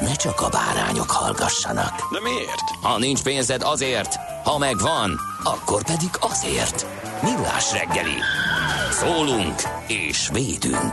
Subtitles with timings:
[0.00, 2.12] ne csak a bárányok hallgassanak.
[2.12, 2.70] De miért?
[2.82, 4.14] Ha nincs pénzed azért,
[4.44, 6.86] ha megvan, akkor pedig azért.
[7.22, 8.18] Millás reggeli.
[8.90, 10.92] Szólunk és védünk.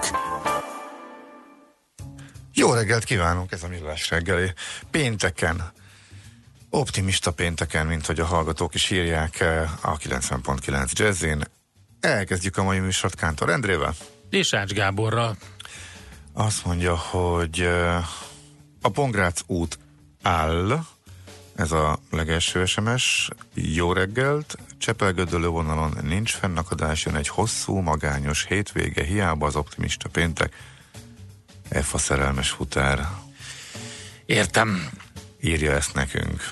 [2.53, 4.53] Jó reggelt kívánunk, ez a Millás reggeli.
[4.91, 5.71] Pénteken,
[6.69, 11.43] optimista pénteken, mint hogy a hallgatók is írják eh, a 90.9 Jazzin.
[11.99, 13.95] Elkezdjük a mai műsort Kántor Endrével.
[14.29, 15.37] És Ács Gáborral.
[16.33, 18.05] Azt mondja, hogy eh,
[18.85, 19.79] a Pongrác út
[20.21, 20.85] áll,
[21.55, 23.29] ez a legelső SMS.
[23.53, 30.55] Jó reggelt, Csepelgödölő vonalon nincs fennakadás, jön egy hosszú, magányos hétvége, hiába az optimista péntek.
[31.69, 33.09] F a szerelmes futár.
[34.25, 34.89] Értem.
[35.41, 36.51] Írja ezt nekünk.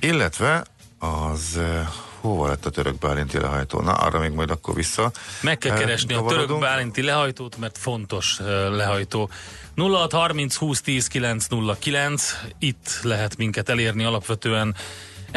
[0.00, 0.64] Illetve
[0.98, 1.88] az eh,
[2.22, 3.80] hova lett a török Bálinti lehajtó?
[3.80, 5.10] Na, arra még majd akkor vissza.
[5.40, 9.30] Meg kell Eh, keresni a török bálinti lehajtót, mert fontos uh, lehajtó.
[9.76, 14.74] 0630 20 10 909, itt lehet minket elérni alapvetően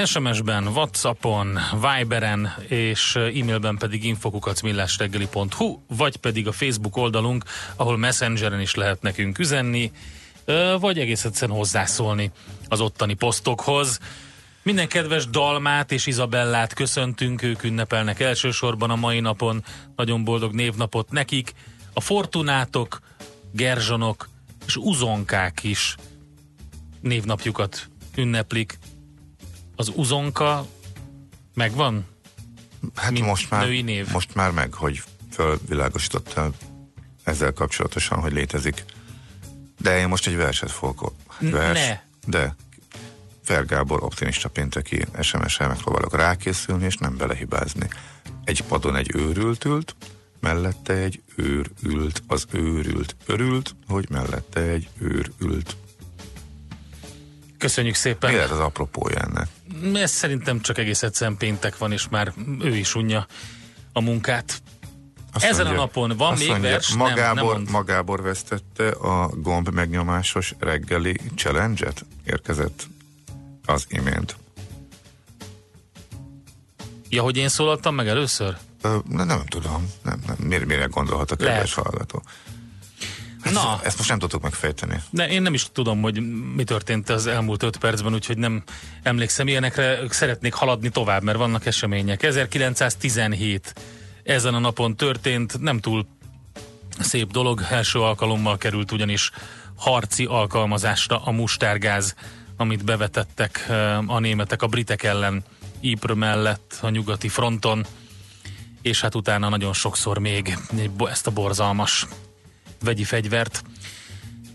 [0.05, 7.43] SMS-ben, Whatsappon, Viberen és eh, e-mailben pedig infokukacmillásreggeli.hu, vagy pedig a Facebook oldalunk,
[7.75, 9.91] ahol Messengeren is lehet nekünk üzenni,
[10.79, 12.31] vagy egész egyszerűen hozzászólni
[12.67, 13.99] az ottani posztokhoz.
[14.65, 19.63] Minden kedves Dalmát és Izabellát köszöntünk, ők ünnepelnek elsősorban a mai napon.
[19.95, 21.53] Nagyon boldog névnapot nekik.
[21.93, 22.99] A Fortunátok,
[23.51, 24.29] Gerzsonok
[24.65, 25.95] és Uzonkák is
[27.01, 28.77] névnapjukat ünneplik.
[29.75, 30.65] Az Uzonka
[31.53, 32.05] megvan?
[32.95, 34.11] Hát mint most már, női név.
[34.11, 36.51] most már meg, hogy fölvilágosította
[37.23, 38.85] ezzel kapcsolatosan, hogy létezik.
[39.79, 41.13] De én most egy verset fogok.
[41.39, 41.99] Vers, ne.
[42.25, 42.55] De
[43.45, 47.87] Fer Gábor optimista pénteki SMS-el megpróbálok rákészülni, és nem belehibázni.
[48.43, 49.95] Egy padon egy őrült ült,
[50.39, 55.75] mellette egy őr ült, az őrült örült, hogy mellette egy őr ült.
[57.57, 58.29] Köszönjük szépen.
[58.29, 59.47] Mi lehet az apropója ennek?
[59.93, 63.27] Ez szerintem csak egész egyszerűen péntek van, és már ő is unja
[63.93, 64.61] a munkát.
[65.33, 66.89] Azt Ezen a napon van még mondja, vers?
[66.89, 67.69] Nem, Magábor, nem mond.
[67.69, 72.05] magábor vesztette a gomb megnyomásos reggeli challenge-et?
[72.23, 72.87] Érkezett
[73.65, 74.35] az imént.
[77.09, 78.57] Ja, hogy én szólaltam meg először?
[78.81, 79.89] Ö, nem, nem tudom.
[80.03, 80.35] Nem, nem.
[80.39, 82.23] Mire, mire gondolhat a kedves hallgató?
[83.51, 85.01] Na, Ezt most nem tudtuk megfejteni.
[85.09, 86.21] de én nem is tudom, hogy
[86.55, 88.63] mi történt az elmúlt öt percben, úgyhogy nem
[89.03, 89.99] emlékszem ilyenekre.
[90.09, 92.23] Szeretnék haladni tovább, mert vannak események.
[92.23, 93.73] 1917
[94.23, 96.07] ezen a napon történt, nem túl
[96.99, 97.61] szép dolog.
[97.69, 99.31] Első alkalommal került ugyanis
[99.75, 102.15] harci alkalmazásra a mustárgáz,
[102.57, 103.65] amit bevetettek
[104.05, 105.43] a németek a britek ellen
[105.81, 107.85] Ypres mellett a nyugati fronton,
[108.81, 110.57] és hát utána nagyon sokszor még
[111.09, 112.05] ezt a borzalmas
[112.83, 113.63] vegyi fegyvert.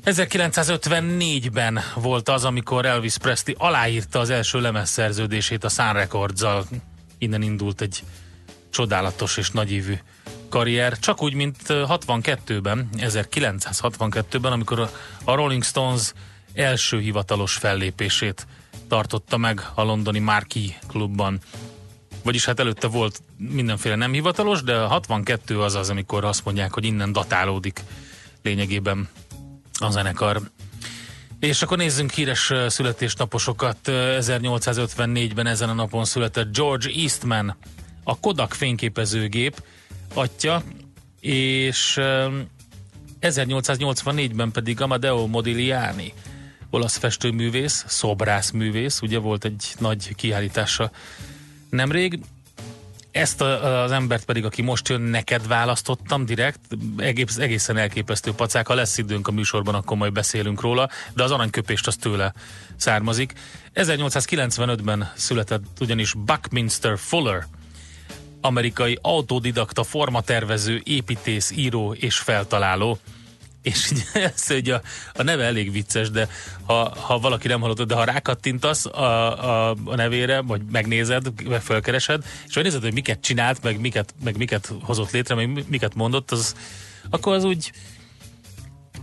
[0.04, 6.42] 1954-ben volt az, amikor Elvis Presley aláírta az első lemezszerződését a Sun records
[7.18, 8.02] Innen indult egy
[8.70, 9.98] csodálatos és nagyívű
[10.48, 14.90] karrier, csak úgy, mint 62-ben, 1962-ben, amikor
[15.24, 16.12] a Rolling Stones
[16.54, 18.46] első hivatalos fellépését
[18.88, 21.40] tartotta meg a londoni Marquee klubban.
[22.22, 26.72] Vagyis hát előtte volt mindenféle nem hivatalos, de a 62 az az, amikor azt mondják,
[26.72, 27.80] hogy innen datálódik
[28.42, 29.08] lényegében
[29.78, 30.40] a zenekar.
[31.40, 33.88] És akkor nézzünk híres születésnaposokat.
[33.88, 37.56] Ö, 1854-ben ezen a napon született George Eastman,
[38.04, 39.62] a Kodak fényképezőgép
[40.14, 40.62] atya,
[41.20, 42.38] és ö,
[43.20, 46.12] 1884-ben pedig Amadeo Modigliani,
[46.70, 50.90] olasz festőművész, szobrászművész, ugye volt egy nagy kiállítása
[51.70, 52.20] nemrég.
[53.10, 56.60] Ezt a, az embert pedig, aki most jön, neked választottam direkt,
[56.96, 58.66] egész, egészen elképesztő pacák.
[58.66, 62.32] Ha lesz időnk a műsorban, akkor majd beszélünk róla, de az aranyköpést az tőle
[62.76, 63.32] származik.
[63.74, 67.46] 1895-ben született ugyanis Buckminster Fuller,
[68.40, 72.98] amerikai autodidakta formatervező, építész, író és feltaláló.
[73.62, 74.82] És ez, hogy a,
[75.14, 76.28] a neve elég vicces, de
[76.64, 81.62] ha, ha valaki nem hallotta, de ha rákattintasz a, a, a nevére, vagy megnézed, vagy
[81.62, 86.30] felkeresed, és megnézed, hogy miket csinált, meg miket, meg miket hozott létre, meg miket mondott,
[86.30, 86.54] az,
[87.10, 87.72] akkor az úgy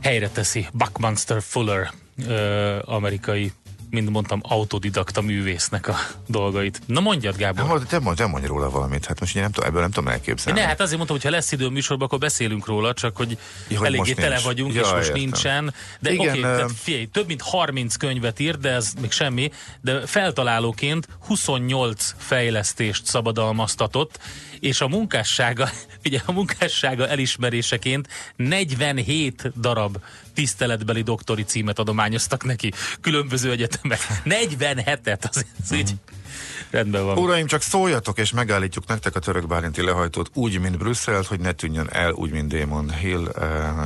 [0.02, 0.68] helyre teszi.
[0.74, 1.92] Buckminster Fuller,
[2.28, 3.52] ö, amerikai
[3.90, 5.96] mint mondtam, autodidakta művésznek a
[6.28, 6.82] dolgait.
[6.86, 7.68] Na mondjad, Gábor.
[7.80, 10.10] Hát, te mondj, te mondj róla valamit, hát most én nem tudom, ebből nem tudom
[10.10, 10.60] elképzelni.
[10.60, 13.38] Ne, hát azért mondtam, hogy ha lesz idő műsorban, akkor beszélünk róla, csak hogy,
[13.68, 14.44] Ja, hogy eléggé tele nincs.
[14.44, 15.20] vagyunk, Ja, és most értem.
[15.22, 15.74] nincsen.
[16.00, 19.52] De oké, ö- tehát figyelj, több mint 30 könyvet írt, de ez még semmi,
[19.82, 24.20] de feltalálóként 28 fejlesztést szabadalmaztatott,
[24.60, 25.70] és a munkássága,
[26.06, 29.98] ugye a munkássága elismeréseként 47 darab
[30.34, 33.77] tiszteletbeli doktori címet adományoztak neki, különböző egyetemek.
[34.26, 35.96] 47-et, az, az így
[36.70, 37.18] rendben van.
[37.18, 41.52] Uraim, csak szóljatok, és megállítjuk nektek a török bárinti lehajtót úgy, mint Brüsszelt, hogy ne
[41.52, 43.32] tűnjön el úgy, mint Damon Hill.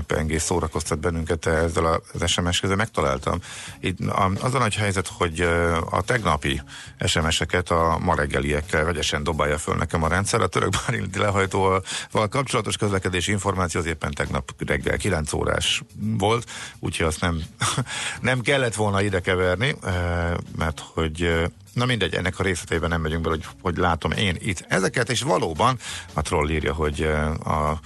[0.08, 3.40] Pengés szórakoztat bennünket ezzel az SMS közben megtaláltam.
[3.80, 3.98] Itt
[4.42, 6.62] az a nagy helyzet, hogy eh, a tegnapi
[7.06, 10.42] SMS-eket a ma reggeliekkel vegyesen dobálja föl nekem a rendszer.
[10.42, 11.84] A török bárinti lehajtóval
[12.30, 15.82] kapcsolatos közlekedési információ az éppen tegnap reggel 9 órás
[16.18, 16.50] volt,
[16.80, 17.42] úgyhogy azt nem,
[18.22, 23.21] nem kellett volna ide keverni, eh, mert hogy Na mindegy, ennek a részleteiben nem megyünk
[23.21, 25.79] bele, hogy, hogy látom én itt ezeket, és valóban
[26.13, 27.79] a troll írja, hogy eh, a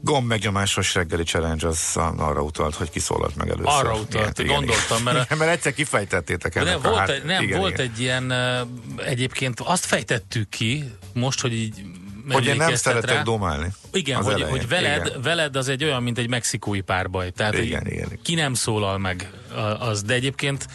[0.00, 3.66] gomb megnyomásos reggeli challenge az arra utalt, hogy kiszólalt meg először.
[3.72, 7.08] Arra utalt, gondoltam, mert a- Igen, mert egyszer kifejtettétek De ennek nem, a, volt, hát,
[7.08, 7.86] egy, nem igen, volt igen.
[7.86, 8.60] egy ilyen, ö,
[8.96, 11.82] egyébként azt fejtettük ki, most, hogy így
[12.30, 13.22] Hogy én nem szeretek rá.
[13.22, 13.72] domálni.
[13.92, 14.50] Igen, hogy, elején.
[14.50, 15.22] hogy veled, Igen.
[15.22, 17.30] veled az egy olyan, mint egy mexikói párbaj.
[17.30, 18.18] Tehát Igen, hogy igen.
[18.22, 19.30] ki nem szólal meg
[19.78, 20.66] az, de egyébként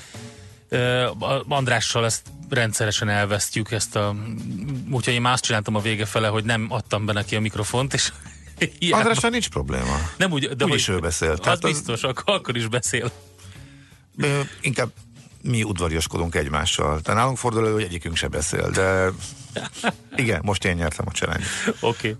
[1.47, 4.15] Andrással ezt rendszeresen elvesztjük ezt a...
[4.91, 7.93] Úgyhogy én már azt csináltam a vége fele, hogy nem adtam be neki a mikrofont,
[7.93, 8.11] és
[8.79, 9.99] hiába- Andrással nincs probléma.
[10.17, 13.11] nem úgy, de úgyis ő beszél, Az tehát az- biztos, akkor, akkor is beszél.
[14.17, 14.91] Ö, Inkább
[15.43, 17.01] mi udvariaskodunk egymással.
[17.01, 19.09] Tehát nálunk fordul elő, hogy egyikünk se beszél, de
[20.23, 21.45] igen, most én nyertem a challenge.
[21.79, 22.09] Oké.
[22.09, 22.15] Okay.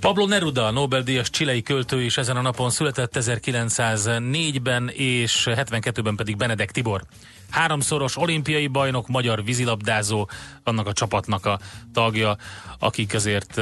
[0.00, 6.70] Pablo Neruda, Nobel-díjas csilei költő is ezen a napon született 1904-ben, és 72-ben pedig Benedek
[6.70, 7.04] Tibor.
[7.52, 10.28] Háromszoros olimpiai bajnok, magyar vízilabdázó,
[10.62, 11.58] annak a csapatnak a
[11.92, 12.36] tagja,
[12.78, 13.60] akik azért,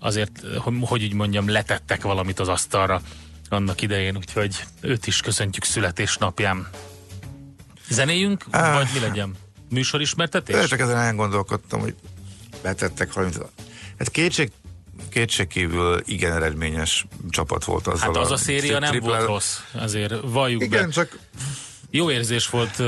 [0.00, 3.00] azért, hogy- hogy így mondjam, letettek valamit az asztalra
[3.48, 6.68] annak idején, úgyhogy őt is köszöntjük születésnapján.
[7.88, 8.74] Zenéjünk, Ah.
[8.74, 9.34] vagy mi legyen?
[9.70, 10.56] Műsorismertetés?
[10.60, 11.94] Én csak ezen elgondolkodtam, hogy
[12.62, 13.38] betettek valamit.
[13.98, 14.50] Hát kétség,
[15.08, 20.14] kétség kívül igen eredményes csapat volt az Hát az a széria nem volt rossz, azért
[20.22, 20.90] valljuk Igen, be.
[20.92, 21.18] csak
[21.96, 22.82] Jó érzés volt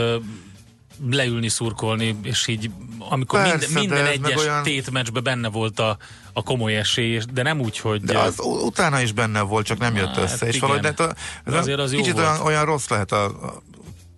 [1.10, 5.96] leülni, szurkolni, és így amikor Persze, minden, minden de egyes olyan- tétmeccsben benne volt a,
[6.32, 8.00] a komoly esély, és- de nem úgy, hogy...
[8.02, 10.46] de az utána is benne volt, csak nem jött Hát össze.
[10.46, 10.68] És igen.
[10.68, 11.14] valahogy de,
[11.44, 12.26] ez Azért az jó kicsit volt.
[12.26, 13.62] olyan, olyan rossz lehet a, a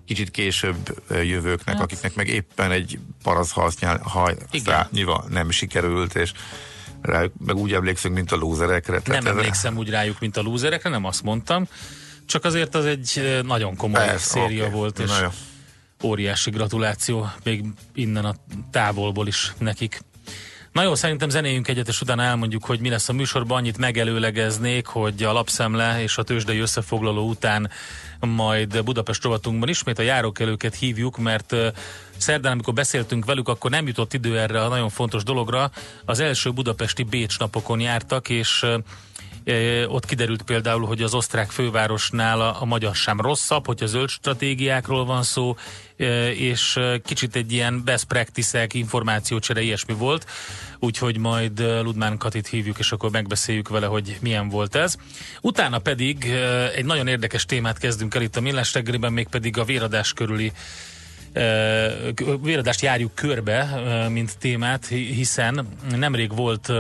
[0.06, 1.84] kicsit később jövőknek, Hát.
[1.84, 4.88] akiknek meg éppen egy parazhalsznyival Igen.
[5.28, 6.32] nem sikerült, és
[7.02, 9.00] rájuk meg úgy emlékszünk, mint a lúzerekre.
[9.06, 11.66] nem ez- emlékszem úgy rájuk, mint a lúzerekre, nem azt mondtam.
[12.28, 14.72] Csak azért az egy nagyon komoly Persze, széria oké.
[14.72, 15.28] volt, és Na jó.
[16.08, 17.64] óriási gratuláció még
[17.94, 18.34] innen a
[18.70, 20.00] távolból is nekik.
[20.72, 23.56] Na jó, szerintem zenéjünk egyet, és utána elmondjuk, hogy mi lesz a műsorban.
[23.56, 27.70] Annyit megelőlegeznék, hogy a lapszemle és a tőzsdei összefoglaló után
[28.20, 31.54] majd Budapest rovatunkban ismét a járókelőket hívjuk, mert
[32.16, 35.70] szerdán, amikor beszéltünk velük, akkor nem jutott idő erre a nagyon fontos dologra.
[36.04, 38.66] Az első budapesti Bécs napokon jártak, és
[39.86, 45.22] Ott kiderült például, hogy az osztrák fővárosnál a, magyar sem rosszabb, hogyha zöld stratégiákról van
[45.22, 45.56] szó,
[46.34, 50.26] és kicsit egy ilyen best practice-ek, információcsere, ilyesmi volt,
[50.78, 54.96] úgyhogy majd Ludmán Katit hívjuk, és akkor megbeszéljük vele, hogy milyen volt ez.
[55.40, 56.24] Utána pedig
[56.74, 60.52] egy nagyon érdekes témát kezdünk el itt a Millás reggeliben, mégpedig a véradás körüli
[62.42, 66.72] véradást járjuk körbe, mint témát, hi- hiszen nemrég volt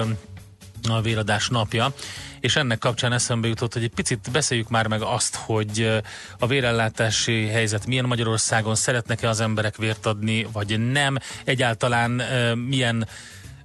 [0.88, 1.92] a véradás napja,
[2.40, 5.98] és ennek kapcsán eszembe jutott, hogy egy picit beszéljük már meg azt, hogy ö,
[6.38, 13.08] a vérellátási helyzet milyen Magyarországon, szeretnek-e az emberek vért adni, vagy nem, egyáltalán ö, milyen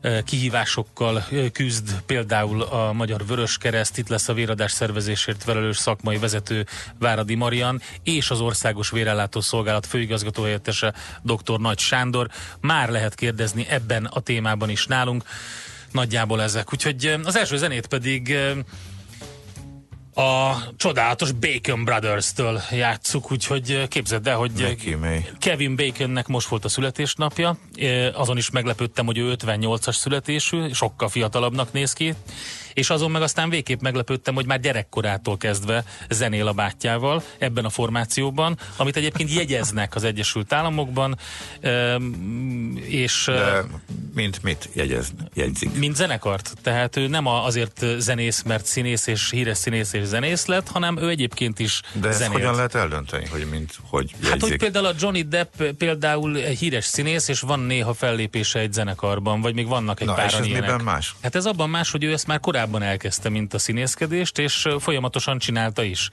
[0.02, 6.18] ö, kihívásokkal küzd például a Magyar Vörös Kereszt, itt lesz a véradás szervezésért felelős szakmai
[6.18, 6.66] vezető
[7.00, 11.60] Váradi Marian, és az Országos Vérellátó Szolgálat főigazgató helyettese dr.
[11.60, 12.30] Nagy Sándor.
[12.60, 15.24] Már lehet kérdezni ebben a témában is nálunk.
[15.94, 16.74] Nagyjából ezek.
[16.74, 18.38] Úgyhogy az első zenét pedig
[20.16, 24.52] a csodálatos Bacon Brothers-től játsszuk, úgyhogy képzeld el, hogy.
[25.40, 27.58] Kevin Baconnek most volt a születésnapja,
[28.14, 32.14] azon is meglepődtem, hogy ő 58-as születésű, sokkal fiatalabbnak néz ki,
[32.74, 37.70] és azon meg aztán végképp meglepődtem, hogy már gyerekkorától kezdve zenél a bátyjával ebben a
[37.70, 41.18] formációban, amit egyébként jegyeznek az Egyesült Államokban,
[42.82, 43.64] és De
[44.16, 45.78] mint mit jegyez, jegyzik?
[45.78, 46.54] mint zenekart.
[46.62, 51.10] Tehát ő nem azért zenész, mert színész és híres színész és zenész lett, hanem ő
[51.10, 52.34] egyébként is De ezt zenélt.
[52.40, 54.30] hogyan lehet eldönteni, hogy mint, hogy jegyzik?
[54.30, 59.42] Hát, hogy például a Johnny Depp például híres színész, és van néha fellépése egy zenekarban,
[59.42, 60.70] vagy még vannak egy Na, páran és ez ilyenek.
[60.70, 61.16] miben más?
[61.22, 65.38] Hát ez abban más, hogy ő ezt már korábban elkezdte, mint a színészkedést, és folyamatosan
[65.38, 66.10] csinálta is.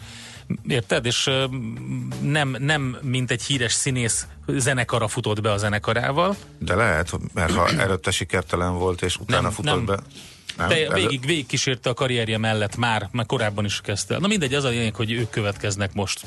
[0.68, 1.06] Érted?
[1.06, 1.30] És
[2.22, 7.68] nem, nem mint egy híres színész zenekara futott be a zenekarával, De lehet, mert ha
[7.68, 9.84] előtte sikertelen volt, és utána Nem, futott nem.
[9.84, 9.98] be...
[10.56, 14.18] Nem, de végig, végig kísérte a karrierje mellett már, már korábban is kezdte.
[14.18, 16.26] Na mindegy, az a lényeg, hogy ők következnek most.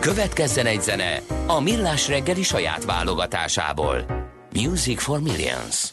[0.00, 4.04] Következzen egy zene a Millás reggeli saját válogatásából.
[4.52, 5.92] Music for Millions.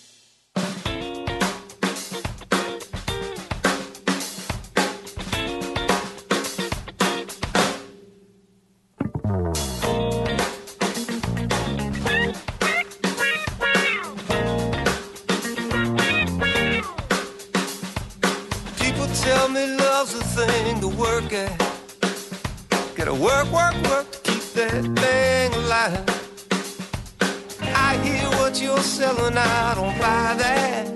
[29.38, 30.88] I don't buy that.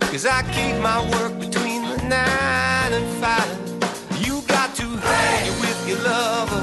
[0.00, 3.58] Cause I keep my work between the nine and five.
[4.20, 6.62] You got to hang it with your lover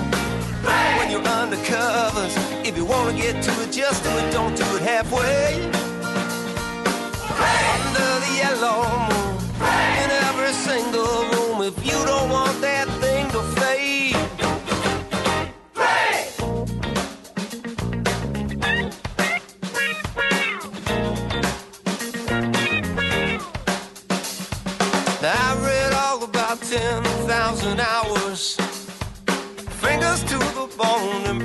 [0.97, 2.35] when you're undercovers.
[2.65, 5.87] If you wanna get to it, just do it, don't do it halfway.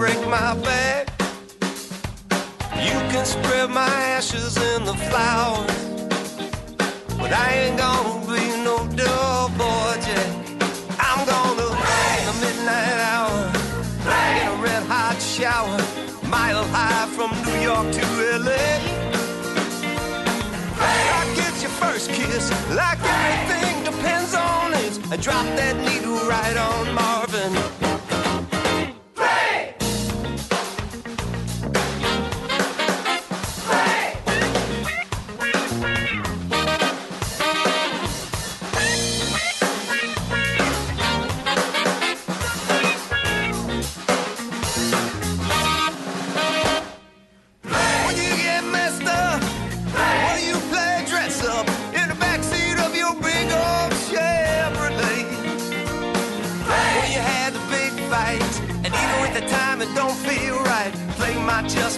[0.02, 1.06] Break my back.
[2.87, 5.78] You can spread my ashes in the flowers.
[7.21, 10.30] But I ain't gonna be no dull boy, Jack.
[11.09, 11.68] I'm gonna
[12.18, 13.38] in the midnight hour,
[14.40, 15.78] in a red hot shower,
[16.26, 18.04] mile high from New York to
[18.47, 18.73] LA.
[21.18, 24.94] I get your first kiss, like everything depends on it.
[25.12, 27.82] I drop that needle right on Marvin.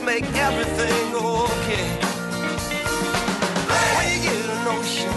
[0.05, 1.89] Make everything okay.
[4.11, 5.15] You get a notion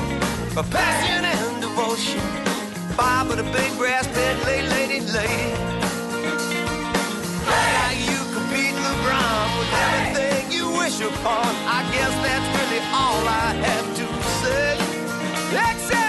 [0.57, 2.21] of passion and devotion,
[2.95, 5.51] Bob with a big brass bed, lay, lady, lady.
[7.45, 11.51] Now you compete LeBron with everything you wish upon.
[11.67, 14.05] I guess that's really all I have to
[14.39, 14.77] say.
[15.51, 16.06] Except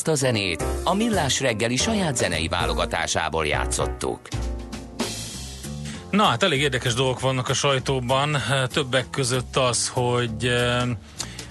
[0.00, 4.20] Ezt a zenét a Millás reggeli saját zenei válogatásából játszottuk.
[6.10, 10.52] Na hát elég érdekes dolgok vannak a sajtóban, többek között az, hogy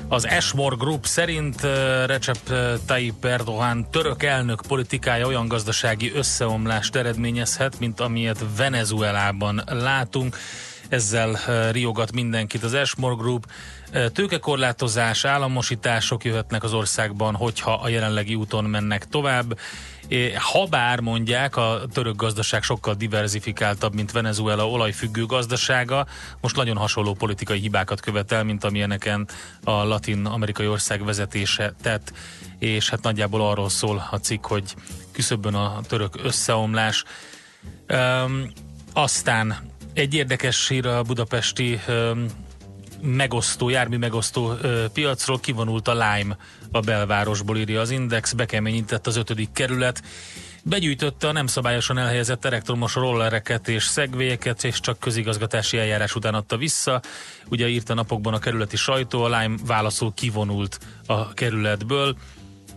[0.07, 1.61] az Ashmore Group szerint
[2.05, 2.53] Recep
[2.85, 10.37] Tayyip Erdogan török elnök politikája olyan gazdasági összeomlást eredményezhet, mint amilyet Venezuelában látunk.
[10.89, 11.39] Ezzel
[11.71, 13.45] riogat mindenkit az Ashmore Group.
[14.13, 19.59] Tőkekorlátozás, államosítások jöhetnek az országban, hogyha a jelenlegi úton mennek tovább.
[20.51, 26.07] Ha bár mondják, a török gazdaság sokkal diversifikáltabb, mint Venezuela olajfüggő gazdasága,
[26.41, 29.27] most nagyon hasonló politikai hibákat követel, mint amilyeneken
[29.63, 32.13] a latin-amerikai ország vezetése tett,
[32.59, 34.75] és hát nagyjából arról szól a cikk, hogy
[35.11, 37.03] küszöbön a török összeomlás.
[37.87, 38.51] Um,
[38.93, 39.68] aztán
[39.99, 41.79] egy érdekes hír a budapesti
[43.01, 44.53] megosztó, jármű megosztó
[44.93, 45.39] piacról.
[45.39, 46.37] Kivonult a Lime
[46.71, 50.01] a belvárosból, írja az Index, bekeményített az ötödik kerület,
[50.63, 56.57] begyűjtötte a nem szabályosan elhelyezett elektromos rollereket és szegvélyeket, és csak közigazgatási eljárás után adta
[56.57, 57.01] vissza.
[57.49, 62.17] Ugye írta napokban a kerületi sajtó, a Lime válaszul kivonult a kerületből,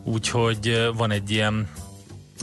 [0.05, 1.69] úgyhogy van egy ilyen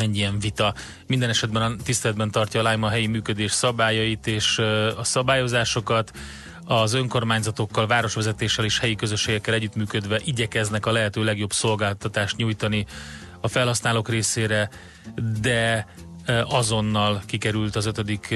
[0.01, 0.73] egy ilyen vita.
[1.07, 4.57] Minden esetben a tiszteletben tartja a Lime helyi működés szabályait és
[4.97, 6.11] a szabályozásokat
[6.65, 12.85] az önkormányzatokkal, városvezetéssel és helyi közösségekkel együttműködve igyekeznek a lehető legjobb szolgáltatást nyújtani
[13.41, 14.69] a felhasználók részére,
[15.41, 15.87] de
[16.43, 18.35] azonnal kikerült az ötödik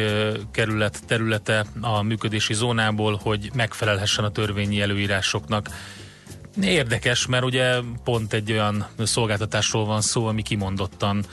[0.52, 5.70] kerület területe a működési zónából, hogy megfelelhessen a törvényi előírásoknak.
[6.62, 11.26] Érdekes, mert ugye pont egy olyan szolgáltatásról van szó, ami kimondottan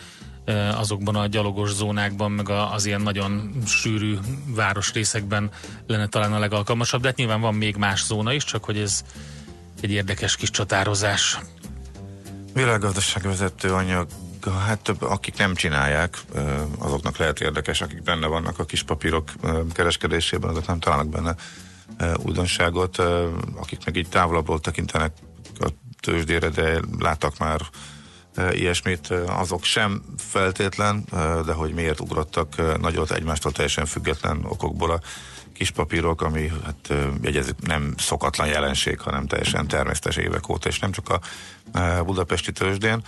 [0.74, 5.50] azokban a gyalogos zónákban, meg az ilyen nagyon sűrű városrészekben
[5.86, 9.02] lenne talán a legalkalmasabb, de hát nyilván van még más zóna is, csak hogy ez
[9.80, 11.38] egy érdekes kis csatározás.
[12.54, 14.08] Világgazdaságvezető anyag
[14.66, 16.18] hát több, akik nem csinálják,
[16.78, 19.30] azoknak lehet érdekes, akik benne vannak a kis papírok
[19.72, 21.34] kereskedésében, azok nem találnak benne
[22.16, 22.98] újdonságot,
[23.56, 25.12] akik meg így távolabbról tekintenek
[25.58, 25.68] a
[26.00, 27.60] tőzsdére, de láttak már
[28.52, 31.04] ilyesmit, azok sem feltétlen,
[31.46, 35.00] de hogy miért ugrottak nagyot egymástól teljesen független okokból a
[35.52, 36.92] kis papírok, ami hát
[37.22, 41.20] jegyezik, nem szokatlan jelenség, hanem teljesen természetes évek óta, és nem csak a
[42.04, 43.02] budapesti tőzsdén,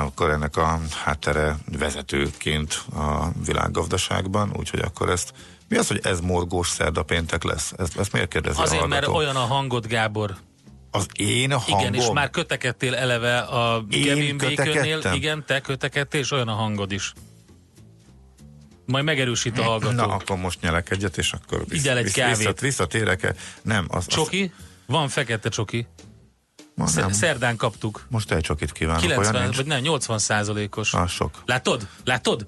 [0.00, 5.32] akkor ennek a háttere vezetőként a világgazdaságban, úgyhogy akkor ezt
[5.68, 7.72] mi az, hogy ez morgós szerda péntek lesz?
[7.78, 10.36] Ezt, ezt miért kérdezi Azért, mert olyan a hangod, Gábor,
[10.98, 11.80] az én hangom?
[11.80, 15.00] Igen, és már kötekedtél eleve a Én Kevin Baconnél.
[15.14, 17.12] Igen, te kötekedtél, és olyan a hangod is.
[18.86, 19.94] Majd megerősít a hallgató.
[19.94, 22.36] Na, akkor most nyelek egyet, és akkor vissz, Igyál egy vissz, kávét.
[22.36, 23.34] vissza, visszatérek?
[23.62, 24.52] Nem, az, az, Csoki?
[24.86, 25.86] Van fekete csoki.
[26.74, 27.12] ma nem.
[27.12, 28.06] Szerdán kaptuk.
[28.08, 29.56] Most egy csokit kívánok, 90, olyan nincs.
[29.56, 30.94] vagy nem, 80 százalékos.
[30.94, 31.42] Az sok.
[31.46, 31.88] Látod?
[32.04, 32.46] Látod?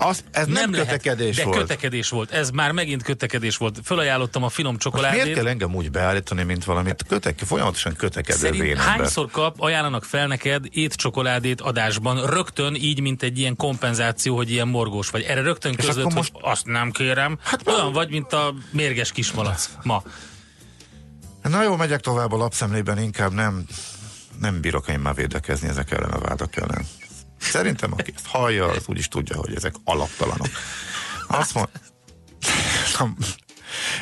[0.00, 0.86] Az, ez nem, nem lehet.
[0.86, 1.56] kötekedés de volt.
[1.58, 2.30] kötekedés volt.
[2.30, 3.78] Ez már megint kötekedés volt.
[3.84, 5.22] Fölajánlottam a finom csokoládét.
[5.22, 8.86] miért kell engem úgy beállítani, mint valamit kötek, folyamatosan kötekedő Szerint vénember?
[8.86, 14.68] hányszor kap, ajánlanak fel neked étcsokoládét adásban, rögtön így, mint egy ilyen kompenzáció, hogy ilyen
[14.68, 15.22] morgós vagy.
[15.22, 16.32] Erre rögtön között, most...
[16.32, 17.38] hogy azt nem kérem.
[17.42, 20.02] Hát Olyan vagy, mint a mérges kismalac ma.
[21.42, 23.64] Na jó, megyek tovább a lapszemlében, inkább nem,
[24.40, 26.86] nem bírok én már védekezni ezek ellen a vádak ellen.
[27.38, 30.48] Szerintem, aki ezt hallja, az úgy is tudja, hogy ezek alaptalanok.
[31.26, 31.68] Azt mond...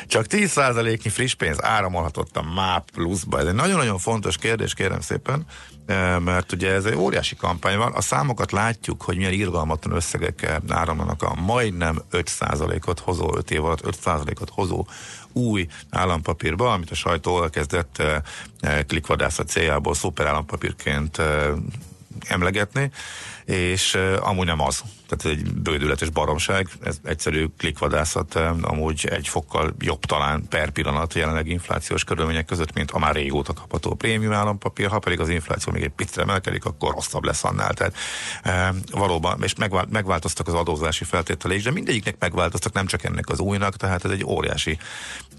[0.07, 3.39] Csak 10%-nyi friss pénz áramolhatott a MÁP pluszba.
[3.39, 5.45] Ez egy nagyon-nagyon fontos kérdés, kérem szépen,
[5.85, 7.91] eh, mert ugye ez egy óriási kampány van.
[7.91, 13.81] A számokat látjuk, hogy milyen irgalmatlan összegekkel áramlanak a majdnem 5%-ot hozó, 5 év alatt
[14.03, 14.87] 5%-ot hozó
[15.33, 18.21] új állampapírba, amit a sajtó elkezdett eh,
[18.59, 21.21] eh, klikvadászat céljából szuper állampapírként
[22.33, 22.89] emlegetni,
[23.47, 24.83] és amúgy nem az.
[25.07, 31.13] Tehát ez egy bődületes baromság, ez egyszerű klikvadászat, amúgy egy fokkal jobb talán per pillanat
[31.13, 35.73] jelenleg inflációs körülmények között, mint a már régóta kapható prémium állampapír, ha pedig az infláció
[35.73, 37.73] még egy picit emelkedik, akkor rosszabb lesz annál.
[37.73, 37.95] Tehát
[38.45, 43.39] uh, valóban, és megvál, megváltoztak az adózási feltételek, de mindegyiknek megváltoztak, nem csak ennek az
[43.39, 44.77] újnak, tehát ez egy óriási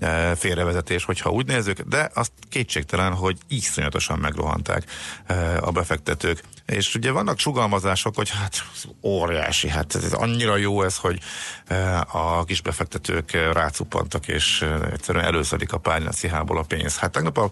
[0.00, 4.84] uh, félrevezetés, hogyha úgy nézzük, de azt kétségtelen, hogy iszonyatosan megrohanták
[5.28, 6.42] uh, a befektetők.
[6.66, 8.64] És ugye vannak sugalmazások, hogy hát
[9.02, 11.18] óriási, hát ez annyira jó ez, hogy
[11.66, 16.98] eh, a kis befektetők eh, rácuppantak, és eh, egyszerűen előszedik a párnaszihából a pénz.
[16.98, 17.50] Hát tegnap a,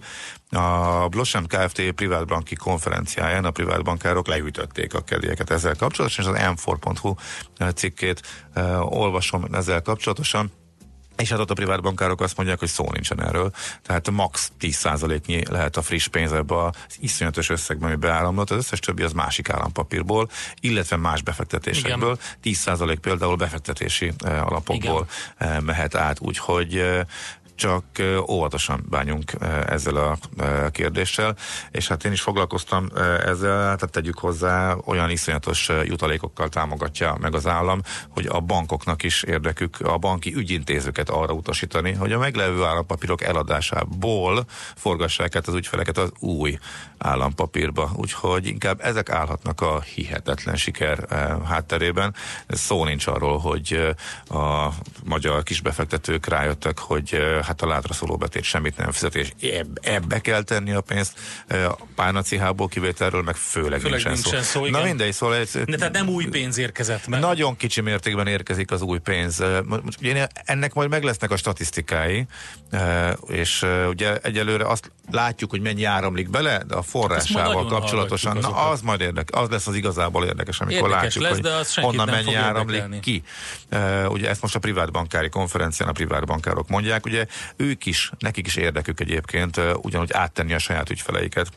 [0.58, 1.92] a Blossem Kft.
[1.92, 7.14] privátbanki konferenciáján a privátbankárok leütötték a kedélyeket ezzel kapcsolatosan, és az m4.hu
[7.74, 8.22] cikkét
[8.80, 10.52] olvasom ezzel kapcsolatosan.
[11.16, 13.50] És hát ott a privát bankárok azt mondják, hogy szó nincsen erről.
[13.82, 14.52] Tehát max.
[14.60, 19.12] 10%-nyi lehet a friss pénz ebbe az iszonyatos összegben, ami beáramlott, az összes többi az
[19.12, 22.18] másik állampapírból, illetve más befektetésekből.
[22.44, 27.00] 10% például befektetési eh, alapokból eh, mehet át, úgyhogy eh,
[27.56, 27.84] csak
[28.28, 29.32] óvatosan bánjunk
[29.66, 30.18] ezzel a
[30.70, 31.36] kérdéssel,
[31.70, 32.88] és hát én is foglalkoztam
[33.24, 39.22] ezzel, tehát tegyük hozzá, olyan iszonyatos jutalékokkal támogatja meg az állam, hogy a bankoknak is
[39.22, 45.98] érdekük a banki ügyintézőket arra utasítani, hogy a meglevő állampapírok eladásából forgassák át az ügyfeleket
[45.98, 46.58] az új
[46.98, 47.90] állampapírba.
[47.96, 50.98] Úgyhogy inkább ezek állhatnak a hihetetlen siker
[51.44, 52.14] hátterében.
[52.48, 53.94] Szó nincs arról, hogy
[54.28, 54.68] a
[55.04, 60.18] magyar kisbefektetők rájöttek, hogy hát a látra szóló betét semmit nem fizet, és eb- ebbe
[60.20, 61.12] kell tenni a pénzt.
[61.48, 64.82] A párnacihából kivételről meg főleg, Főleg nincsen, nincsen szó, Na igen.
[64.82, 67.20] mindegy, szóval ez, De tehát nem új pénz érkezett meg.
[67.20, 69.42] nagyon kicsi mértékben érkezik az új pénz.
[70.00, 72.26] Ugye ennek majd meg lesznek a statisztikái,
[73.26, 78.48] és ugye egyelőre azt látjuk, hogy mennyi áramlik bele, de a majd forrásával kapcsolatosan, na
[78.68, 81.74] az majd érdekes, az lesz az igazából érdekes, amikor Érdekes látjuk, lesz, hogy de az
[81.74, 83.00] honnan mennyi áramlik érdekelni.
[83.00, 83.22] ki.
[84.08, 89.00] Ugye ezt most a privátbankári konferencián a privátbankárok mondják, ugye ők is, nekik is érdekük
[89.00, 91.48] egyébként ugyanúgy áttenni a saját ügyfeleiket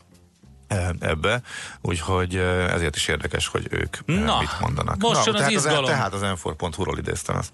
[1.00, 1.42] ebbe,
[1.82, 2.36] úgyhogy
[2.70, 4.98] ezért is érdekes, hogy ők Na, mit mondanak.
[4.98, 5.86] most jön az tehát izgalom.
[5.86, 7.52] tehát az m4.hu-ról idéztem ezt.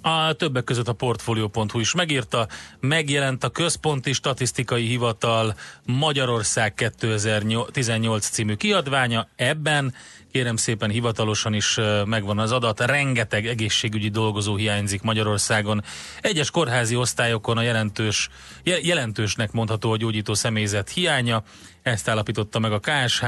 [0.00, 2.48] A többek között a Portfolio.hu is megírta,
[2.80, 5.54] megjelent a Központi Statisztikai Hivatal
[5.84, 9.28] Magyarország 2018 című kiadványa.
[9.36, 9.94] Ebben
[10.32, 15.82] kérem szépen hivatalosan is megvan az adat, rengeteg egészségügyi dolgozó hiányzik Magyarországon.
[16.20, 18.28] Egyes kórházi osztályokon a jelentős,
[18.62, 21.42] je- jelentősnek mondható a gyógyító személyzet hiánya,
[21.82, 23.24] ezt állapította meg a KSH,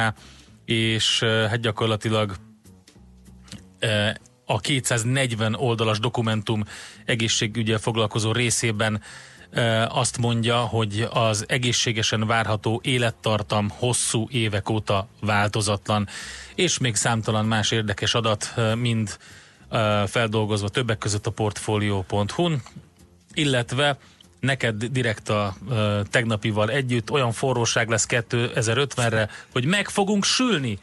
[0.64, 2.36] és hát gyakorlatilag
[4.46, 6.64] a 240 oldalas dokumentum
[7.04, 9.02] egészségügyel foglalkozó részében
[9.50, 16.08] eh, azt mondja, hogy az egészségesen várható élettartam hosszú évek óta változatlan,
[16.54, 19.16] és még számtalan más érdekes adat, eh, mind
[19.70, 22.62] eh, feldolgozva többek között a portfolio.hu-n,
[23.34, 23.98] illetve
[24.40, 25.56] neked direkt a
[26.10, 30.78] tegnapival együtt olyan forróság lesz 2050-re, hogy meg fogunk sülni.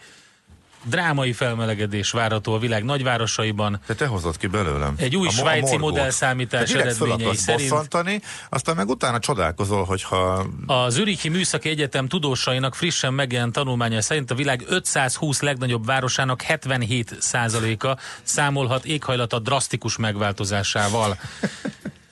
[0.84, 3.80] Drámai felmelegedés várható a világ nagyvárosaiban.
[3.88, 4.94] De te hozott ki belőlem.
[4.98, 5.90] Egy új A a svájci morgót.
[5.90, 13.14] modellszámítás Te eredményei szerint- aztán meg utána csodálkozol, hogyha A Zürichi Műszaki Egyetem tudósainak frissen
[13.14, 21.18] megjelent tanulmánya szerint a világ 520 legnagyobb városának 77 százaléka számolhat éghajlata drasztikus megváltozásával.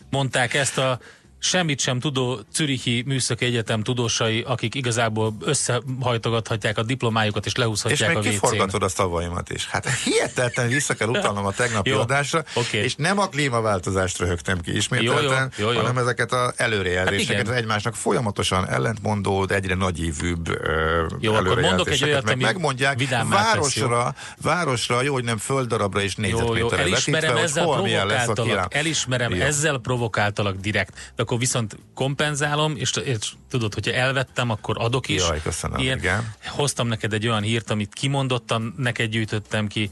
[0.10, 1.00] Mondták ezt a
[1.42, 8.10] semmit sem tudó Zürichi Műszaki Egyetem tudósai, akik igazából összehajtogathatják a diplomájukat és és lehúzhatják
[8.10, 8.30] még a WC-n.
[8.30, 9.68] kiforgatod a szavaimat is.
[9.68, 12.78] Hát hihetetlen vissza kell utalnom a tegnapi Jó, adásra, oké.
[12.78, 15.80] és nem a klímaváltozást röhögtem ki ismételten, Jó, jó, jó, jó.
[15.80, 22.04] hanem ezeket az előrejelzéseket, Hát egymásnak folyamatosan ellentmondó, egyre nagyívűbb ö, Jó, akkor mondok egy
[22.04, 23.88] olyat, meg megmondják vidámmá tesz, jó?
[23.88, 28.74] városra, városra, jó, hogy nem földdarabra és négyzetméterre elismerem, vetítve, ezzel milyen lesz a provokáltalak,
[28.74, 31.14] elismerem, ezzel provokáltalak direkt.
[31.16, 35.28] De akkor viszont kompenzálom, és, és tudod, hogyha elvettem, akkor adok is.
[35.28, 36.34] Jaj, köszönöm, igen.
[36.46, 39.90] Hoztam neked egy olyan hírt, amit kimondottan neked gyűjtöttem ki.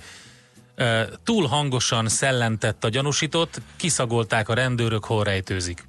[1.23, 5.88] Túl hangosan szellentett a gyanúsított, kiszagolták a rendőrök, hol rejtőzik.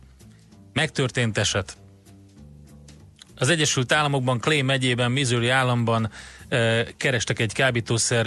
[0.72, 1.76] Megtörtént eset.
[3.36, 6.10] Az Egyesült Államokban, Clay megyében, Missouri államban
[6.96, 8.26] kerestek egy kábítószer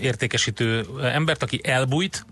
[0.00, 2.26] értékesítő embert, aki elbújt,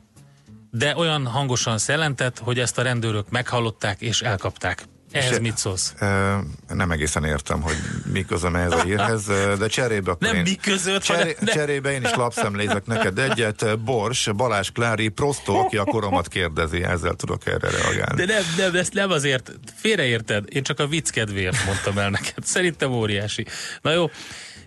[0.79, 4.85] de olyan hangosan szellentett, hogy ezt a rendőrök meghallották és elkapták.
[5.11, 5.95] Ehhez És- mit szólsz?
[6.01, 6.37] Ö,
[6.69, 7.77] Nem egészen értem, hogy
[8.13, 9.25] mi közöm ez a hírhez,
[9.59, 13.19] de cserébe akkor Nem én, mi között, cseré, hanem- de- cserébe én is lapszemlézek neked
[13.19, 13.79] egyet.
[13.79, 18.25] Bors, Balázs Klári, Prostó, aki a koromat kérdezi, ezzel tudok erre reagálni.
[18.25, 22.45] De nem, nem, ezt nem azért, félreérted, én csak a vicc kedvéért mondtam el neked.
[22.45, 23.47] Szerintem óriási.
[23.83, 24.11] Na jó,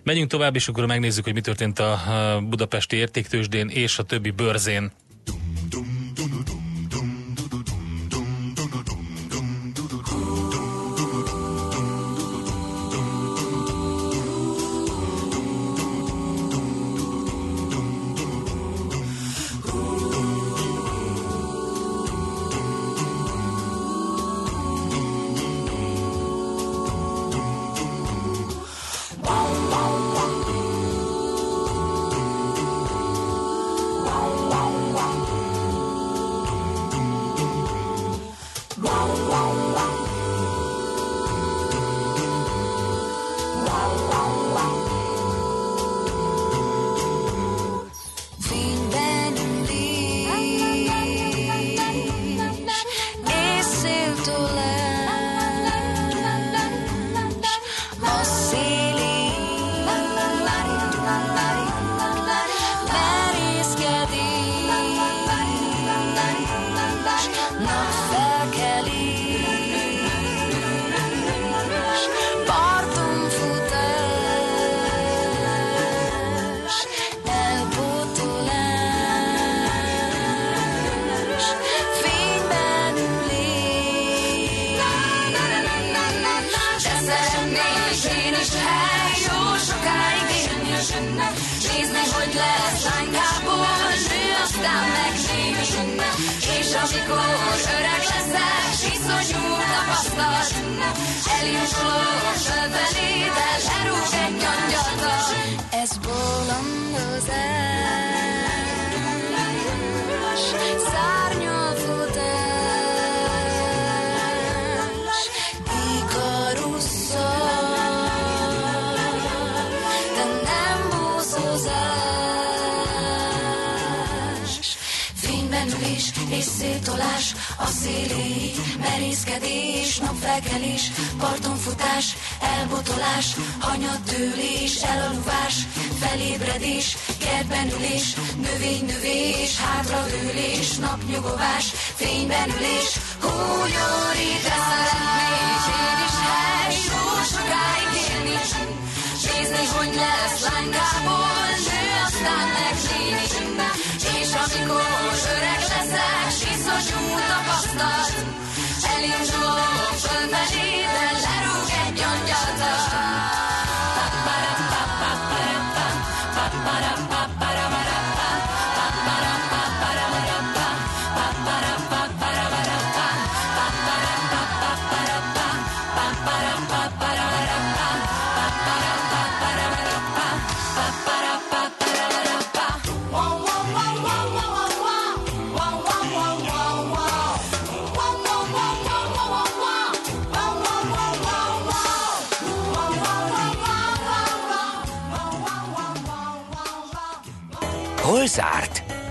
[0.02, 4.30] megyünk tovább, és akkor megnézzük, hogy mi történt a a budapesti értéktősdén és a többi
[4.30, 4.92] bőrzén.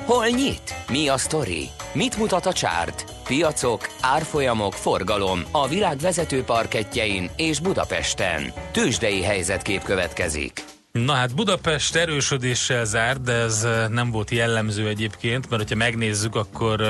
[0.10, 0.76] Hol nyit?
[0.88, 1.70] Mi a sztori?
[1.94, 3.14] Mit mutat a csárt?
[3.24, 8.54] Piacok, árfolyamok, forgalom a világ vezető parketjein és Budapesten.
[8.72, 10.64] Tősdei helyzetkép következik.
[10.92, 16.82] Na hát Budapest erősödéssel zárt, de ez nem volt jellemző egyébként, mert hogyha megnézzük, akkor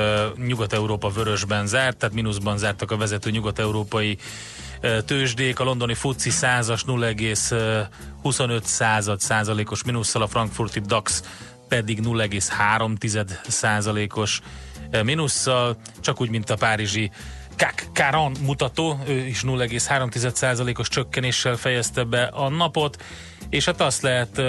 [0.46, 4.18] Nyugat-Európa vörösben zárt, tehát mínuszban zártak a vezető nyugat-európai
[5.04, 11.22] tőzsdék, a londoni FUCI 100-as 0,25 század százalékos mínusszal, a frankfurti DAX
[11.70, 14.40] pedig 0,3 százalékos
[15.04, 17.10] mínusszal, csak úgy, mint a párizsi
[17.56, 23.02] CAC 40 mutató, ő is 0,3 százalékos csökkenéssel fejezte be a napot,
[23.48, 24.42] és hát azt lehet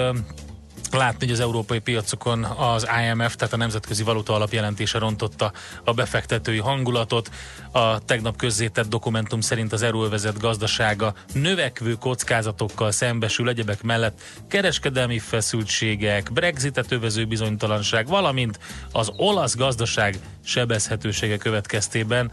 [0.94, 5.52] látni, hogy az európai piacokon az IMF, tehát a Nemzetközi Valuta Alap jelentése rontotta
[5.84, 7.30] a befektetői hangulatot.
[7.72, 16.32] A tegnap közzétett dokumentum szerint az euróvezet gazdasága növekvő kockázatokkal szembesül egyebek mellett kereskedelmi feszültségek,
[16.32, 18.58] Brexitet övező bizonytalanság, valamint
[18.92, 22.30] az olasz gazdaság sebezhetősége következtében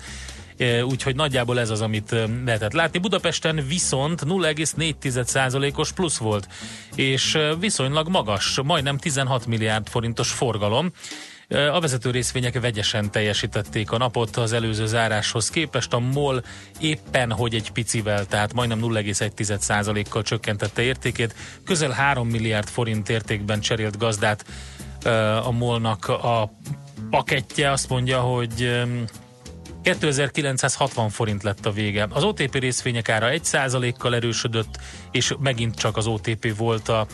[0.84, 3.00] úgyhogy nagyjából ez az, amit lehetett látni.
[3.00, 6.48] Budapesten viszont 0,4%-os plusz volt,
[6.96, 10.92] és viszonylag magas, majdnem 16 milliárd forintos forgalom.
[11.72, 15.94] A vezető részvények vegyesen teljesítették a napot az előző záráshoz képest.
[15.94, 16.44] A MOL
[16.80, 21.36] éppen hogy egy picivel, tehát majdnem 0,1%-kal csökkentette értékét.
[21.66, 24.46] Közel 3 milliárd forint értékben cserélt gazdát
[25.44, 26.52] a MOL-nak a
[27.10, 27.72] pakettje.
[27.72, 28.84] Azt mondja, hogy
[29.82, 32.08] 2960 forint lett a vége.
[32.10, 34.80] Az OTP részvények ára 1%-kal erősödött,
[35.12, 37.08] és megint csak az OTP volt a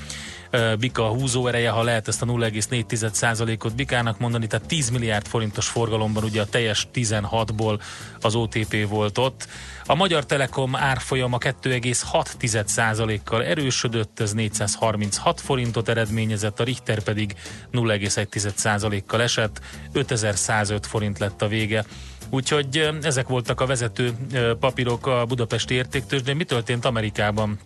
[0.80, 6.24] Bika húzó ereje, ha lehet ezt a 0,4%-ot Bikának mondani, tehát 10 milliárd forintos forgalomban
[6.24, 7.82] ugye a teljes 16-ból
[8.22, 9.48] az OTP volt ott.
[9.86, 17.36] A Magyar Telekom árfolyama 2,6%-kal erősödött, ez 436 forintot eredményezett, a Richter pedig
[17.72, 19.62] 0,1%-kal esett,
[19.94, 21.86] 5105 forint lett a vége.
[22.30, 24.14] Úgyhogy ezek voltak a vezető
[24.60, 27.60] papírok a budapesti értéktős, de mi történt Amerikában?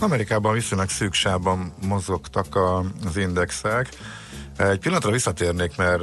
[0.00, 3.88] Amerikában viszonylag szűksában mozogtak a, az indexek.
[4.56, 6.02] Egy pillanatra visszatérnék, mert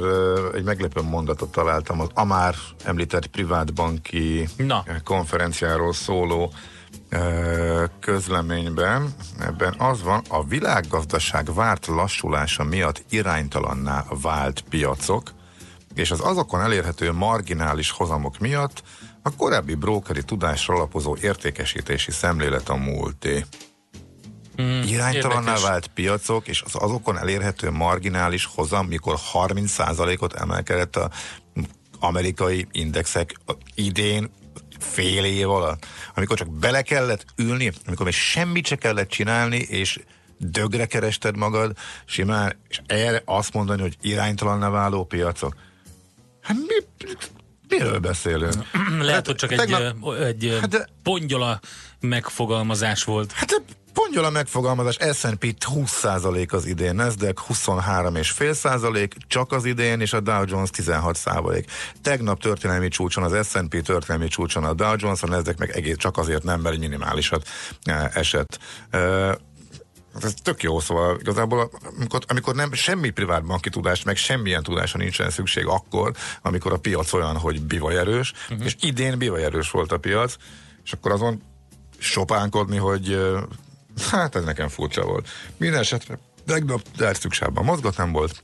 [0.54, 4.84] egy meglepő mondatot találtam az Amár említett privátbanki Na.
[5.04, 6.52] konferenciáról szóló
[8.00, 9.14] közleményben.
[9.40, 15.32] Ebben az van, a világgazdaság várt lassulása miatt iránytalanná vált piacok,
[15.98, 18.82] és az azokon elérhető marginális hozamok miatt
[19.22, 23.44] a korábbi brókeri tudásra alapozó értékesítési szemlélet a múlté.
[24.62, 31.10] Mm, Iránytalanná vált piacok, és az azokon elérhető marginális hozam, mikor 30%-ot emelkedett a
[32.00, 33.34] amerikai indexek
[33.74, 34.30] idén
[34.78, 40.00] fél év alatt, amikor csak bele kellett ülni, amikor még semmit se kellett csinálni, és
[40.38, 45.54] dögre kerested magad, simán, és erre azt mondani, hogy iránytalanná váló piacok.
[46.48, 47.06] Hát mi,
[47.68, 48.54] miről beszélünk?
[48.98, 51.60] Lehet, hát, hogy csak tegnap, egy, egy hát, pongyola
[52.00, 53.32] megfogalmazás volt.
[53.32, 60.20] Hát pongyol a megfogalmazás, S&P 20% az idén, Nasdaq 23,5% csak az idén, és a
[60.20, 61.64] Dow Jones 16%.
[62.02, 66.18] Tegnap történelmi csúcson az S&P történelmi csúcson a Dow Jones, a Nasdaq meg egész csak
[66.18, 67.48] azért nem, mert minimálisat
[68.12, 68.58] esett.
[70.20, 74.62] Eh, ez tök jó, szóval igazából amikor, amikor nem semmi privát banki tudás, meg semmilyen
[74.62, 78.64] tudásra nincsen szükség akkor, amikor a piac olyan, hogy bivajerős, uh-huh.
[78.66, 80.36] és idén bivajerős volt a piac,
[80.84, 81.42] és akkor azon
[81.98, 83.18] sopánkodni, hogy
[84.10, 85.28] hát ez nekem furcsa volt.
[85.56, 88.42] Minden esetre tegnap derszüksában mozgott, nem volt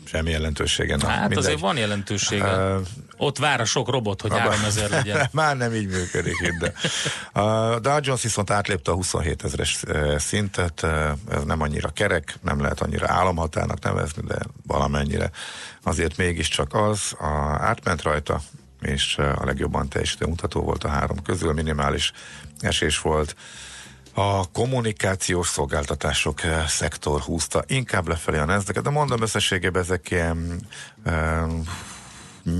[0.06, 0.95] semmi jelentősége.
[0.95, 1.38] Na, hát mindegy.
[1.38, 2.45] azért van jelentősége.
[2.45, 2.80] Ö,
[3.21, 5.29] Ott vár a sok robot, hogy 3000 legyen.
[5.32, 6.73] Már nem így működik itt, de.
[7.41, 12.36] A Dow Jones viszont átlépte a 27 ezeres eh, szintet, eh, ez nem annyira kerek,
[12.41, 15.29] nem lehet annyira államhatárnak nevezni, de valamennyire
[15.84, 17.27] azért mégiscsak az, a,
[17.60, 18.41] átment rajta,
[18.82, 22.12] és eh, a legjobban teljesítő mutató volt a három közül, minimális
[22.60, 23.36] esés volt.
[24.13, 30.67] A kommunikációs szolgáltatások szektor húzta inkább lefelé a nezdeket, de mondom összességében ezek ilyen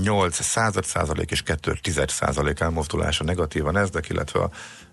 [0.02, 4.40] 8 század százalék és 2 tized százalék elmozdulása negatív a Nasdaq, illetve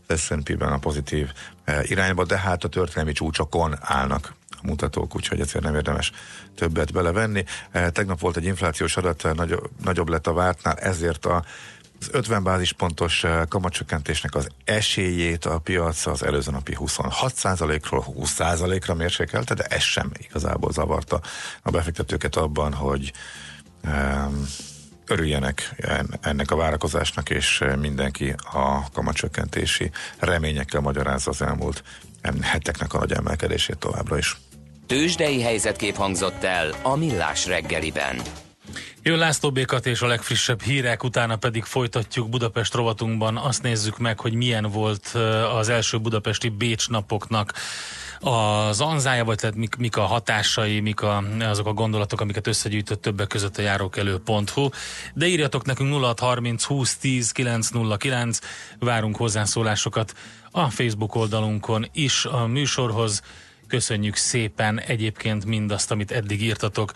[0.08, 1.32] az S&P-ben a pozitív
[1.64, 6.12] eh, irányba, de hát a történelmi csúcsokon állnak a mutatók, úgyhogy ezért nem érdemes
[6.56, 7.44] többet belevenni.
[7.72, 9.34] Eh, Tegnap volt egy inflációs adat, eh,
[9.84, 11.44] nagyobb, lett a vártnál, ezért a
[12.00, 19.64] az 50 bázispontos kamatcsökkentésnek az esélyét a piac az előző napi 26%-ról 20%-ra mérsékelte, de
[19.64, 21.22] ez sem igazából zavarta
[21.62, 23.12] a befektetőket abban, hogy
[23.84, 24.48] um,
[25.08, 31.84] örüljenek en- ennek a várakozásnak, és mindenki a kamatcsökkentési reményekkel magyarázza az elmúlt
[32.42, 34.38] heteknek a nagy emelkedését továbbra is.
[34.88, 38.22] Tőzsdei helyzetkép hangzott el a Millás reggeliben.
[39.04, 43.38] Jön László Békat és a legfrissebb hírek, utána pedig folytatjuk Budapest rovatunkban.
[43.38, 45.08] Azt nézzük meg, hogy milyen volt
[45.58, 47.54] az első budapesti Bécs napoknak
[48.20, 53.02] az anzája, vagy tehát mik, mik a hatásai, mik a, azok a gondolatok, amiket összegyűjtött
[53.02, 54.70] többek között a járókelő.hu.
[55.14, 58.40] De írjatok nekünk 0630 20 10 909,
[58.80, 60.14] várunk hozzászólásokat
[60.52, 63.22] a Facebook oldalunkon is a műsorhoz.
[63.68, 66.92] Köszönjük szépen egyébként mindazt, amit eddig írtatok.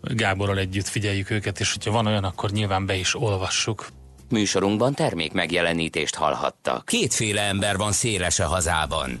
[0.00, 3.88] Gáborral együtt figyeljük őket, és hogyha van olyan, akkor nyilván be is olvassuk.
[4.30, 6.84] Műsorunkban termék megjelenítést hallhattak.
[6.84, 9.20] Kétféle ember van széles a hazában.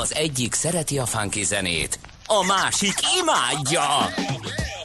[0.00, 3.82] Az egyik szereti a funky zenét, a másik imádja.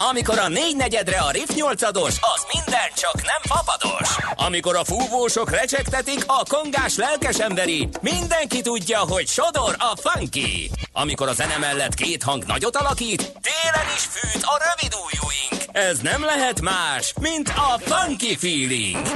[0.10, 4.10] Amikor a négy negyedre a Riff 8 az minden csak nem fapados.
[4.36, 10.72] Amikor a fúvósok recsegtetik, a kongás lelkes emberi, mindenki tudja, hogy sodor a funky.
[10.92, 15.42] Amikor a zene mellett két hang nagyot alakít, télen is fűt a rövid ujjúink.
[15.72, 19.08] Ez nem lehet más, mint a funky feeling.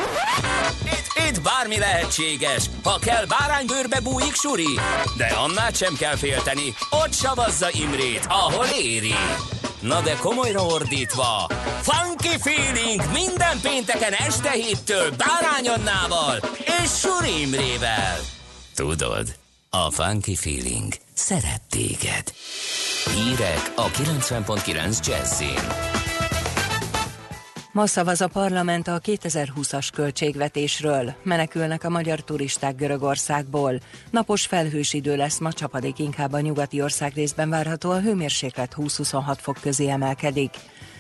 [0.84, 4.80] Itt, itt bármi lehetséges, ha kell báránybőrbe bújik suri,
[5.18, 9.16] de annál sem kell félteni, ott savazza Imrét, ahol éri.
[9.82, 11.50] Na de komolyra ordítva,
[11.82, 16.40] Funky Feeling minden pénteken este héttől Bárány Annával
[16.84, 18.20] és Suri Imrével.
[18.76, 19.36] Tudod,
[19.70, 22.34] a Funky Feeling szeret téged.
[23.14, 25.95] Hírek a 90.9 Jazzin.
[27.76, 31.14] Ma szavaz a parlament a 2020-as költségvetésről.
[31.24, 33.80] Menekülnek a magyar turisták Görögországból.
[34.12, 39.38] Napos felhős idő lesz, ma csapadék inkább a nyugati ország részben várható, a hőmérséklet 20-26
[39.42, 40.56] fok közé emelkedik.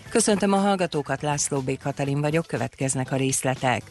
[0.09, 1.77] Köszöntöm a hallgatókat, László B.
[1.77, 3.81] Katalin vagyok, következnek a részletek.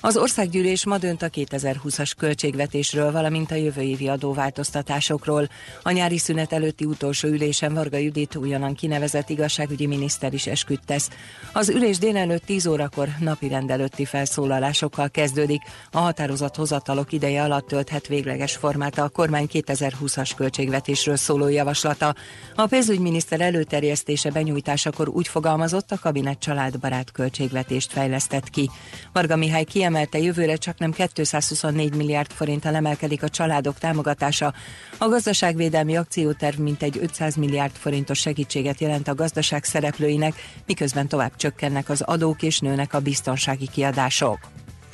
[0.00, 5.48] Az országgyűlés ma dönt a 2020-as költségvetésről, valamint a jövő évi adóváltoztatásokról.
[5.82, 11.10] A nyári szünet előtti utolsó ülésen Varga Judit újonnan kinevezett igazságügyi miniszter is esküdt tesz.
[11.52, 15.62] Az ülés délelőtt 10 órakor napi rendelőtti felszólalásokkal kezdődik.
[15.90, 22.14] A határozat hozatalok ideje alatt tölthet végleges formát a kormány 2020-as költségvetésről szóló javaslata.
[22.54, 28.70] A pénzügyminiszter előterjesztése benyújtásakor úgy fogalmazott, a kabinet családbarát költségvetést fejlesztett ki.
[29.12, 34.54] Varga Mihály kiemelte jövőre csak nem 224 milliárd forinttal emelkedik a családok támogatása.
[34.98, 40.34] A gazdaságvédelmi akcióterv mintegy 500 milliárd forintos segítséget jelent a gazdaság szereplőinek,
[40.66, 44.38] miközben tovább csökkennek az adók és nőnek a biztonsági kiadások.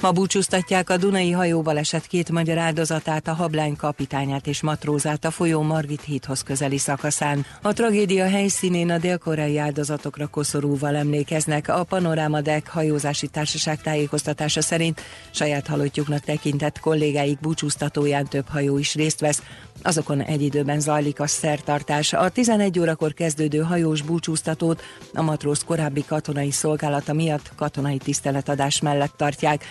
[0.00, 5.62] Ma búcsúztatják a Dunai hajóbaleset két magyar áldozatát, a hablány kapitányát és matrózát a folyó
[5.62, 7.46] Margit hídhoz közeli szakaszán.
[7.62, 11.68] A tragédia helyszínén a dél-koreai áldozatokra koszorúval emlékeznek.
[11.68, 18.94] A Panoráma Deck hajózási társaság tájékoztatása szerint saját halottjuknak tekintett kollégáik búcsúztatóján több hajó is
[18.94, 19.42] részt vesz.
[19.82, 22.12] Azokon egy időben zajlik a szertartás.
[22.12, 24.82] A 11 órakor kezdődő hajós búcsúztatót
[25.14, 29.64] a matróz korábbi katonai szolgálata miatt katonai tiszteletadás mellett tartják.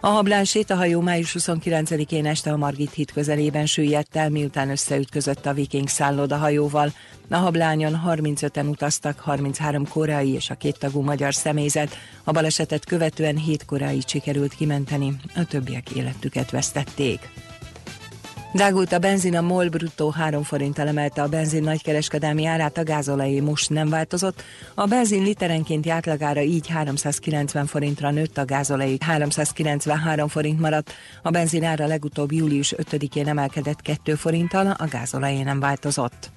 [0.00, 5.52] A hablán sétahajó május 29-én este a Margit híd közelében süllyedt el, miután összeütközött a
[5.52, 6.92] Viking szálloda hajóval.
[7.28, 11.96] A hablányon 35-en utaztak, 33 koreai és a két tagú magyar személyzet.
[12.24, 17.30] A balesetet követően 7 koreai sikerült kimenteni, a többiek életüket vesztették.
[18.54, 23.40] Drágult a benzin, a MOL bruttó 3 forint emelte a benzin nagykereskedelmi árát, a gázolajé
[23.40, 24.42] most nem változott.
[24.74, 30.92] A benzin literenkénti átlagára így 390 forintra nőtt, a gázolajé 393 forint maradt.
[31.22, 36.30] A benzin ára legutóbb július 5-én emelkedett 2 forinttal, a gázolajé nem változott.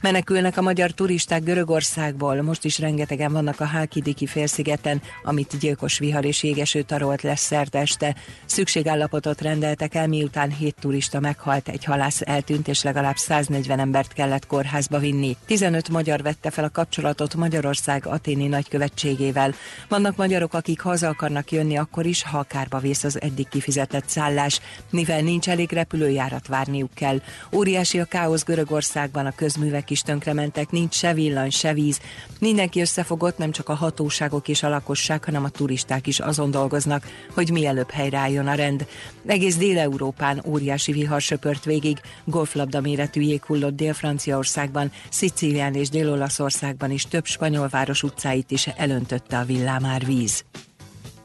[0.00, 6.24] Menekülnek a magyar turisták Görögországból, most is rengetegen vannak a Halkidiki félszigeten, amit gyilkos vihar
[6.24, 8.16] és jégeső tarolt lesz szerdeste.
[8.44, 14.46] Szükségállapotot rendeltek el, miután hét turista meghalt, egy halász eltűnt, és legalább 140 embert kellett
[14.46, 15.36] kórházba vinni.
[15.46, 19.54] 15 magyar vette fel a kapcsolatot Magyarország aténi nagykövetségével.
[19.88, 24.60] Vannak magyarok, akik haza akarnak jönni akkor is, ha kárba vész az eddig kifizetett szállás,
[24.90, 27.20] mivel nincs elég repülőjárat várniuk kell.
[27.52, 32.00] Óriási a káosz Görögországban, a közművek is tönkrementek, nincs se villany, se víz.
[32.38, 37.06] Mindenki összefogott, nem csak a hatóságok és a lakosság, hanem a turisták is azon dolgoznak,
[37.34, 38.86] hogy mielőbb helyreálljon a rend.
[39.26, 47.04] Egész Dél-Európán óriási vihar söpört végig, golflabda méretű jég hullott Dél-Franciaországban, Szicílián és Dél-Olaszországban is
[47.04, 50.44] több spanyol város utcáit is elöntötte a villámárvíz.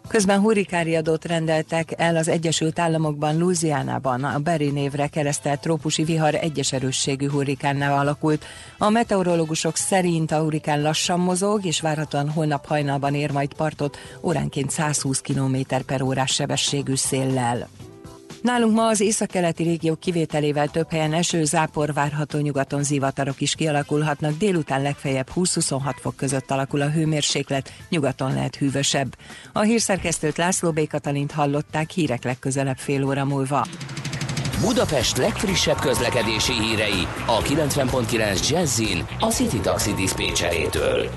[0.08, 4.24] Közben hurrikáriadót rendeltek el az Egyesült Államokban, Louisianában.
[4.24, 8.46] A Barry névre keresztelt trópusi vihar egyes erősségű hurrikánnál alakult.
[8.78, 14.70] A meteorológusok szerint a hurrikán lassan mozog, és várhatóan holnap hajnalban ér majd partot óránként
[14.72, 17.68] 120 km per órás sebességű széllel.
[18.46, 24.38] Nálunk ma az északkeleti régiók kivételével több helyen eső, zápor várható nyugaton zivatarok is kialakulhatnak,
[24.38, 29.16] délután legfeljebb 20-26 fok között alakul a hőmérséklet, nyugaton lehet hűvösebb.
[29.54, 30.88] A hírszerkesztőt László B.
[30.88, 33.68] Katalint hallották hírek legközelebb fél óra múlva.
[34.62, 41.10] Budapest legfrissebb közlekedési hírei a 90.9 Jazzin a City Taxi Dispécsejétől.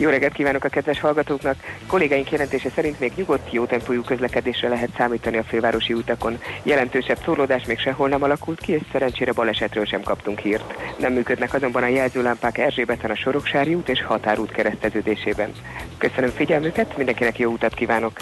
[0.00, 1.56] Jó reggelt kívánok a kedves hallgatóknak!
[1.86, 6.38] Kollégáink jelentése szerint még nyugodt, jó tempójú közlekedésre lehet számítani a fővárosi utakon.
[6.62, 10.74] Jelentősebb szórlódás még sehol nem alakult ki, és szerencsére balesetről sem kaptunk hírt.
[10.98, 15.52] Nem működnek azonban a jelzőlámpák Erzsébeten a Soroksári út és Határút kereszteződésében.
[15.98, 18.12] Köszönöm figyelmüket, mindenkinek jó utat kívánok!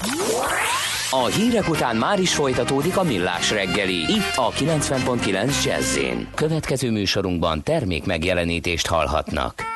[1.10, 5.98] A hírek után már is folytatódik a millás reggeli, itt a 90.9 jazz
[6.34, 9.67] Következő műsorunkban termék megjelenítést hallhatnak.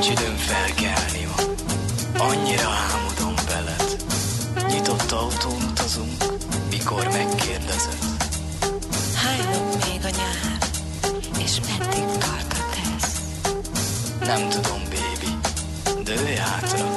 [0.00, 1.42] Nincs időm felkelni ma,
[2.24, 3.96] annyira álmodom veled.
[4.68, 6.24] Nyitott autón utazunk,
[6.70, 7.98] mikor megkérdezed.
[9.14, 10.58] Hány nap még a nyár,
[11.38, 13.20] és meddig tart a tesz?
[14.20, 15.38] Nem tudom, baby,
[16.02, 16.94] dőj hátra,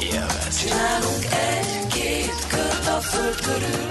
[0.00, 0.58] élvez.
[0.60, 3.90] Csinálunk egy-két kört a föld körül,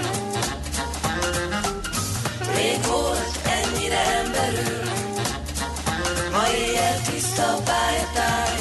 [2.54, 4.84] Rég volt ennyire emberül,
[6.32, 8.56] ma éjjel tíz szabálytáj,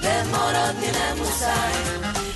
[0.00, 1.74] de maradni nem muszáj.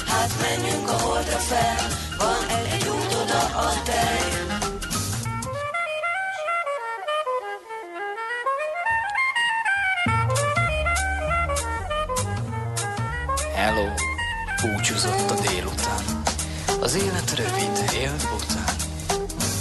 [0.06, 1.86] Hát menjünk a holdra fel,
[2.18, 4.42] van egy út oda a tej.
[13.54, 13.88] Hello,
[14.62, 16.22] búcsúzott a délután.
[16.80, 18.74] Az élet rövid, él után.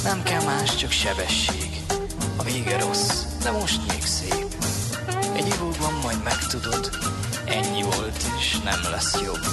[0.03, 1.81] Nem kell más, csak sebesség.
[2.37, 4.42] A vége rossz, de most még szép
[6.13, 6.89] majd megtudod,
[7.45, 9.45] ennyi volt és nem lesz jobb.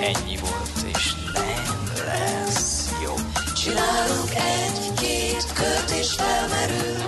[0.00, 3.52] Ennyi volt és nem lesz jobb.
[3.54, 7.02] Csinálunk egy-két kört és felmerül,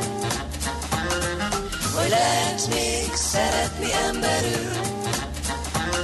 [1.94, 4.72] hogy lehet még szeretni emberül.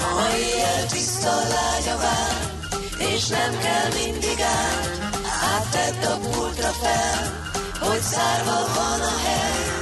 [0.01, 2.51] Ha éjjel tiszta lágya vár,
[2.99, 9.82] és nem kell mindig át, hát tedd a pultra fel, hogy szárva van a hely.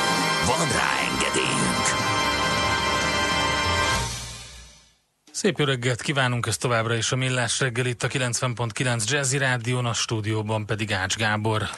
[0.45, 1.85] Van rá engedélyünk!
[5.31, 9.85] Szép jó reggelt kívánunk, ez továbbra is a Millás reggel itt a 90.9 Jazzy Rádión,
[9.85, 11.69] a stúdióban pedig Ács Gábor.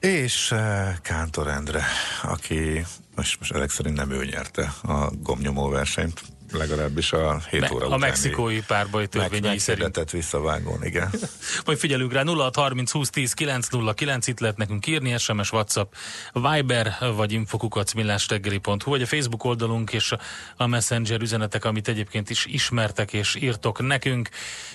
[0.00, 1.84] És uh, Kántor Endre,
[2.22, 2.84] aki
[3.16, 6.22] most, most ezek szerint nem ő nyerte a gomnyomó versenyt,
[6.52, 9.66] legalábbis a 7 Me- óra a utáni mexikói párbaj törvényei szerint.
[9.66, 11.10] meghirdetett visszavágón, igen.
[11.66, 15.92] Majd figyelünk rá 0630 20 10 909, itt lehet nekünk írni, SMS, WhatsApp,
[16.32, 20.18] Viber vagy infokukac millásreggeli.hu, vagy a Facebook oldalunk és a-
[20.56, 24.28] a Messenger üzenetek, amit egyébként is ismertek és írtok nekünk.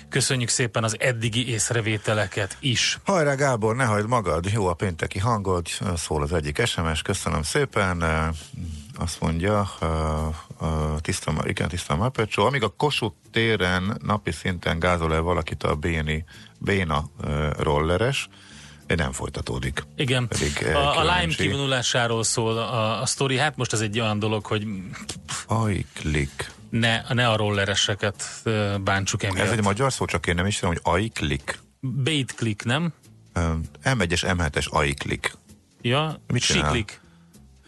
[0.10, 3.00] Köszönjük szépen az eddigi észrevételeket is.
[3.04, 5.66] Hajrá Gábor, ne hagyd magad, jó a pénteki hangod,
[5.96, 8.04] szól az egyik SMS, köszönöm szépen.
[8.98, 9.70] Azt mondja,
[11.02, 16.26] tiszta, igen, tiszta Mapecsó, amíg a Kossuth téren napi szinten gázol el valakit a béni,
[16.58, 17.10] béna
[17.58, 18.30] rolleres,
[18.88, 19.84] nem folytatódik.
[19.96, 24.20] Igen, Pedig, a, a Lime kivonulásáról szól a, a sztori, hát most ez egy olyan
[24.20, 24.68] dolog, hogy
[25.48, 26.52] Ajklik.
[26.70, 28.24] ne, ne a rollereseket
[28.84, 29.46] bántsuk emiatt.
[29.46, 31.60] Ez egy magyar szó, csak én nem is tudom, hogy ajklik.
[32.04, 32.94] Bait click, nem?
[33.34, 33.52] Eh,
[33.84, 35.38] M1-es, M7-es ajklik.
[35.82, 36.86] Ja, Mit csinál?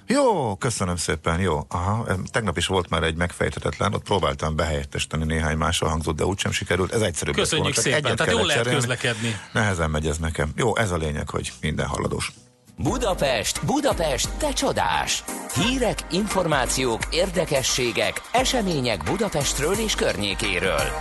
[0.07, 1.65] Jó, köszönöm szépen, jó.
[1.67, 6.51] Aha, tegnap is volt már egy megfejthetetlen, ott próbáltam behelyettesíteni néhány máshol hangzott, de úgysem
[6.51, 6.93] sikerült.
[6.93, 7.35] Ez egyszerűbb.
[7.35, 8.79] Köszönjük csak szépen, egyet tehát jól lehet cserélni.
[8.79, 9.39] közlekedni.
[9.53, 10.51] Nehezen megy ez nekem.
[10.55, 12.31] Jó, ez a lényeg, hogy minden haladós.
[12.77, 15.23] Budapest, Budapest, te csodás!
[15.53, 20.91] Hírek, információk, érdekességek, események Budapestről és környékéről.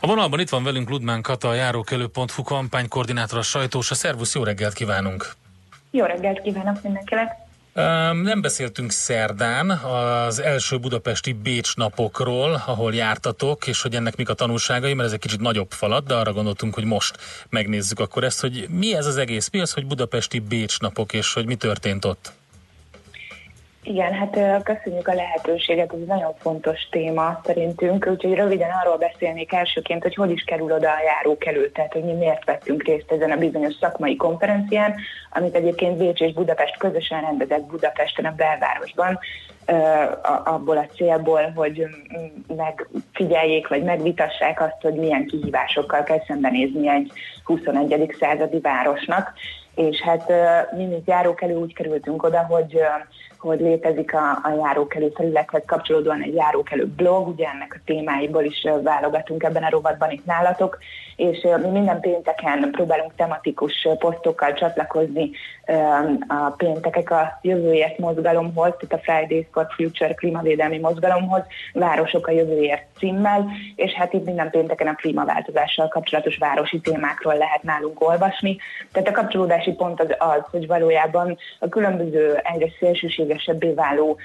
[0.00, 3.90] A vonalban itt van velünk Ludmán Kata, a járókelő.hu kampánykoordinátor, a sajtós.
[3.90, 5.36] A szervusz, jó reggelt kívánunk!
[5.96, 7.32] Jó reggelt kívánok mindenkinek!
[8.22, 14.34] Nem beszéltünk szerdán az első budapesti Bécs napokról, ahol jártatok, és hogy ennek mik a
[14.34, 17.16] tanulságai, mert ez egy kicsit nagyobb falat, de arra gondoltunk, hogy most
[17.48, 21.32] megnézzük akkor ezt, hogy mi ez az egész, mi az, hogy budapesti Bécs napok, és
[21.32, 22.32] hogy mi történt ott.
[23.86, 29.52] Igen, hát köszönjük a lehetőséget, ez egy nagyon fontos téma szerintünk, úgyhogy röviden arról beszélnék
[29.52, 33.30] elsőként, hogy hol is kerül oda a járókelő, tehát hogy mi miért vettünk részt ezen
[33.30, 34.94] a bizonyos szakmai konferencián,
[35.30, 39.18] amit egyébként Bécs és Budapest közösen rendezett Budapesten a belvárosban,
[40.44, 41.86] abból a célból, hogy
[42.56, 47.12] megfigyeljék vagy megvitassák azt, hogy milyen kihívásokkal kell szembenézni egy
[47.44, 48.14] 21.
[48.18, 49.32] századi városnak,
[49.74, 50.32] és hát
[50.76, 52.80] mi, mint járókelő úgy kerültünk oda, hogy
[53.44, 58.66] hogy létezik a, a járókelő felülethez kapcsolódóan egy járókelő blog, ugye ennek a témáiból is
[58.82, 60.78] válogatunk ebben a rovatban itt nálatok,
[61.16, 65.30] és mi minden pénteken próbálunk tematikus posztokkal csatlakozni
[66.28, 71.42] a péntekek a jövőért mozgalomhoz, tehát a Fridays for Future klímavédelmi mozgalomhoz,
[71.72, 77.62] Városok a jövőért címmel, és hát itt minden pénteken a klímaváltozással kapcsolatos városi témákról lehet
[77.62, 78.56] nálunk olvasni.
[78.92, 82.68] Tehát a kapcsolódási pont az az, hogy valójában a különböző egyre
[83.34, 84.18] szélsőségesebbé váló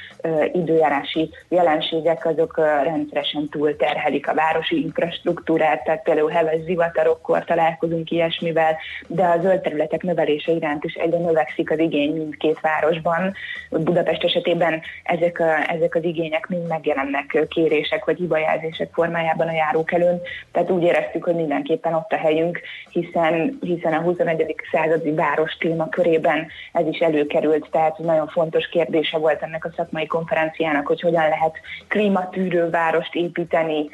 [0.54, 9.24] időjárási jelenségek azok rendszeresen túlterhelik a városi infrastruktúrát, tehát például heves zivatarokkor találkozunk ilyesmivel, de
[9.24, 13.34] a zöld területek növelése iránt is egyre növekszik az igény mindkét városban.
[13.70, 20.22] Budapest esetében ezek, a, ezek az igények mind megjelennek kérések vagy hibajelzések formájában a járókelőn,
[20.52, 24.56] tehát úgy éreztük, hogy mindenképpen ott a helyünk, hiszen, hiszen a 21.
[24.72, 30.06] századi város téma körében ez is előkerült, tehát nagyon fontos kérdése volt ennek a szakmai
[30.06, 33.90] konferenciának, hogy hogyan lehet klímatűrő várost építeni,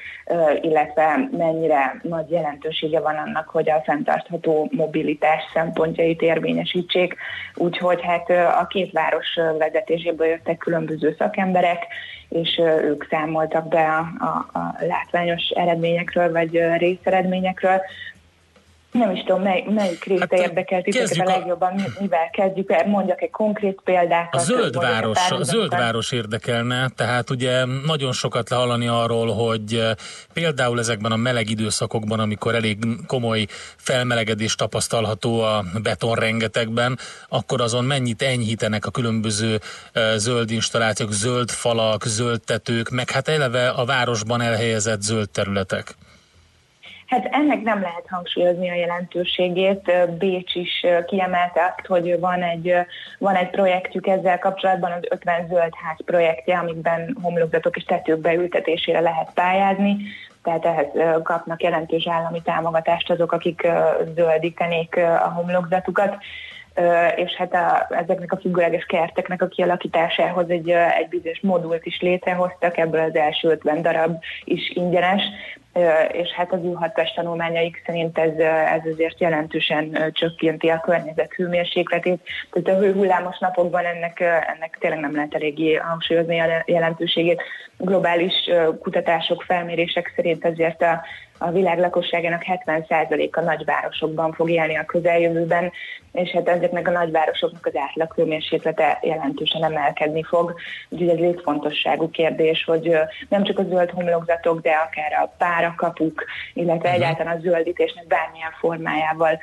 [0.62, 7.16] illetve mennyire nagy jelentősége van annak, hogy a fenntartható mobilitás szempontjait érvényesítsék.
[7.56, 8.30] Úgyhogy hát
[8.60, 9.28] a két város
[9.58, 11.88] vezetéséből jöttek különböző szakemberek,
[12.30, 17.82] és ők számoltak be a, a, a látványos eredményekről, vagy részeredményekről.
[18.98, 22.88] Nem is tudom, mely, melyik része Hát, érdekelt titeket a legjobban, mi, mivel kezdjük el,
[22.88, 24.36] mondjak egy konkrét példát.
[24.36, 29.92] A zöld város, a zöld város érdekelne, tehát ugye nagyon sokat lehallani arról, hogy eh,
[30.34, 32.78] például ezekben a meleg időszakokban, amikor elég
[33.08, 33.46] komoly
[33.78, 39.60] felmelegedés tapasztalható a beton rengetegben, akkor azon mennyit enyhítenek a különböző
[39.94, 45.96] eh, zöld installációk, zöld falak, zöld tetők, meg hát eleve a városban elhelyezett zöld területek.
[47.16, 49.92] Hát ennek nem lehet hangsúlyozni a jelentőségét.
[50.18, 52.74] Bécs is kiemelte azt, hogy van egy,
[53.20, 59.00] van egy projektjük ezzel kapcsolatban, az 50 zöld ház projektje, amikben homlokzatok és tetők beültetésére
[59.00, 59.98] lehet pályázni.
[60.44, 60.88] Tehát ehhez
[61.24, 63.68] kapnak jelentős állami támogatást azok, akik
[64.16, 66.18] zöldítenék a homlokzatukat
[67.16, 72.78] és hát a, ezeknek a függőleges kerteknek a kialakításához egy, egy bizonyos modult is létrehoztak,
[72.78, 75.22] ebből az első 50 darab is ingyenes,
[76.12, 78.38] és hát az U6-es tanulmányaik szerint ez,
[78.76, 82.22] ez azért jelentősen csökkenti a környezet hőmérsékletét.
[82.52, 87.42] Tehát a hőhullámos napokban ennek, ennek tényleg nem lehet eléggé hangsúlyozni a jelentőségét.
[87.78, 88.34] Globális
[88.82, 91.02] kutatások, felmérések szerint ezért a,
[91.38, 95.72] a világ lakosságának 70%-a nagyvárosokban fog élni a közeljövőben,
[96.12, 100.56] és hát ezeknek a nagyvárosoknak az átlag hőmérséklete jelentősen emelkedni fog.
[100.90, 102.98] Úgyhogy ez létfontosságú kérdés, hogy
[103.30, 105.34] nem csak a zöld homlokzatok, de akár a
[105.66, 106.94] párakapuk, illetve uh-huh.
[106.94, 109.40] egyáltalán a zöldítésnek bármilyen formájával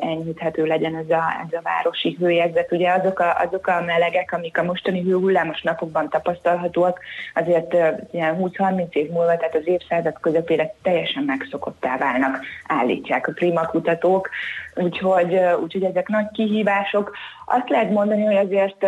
[0.00, 2.72] enyhíthető legyen ez a, ez a városi hőjegyzet.
[2.72, 7.00] Ugye azok a, azok a melegek, amik a mostani hőhullámos napokban tapasztalhatóak,
[7.34, 7.74] azért
[8.10, 14.28] ilyen 20-30 év múlva, tehát az évszázad közepére teljesen megszokottá válnak, állítják a klímakutatók.
[14.74, 17.16] Úgyhogy, úgyhogy ezek nagy kihívások.
[17.46, 18.86] Azt lehet mondani, hogy azért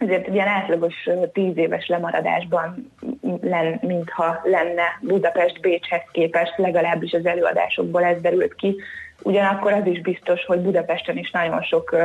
[0.00, 2.92] ezért egy ilyen átlagos tíz éves lemaradásban,
[3.40, 8.76] len, mintha lenne Budapest Bécshez képest, legalábbis az előadásokból ez derült ki.
[9.22, 11.96] Ugyanakkor az is biztos, hogy Budapesten is nagyon sok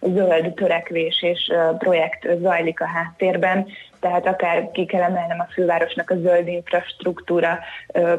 [0.00, 3.66] zöld törekvés és projekt zajlik a háttérben,
[4.00, 7.58] tehát akár ki kell emelnem a fővárosnak a zöld infrastruktúra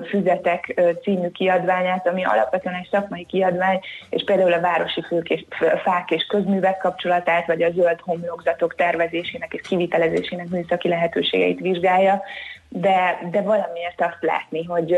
[0.10, 3.80] füzetek című kiadványát, ami alapvetően egy szakmai kiadvány,
[4.10, 5.46] és például a városi fők és,
[5.84, 12.22] fák és közművek kapcsolatát, vagy a zöld homlokzatok tervezésének és kivitelezésének műszaki lehetőségeit vizsgálja,
[12.74, 14.98] de, de valamiért azt látni, hogy,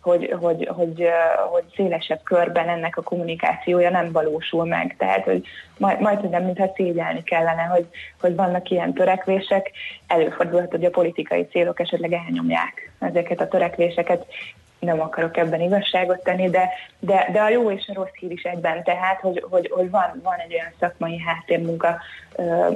[0.00, 1.08] hogy, hogy, hogy,
[1.50, 4.94] hogy szélesebb körben ennek a kommunikációja nem valósul meg.
[4.98, 5.46] Tehát, hogy
[5.78, 7.86] majd, majd nem, mintha szégyelni kellene, hogy,
[8.20, 9.70] hogy vannak ilyen törekvések.
[10.06, 14.26] Előfordulhat, hogy a politikai célok esetleg elnyomják ezeket a törekvéseket,
[14.84, 16.68] nem akarok ebben igazságot tenni, de,
[16.98, 20.20] de, de a jó és a rossz hír is egyben, tehát, hogy, hogy, hogy van,
[20.22, 21.96] van egy olyan szakmai háttérmunka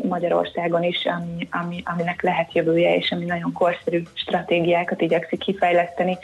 [0.03, 6.19] Magyarországon is, ami, ami, aminek lehet jövője, és ami nagyon korszerű stratégiákat igyekszik kifejleszteni,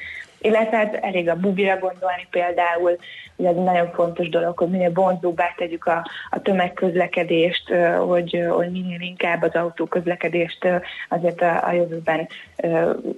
[0.44, 2.98] illetve hát elég a bugira gondolni például,
[3.36, 7.68] ugye ez nagyon fontos dolog, hogy minél vonzóbbá tegyük a, a tömegközlekedést,
[8.06, 10.68] hogy, hogy minél inkább az autóközlekedést
[11.08, 12.28] azért a, a jövőben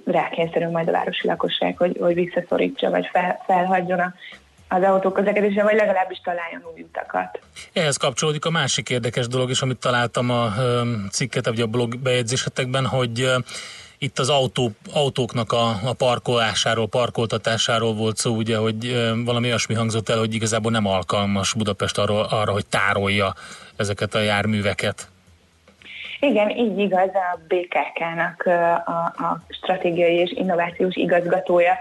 [0.05, 4.13] rákényszerül majd a városi lakosság, hogy, hogy visszaszorítsa, vagy fel, felhagyjon a,
[4.69, 7.39] az autóközlekedésre, vagy legalábbis találjon új utakat.
[7.73, 10.53] Ehhez kapcsolódik a másik érdekes dolog is, amit találtam a
[11.11, 13.29] cikket, vagy a blog bejegyzésetekben, hogy
[13.97, 20.09] itt az autó, autóknak a, a parkolásáról, parkoltatásáról volt szó, ugye, hogy valami olyasmi hangzott
[20.09, 23.35] el, hogy igazából nem alkalmas Budapest arra, arra hogy tárolja
[23.75, 25.09] ezeket a járműveket.
[26.19, 28.45] Igen, így igaz a BKK-nak
[28.85, 31.73] a, a stratégiai és innovációs igazgatója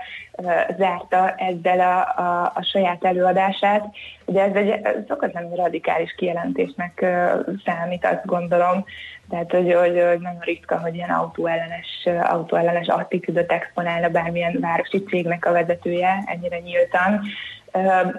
[0.79, 3.85] zárta ezzel a, a, a saját előadását.
[4.25, 7.05] Ugye ez egy szokatlanul radikális kijelentésnek
[7.65, 8.85] számít, azt gondolom,
[9.31, 15.45] tehát, hogy, hogy, hogy nagyon ritka, hogy ilyen autóellenes, autóellenes attitűdöt exponálna bármilyen városi cégnek
[15.45, 17.21] a vezetője ennyire nyíltan.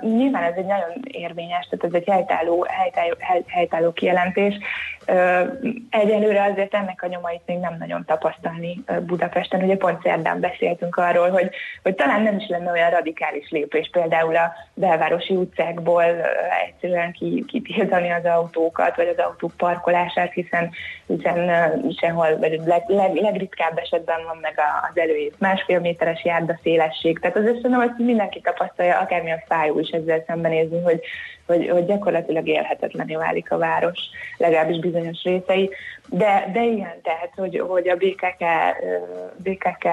[0.02, 3.14] Nyilván ez egy nagyon érvényes, tehát ez egy helytálló, helytálló,
[3.48, 4.58] helytálló kijelentés.
[5.90, 9.64] Egyelőre azért ennek a nyomait még nem nagyon tapasztalni Budapesten.
[9.64, 11.50] Ugye pont szerdán beszéltünk arról, hogy,
[11.84, 16.04] hogy talán nem is lenne olyan radikális lépés például a belvárosi utcákból
[16.68, 17.12] egyszerűen
[17.48, 20.70] kitiltani az autókat, vagy az autók parkolását, hiszen,
[21.06, 21.50] hiszen
[22.00, 24.60] sehol, vagy leg, leg, legritkább esetben van meg
[24.92, 27.20] az előírt másfél méteres járda szélesség.
[27.20, 31.02] Tehát az szerintem hogy mindenki tapasztalja, akármilyen fájó is ezzel szembenézni, hogy,
[31.48, 34.00] hogy, hogy gyakorlatilag élhetetlené válik a város,
[34.38, 35.70] legalábbis bizonyos részei.
[36.10, 38.44] De, de igen, tehát, hogy, hogy a BKK,
[39.36, 39.88] BKK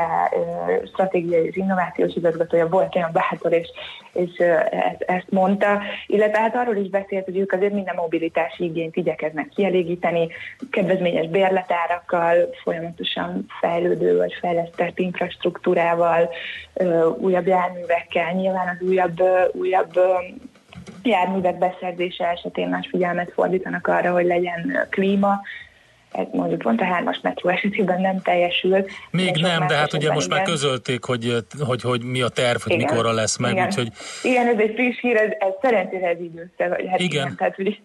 [0.87, 3.69] stratégiai és innovációs igazgatója volt olyan bátor, és,
[4.13, 4.31] és
[4.99, 10.29] ezt mondta, illetve hát arról is beszélt, hogy ők azért minden mobilitási igényt igyekeznek kielégíteni,
[10.71, 16.31] kedvezményes bérletárakkal, folyamatosan fejlődő vagy fejlesztett infrastruktúrával,
[17.17, 19.93] újabb járművekkel, nyilván az újabb, újabb
[21.03, 25.41] járművek beszerzése esetén nagy figyelmet fordítanak arra, hogy legyen klíma,
[26.13, 28.85] ez mondjuk pont a hármas metró esetében nem teljesül.
[29.11, 30.39] Még nem, de hát ugye most igen.
[30.39, 32.87] már közölték, hogy, hogy, hogy mi a terv, hogy igen.
[32.87, 33.53] mikorra lesz meg.
[33.53, 33.67] Igen.
[33.67, 33.89] Úgyhogy...
[34.23, 37.27] igen, ez egy friss hír, ez, ez szerencsére ez idősze, vagy hát igen.
[37.27, 37.81] igen tehát, hogy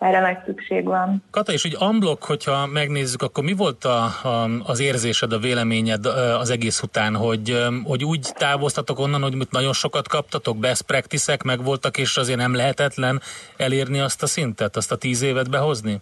[0.00, 1.22] erre nagy szükség van.
[1.30, 6.06] Kata, és úgy unblock, hogyha megnézzük, akkor mi volt a, a, az érzésed, a véleményed
[6.40, 11.98] az egész után, hogy, hogy úgy távoztatok onnan, hogy nagyon sokat kaptatok, best practice-ek megvoltak,
[11.98, 13.20] és azért nem lehetetlen
[13.56, 16.00] elérni azt a szintet, azt a tíz évet behozni?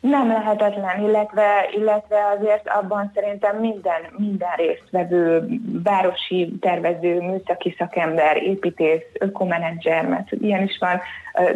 [0.00, 5.48] Nem lehetetlen, illetve, illetve azért abban szerintem minden, minden résztvevő,
[5.82, 11.00] városi tervező, műszaki szakember, építész, ökomenedzser, mert ilyen is van.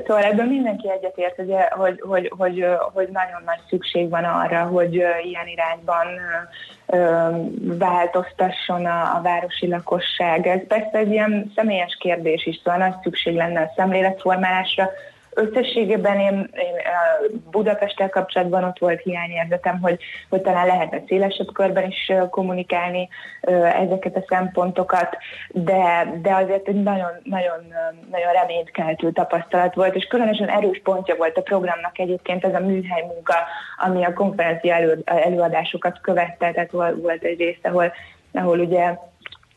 [0.07, 4.95] Szóval ebből mindenki egyetért, hogy, hogy, hogy, hogy, hogy nagyon nagy szükség van arra, hogy
[4.95, 6.07] ilyen irányban
[7.79, 10.47] változtasson a, a városi lakosság.
[10.47, 14.91] Ez persze egy ilyen személyes kérdés is, szóval nagy szükség lenne a szemléletformálásra,
[15.35, 16.75] Összességében én, én
[17.51, 23.09] Budapesttel kapcsolatban ott volt hiányérzetem, hogy, hogy talán lehetne szélesebb körben is kommunikálni
[23.81, 25.17] ezeket a szempontokat,
[25.49, 27.75] de, de azért egy nagyon, nagyon,
[28.11, 33.03] nagyon reménykeltő tapasztalat volt, és különösen erős pontja volt a programnak egyébként ez a műhely
[33.03, 33.35] munka,
[33.77, 36.71] ami a konferencia elő, előadásokat követte, tehát
[37.01, 37.93] volt egy rész, ahol,
[38.33, 38.95] ahol ugye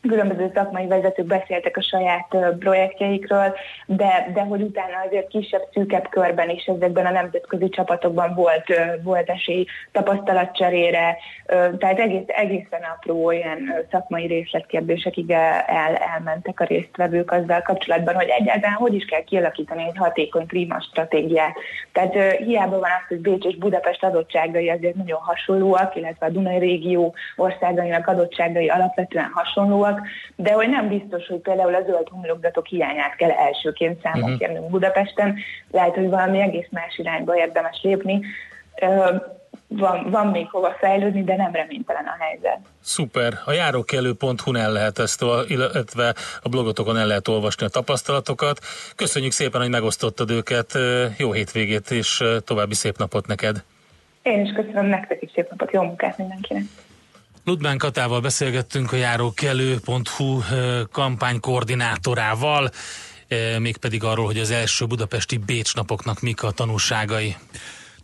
[0.06, 3.54] különböző szakmai vezetők beszéltek a saját projektjeikről,
[3.86, 8.64] de, de hogy utána azért kisebb, szűkebb körben is ezekben a nemzetközi csapatokban volt,
[9.02, 11.16] volt esély tapasztalatcserére,
[11.78, 18.76] tehát egész, egészen apró ilyen szakmai részletkérdésekig el, elmentek a résztvevők azzal kapcsolatban, hogy egyáltalán
[18.76, 21.56] hogy is kell kialakítani egy hatékony klímastratégiát.
[21.92, 26.58] Tehát hiába van az, hogy Bécs és Budapest adottságai azért nagyon hasonlóak, illetve a Dunai
[26.58, 32.66] régió országainak adottságai alapvetően hasonlóak, vannak, de hogy nem biztos, hogy például a zöld homlokzatok
[32.66, 34.38] hiányát kell elsőként számon uh-huh.
[34.38, 35.38] kérnünk Budapesten.
[35.70, 38.20] Lehet, hogy valami egész más irányba érdemes lépni.
[39.68, 42.58] Van, van még hova fejlődni, de nem reménytelen a helyzet.
[42.80, 43.32] Szuper.
[43.44, 48.58] A járókelő.hu-n el lehet ezt, illetve a blogotokon el lehet olvasni a tapasztalatokat.
[48.96, 50.72] Köszönjük szépen, hogy megosztottad őket.
[51.18, 53.62] Jó hétvégét és további szép napot neked.
[54.22, 56.62] Én is köszönöm nektek is szép napot, jó munkát mindenkinek.
[57.46, 60.40] Ludmán Katával beszélgettünk a járókelő.hu
[60.92, 62.70] kampánykoordinátorával,
[63.58, 67.36] mégpedig arról, hogy az első budapesti Bécs napoknak mik a tanulságai.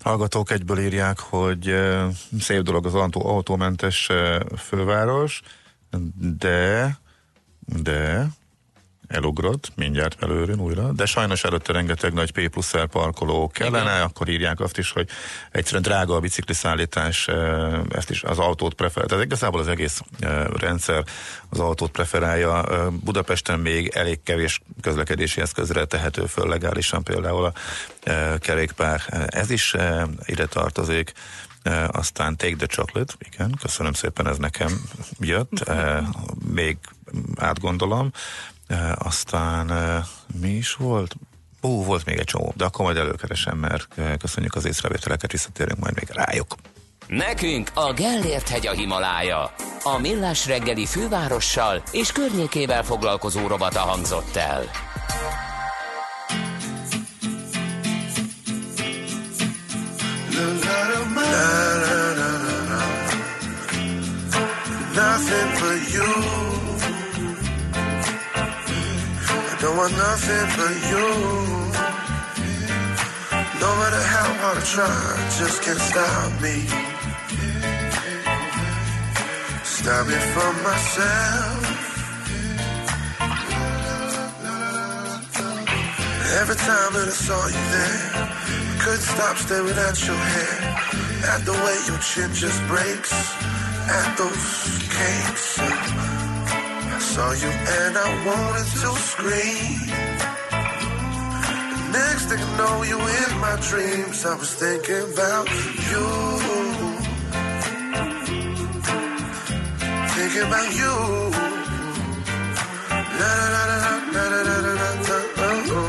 [0.03, 1.75] Hallgatók egyből írják, hogy
[2.41, 4.09] szép dolog az autó, autómentes
[4.59, 5.41] főváros,
[6.39, 6.99] de
[7.65, 8.27] de
[9.13, 14.03] elugrott, mindjárt előrön újra, de sajnos előtte rengeteg nagy P plusz parkoló kellene, Igen.
[14.03, 15.09] akkor írják azt is, hogy
[15.51, 17.29] egyszerűen drága a bicikliszállítás,
[17.91, 19.09] ezt is az autót preferál.
[19.09, 20.01] Tehát igazából az egész
[20.57, 21.05] rendszer
[21.49, 22.65] az autót preferálja.
[22.91, 27.53] Budapesten még elég kevés közlekedési eszközre tehető föl legálisan, például a
[28.39, 29.27] kerékpár.
[29.27, 29.75] Ez is
[30.25, 31.13] ide tartozik.
[31.87, 34.83] Aztán Take the Chocolate, igen, köszönöm szépen, ez nekem
[35.19, 35.71] jött,
[36.53, 36.77] még
[37.37, 38.11] átgondolom,
[38.99, 40.07] aztán e,
[40.41, 41.15] mi is volt?
[41.63, 45.79] Ó, volt még egy csomó, de akkor majd előkeresem, mert e, köszönjük az észrevételeket, visszatérünk
[45.79, 46.55] majd még rájuk.
[47.07, 49.55] Nekünk a Gellért hegy a Himalája.
[49.83, 54.65] A Millás reggeli fővárossal és környékével foglalkozó robata hangzott el.
[64.95, 66.52] Nothing but you
[69.63, 71.09] Don't want nothing but you.
[73.63, 74.99] No matter how hard I try,
[75.39, 76.67] just can't stop me.
[79.63, 81.63] Stop me from myself.
[86.41, 90.59] Every time that I saw you there, I couldn't stop staring at your hair.
[91.35, 93.13] At the way your chin just breaks,
[93.89, 96.22] at those cakes
[97.13, 97.51] saw you
[97.81, 99.77] and I wanted to scream.
[101.93, 104.25] next thing I know, you in my dreams.
[104.25, 105.47] I was thinking about
[105.91, 106.07] you.
[110.17, 110.95] Thinking about you.
[113.21, 113.79] La la la
[114.15, 115.83] la la la la la la.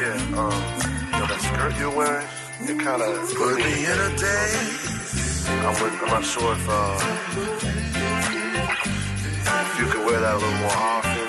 [0.00, 0.60] Yeah, um,
[1.16, 2.28] yo, that skirt you're wearing,
[2.70, 4.95] it kind of put me in a daze.
[5.48, 6.98] I'm, with, I'm not sure if, uh,
[9.66, 11.26] if you could wear that a little more often.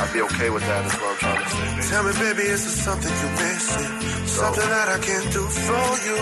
[0.00, 0.86] I'd be okay with that.
[0.86, 1.66] Is what I'm trying to say.
[1.74, 1.88] Baby.
[1.90, 3.90] Tell me, baby, is there something you're missing?
[4.26, 6.16] So, something that I can't do for you?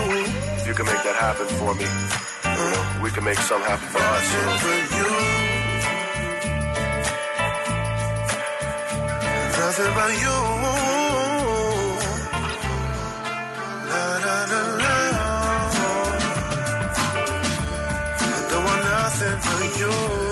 [0.57, 3.87] If you can make that happen for me, you know, we can make something happen
[3.93, 4.25] for us.
[4.33, 4.57] You know?
[4.65, 5.09] For you.
[9.61, 10.96] Nothing but you.
[19.79, 20.27] You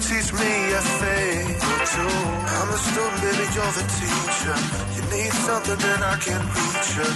[0.00, 2.14] teach me a thing or two?
[2.56, 4.56] I'm a student, baby, you're the teacher.
[4.96, 7.10] You need something, that I can reach you.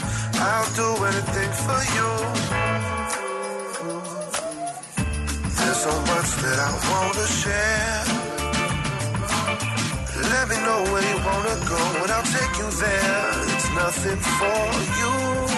[0.51, 2.11] I'll do anything for you.
[5.57, 8.05] There's so much that I wanna share.
[10.33, 13.31] Let me know where you wanna go, and I'll take you there.
[13.55, 14.65] It's nothing for
[15.01, 15.54] you.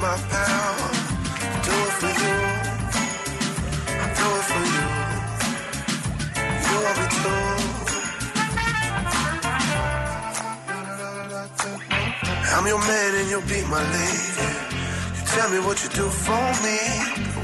[0.00, 0.90] My power.
[1.64, 2.36] Do it for you.
[4.02, 4.86] I do it for you.
[6.66, 7.34] You want me to?
[12.54, 14.59] I'm your man and you'll be my lady.
[15.40, 16.78] Tell me what you do for me.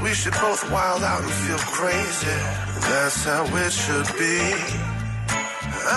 [0.03, 2.37] We should both wild out and feel crazy.
[2.89, 4.37] That's how it should be.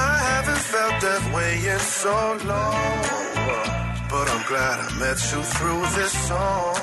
[0.08, 2.16] I haven't felt that way in so
[2.52, 2.96] long.
[4.08, 6.74] But I'm glad I met you through this song.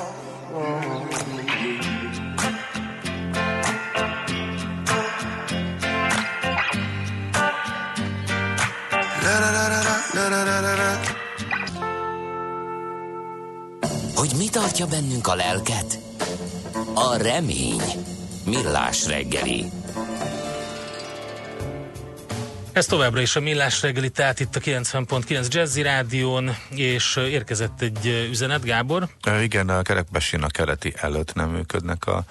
[9.24, 9.66] La da da
[10.14, 10.57] da da da
[14.38, 15.98] mi tartja bennünk a lelket?
[16.94, 17.82] A remény.
[18.44, 19.64] Millás reggeli.
[22.72, 28.26] Ez továbbra is a Millás reggeli, tehát itt a 90.9 Jazzy Rádión, és érkezett egy
[28.30, 29.08] üzenet, Gábor.
[29.42, 32.24] Igen, a kerekbesin a keleti előtt nem működnek a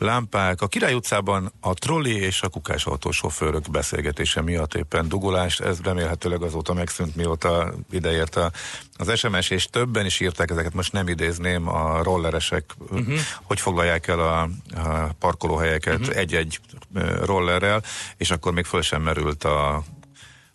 [0.00, 0.60] lámpák.
[0.60, 6.42] A Király utcában a trolli és a kukásautó sofőrök beszélgetése miatt éppen dugulás, ez remélhetőleg
[6.42, 8.50] azóta megszűnt, mióta ideért a,
[8.96, 13.18] az SMS, és többen is írták ezeket, most nem idézném, a rolleresek, uh-huh.
[13.42, 14.48] hogy foglalják el a, a
[15.18, 16.16] parkolóhelyeket uh-huh.
[16.16, 16.60] egy-egy
[17.22, 17.82] rollerrel,
[18.16, 19.84] és akkor még föl sem merült a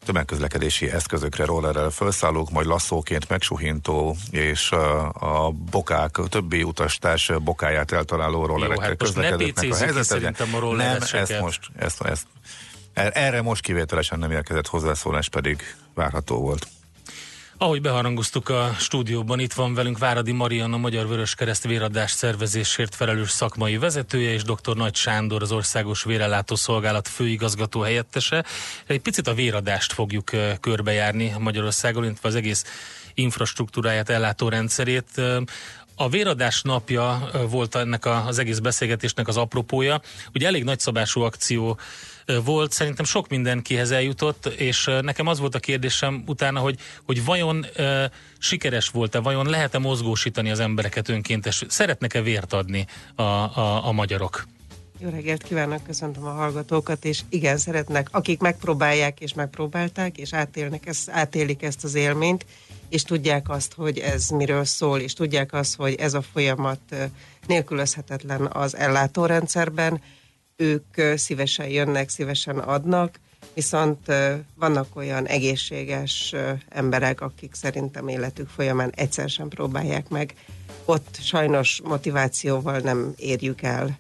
[0.06, 8.46] tömegközlekedési eszközökre rollerrel felszállók, majd lasszóként megsuhintó, és a, bokák, a többi utastárs bokáját eltaláló
[8.46, 10.40] rollerekkel hát közlekedőknek a helyzet.
[10.40, 12.26] A nem, ezt most, ezt, ezt,
[12.94, 15.62] erre most kivételesen nem érkezett hozzászólás, pedig
[15.94, 16.68] várható volt.
[17.58, 23.30] Ahogy beharangoztuk a stúdióban, itt van velünk Váradi Marian, a Magyar Vöröskereszt véradás szervezésért felelős
[23.30, 24.76] szakmai vezetője, és dr.
[24.76, 28.46] Nagy Sándor, az Országos Vérellátó Szolgálat főigazgató helyettese.
[28.88, 32.64] Egy picit a véradást fogjuk körbejárni Magyarországon, illetve az egész
[33.14, 35.22] infrastruktúráját, ellátórendszerét.
[35.96, 40.02] A véradás napja volt ennek az egész beszélgetésnek az apropója.
[40.34, 41.80] Ugye elég nagyszabású akció
[42.44, 47.66] volt, szerintem sok mindenkihez eljutott, és nekem az volt a kérdésem utána, hogy, hogy vajon
[47.78, 48.04] uh,
[48.38, 54.46] sikeres volt-e, vajon lehet-e mozgósítani az embereket önkéntes, szeretnek-e vért adni a, a, a magyarok?
[55.00, 60.86] Jó reggelt kívánok, köszöntöm a hallgatókat, és igen, szeretnek, akik megpróbálják és megpróbálták, és átélnek
[60.86, 62.46] ezt, átélik ezt az élményt,
[62.90, 66.80] és tudják azt, hogy ez miről szól, és tudják azt, hogy ez a folyamat
[67.48, 70.02] nélkülözhetetlen az ellátórendszerben,
[70.56, 73.20] ők szívesen jönnek, szívesen adnak,
[73.54, 74.12] viszont
[74.56, 76.36] vannak olyan egészséges
[76.70, 80.34] emberek, akik szerintem életük folyamán egyszer sem próbálják meg.
[80.86, 83.98] Ott sajnos motivációval nem érjük el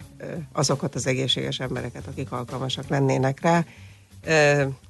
[0.51, 3.65] azokat az egészséges embereket, akik alkalmasak lennének rá.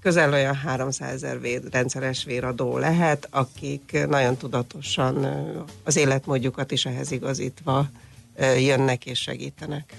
[0.01, 5.26] Közel olyan 300 ezer vér, rendszeres véradó lehet, akik nagyon tudatosan
[5.84, 7.89] az életmódjukat is ehhez igazítva
[8.57, 9.93] jönnek és segítenek.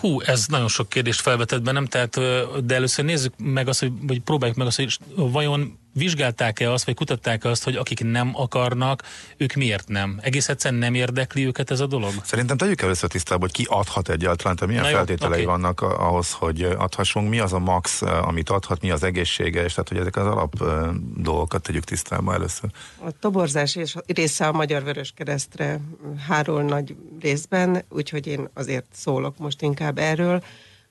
[0.00, 2.20] Hú, ez nagyon sok kérdést felvetett bennem, tehát,
[2.64, 6.94] de először nézzük meg azt, hogy, vagy próbáljuk meg azt, hogy vajon vizsgálták-e azt, vagy
[6.94, 9.02] kutatták-e azt, hogy akik nem akarnak,
[9.36, 10.18] ők miért nem?
[10.22, 12.12] Egész egyszerűen nem érdekli őket ez a dolog?
[12.24, 15.60] Szerintem tegyük először tisztába, hogy ki adhat egyáltalán, tehát milyen Na feltételei jó, okay.
[15.60, 19.98] vannak ahhoz, hogy adhassunk, mi az a max, amit adhat, mi az egészséges, tehát hogy
[19.98, 20.64] ezek az alap
[21.16, 22.70] dolgokat tegyük tisztába először.
[23.04, 25.80] A toborzás és része a Magyar Vörös Keresztre
[26.28, 30.42] hárul nagy részben, úgyhogy én azért szólok most inkább erről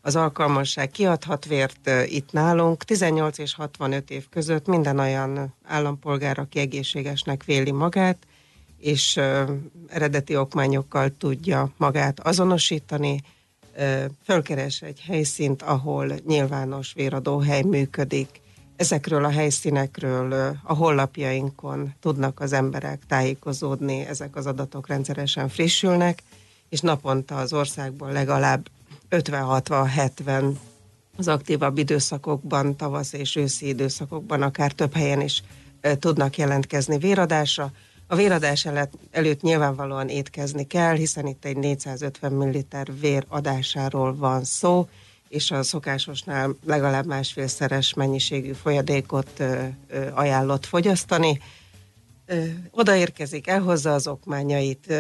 [0.01, 2.83] az alkalmasság kiadhat vért itt nálunk.
[2.83, 8.17] 18 és 65 év között minden olyan állampolgár, aki egészségesnek véli magát,
[8.77, 9.19] és
[9.87, 13.21] eredeti okmányokkal tudja magát azonosítani,
[14.23, 18.41] fölkeres egy helyszínt, ahol nyilvános véradóhely működik.
[18.75, 26.23] Ezekről a helyszínekről a hollapjainkon tudnak az emberek tájékozódni, ezek az adatok rendszeresen frissülnek,
[26.69, 28.69] és naponta az országból legalább
[29.09, 30.53] 50-60-70
[31.17, 35.43] az aktívabb időszakokban, tavasz és őszi időszakokban akár több helyen is
[35.99, 37.71] tudnak jelentkezni véradásra.
[38.07, 38.67] A véradás
[39.11, 44.87] előtt, nyilvánvalóan étkezni kell, hiszen itt egy 450 ml vér adásáról van szó,
[45.27, 49.43] és a szokásosnál legalább másfélszeres mennyiségű folyadékot
[50.13, 51.39] ajánlott fogyasztani.
[52.71, 54.93] Odaérkezik, elhozza az okmányait,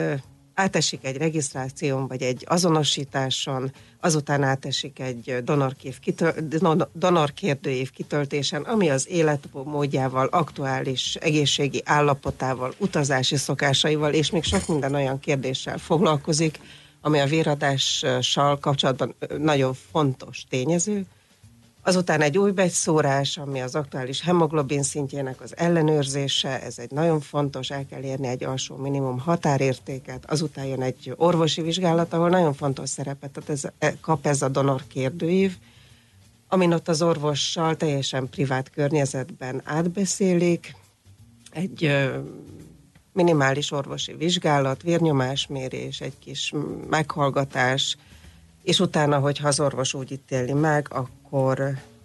[0.59, 8.89] átesik egy regisztráción vagy egy azonosításon, azután átesik egy donorkév kitöl, don- donorkérdőív kitöltésen, ami
[8.89, 16.59] az életmódjával, aktuális egészségi állapotával, utazási szokásaival és még sok minden olyan kérdéssel foglalkozik,
[17.01, 21.05] ami a véradással kapcsolatban nagyon fontos tényező.
[21.81, 27.69] Azután egy új begyszórás, ami az aktuális hemoglobin szintjének az ellenőrzése, ez egy nagyon fontos,
[27.69, 32.89] el kell érni egy alsó minimum határértéket, azután jön egy orvosi vizsgálat, ahol nagyon fontos
[32.89, 35.57] szerepet tehát ez, e, kap ez a donor kérdőív,
[36.47, 40.75] amin ott az orvossal teljesen privát környezetben átbeszélik,
[41.51, 41.91] egy
[43.13, 46.53] minimális orvosi vizsgálat, vérnyomásmérés, egy kis
[46.89, 47.97] meghallgatás,
[48.63, 51.18] és utána, hogyha az orvos úgy ítéli meg, akkor,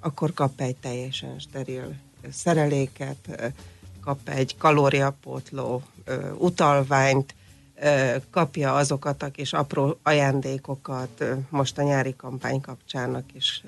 [0.01, 1.95] akkor kap egy teljesen steril
[2.33, 3.53] szereléket,
[4.01, 5.83] kap egy kalóriapótló
[6.39, 7.35] utalványt,
[8.31, 13.63] kapja azokat a kis apró ajándékokat, most a nyári kampány kapcsán a kis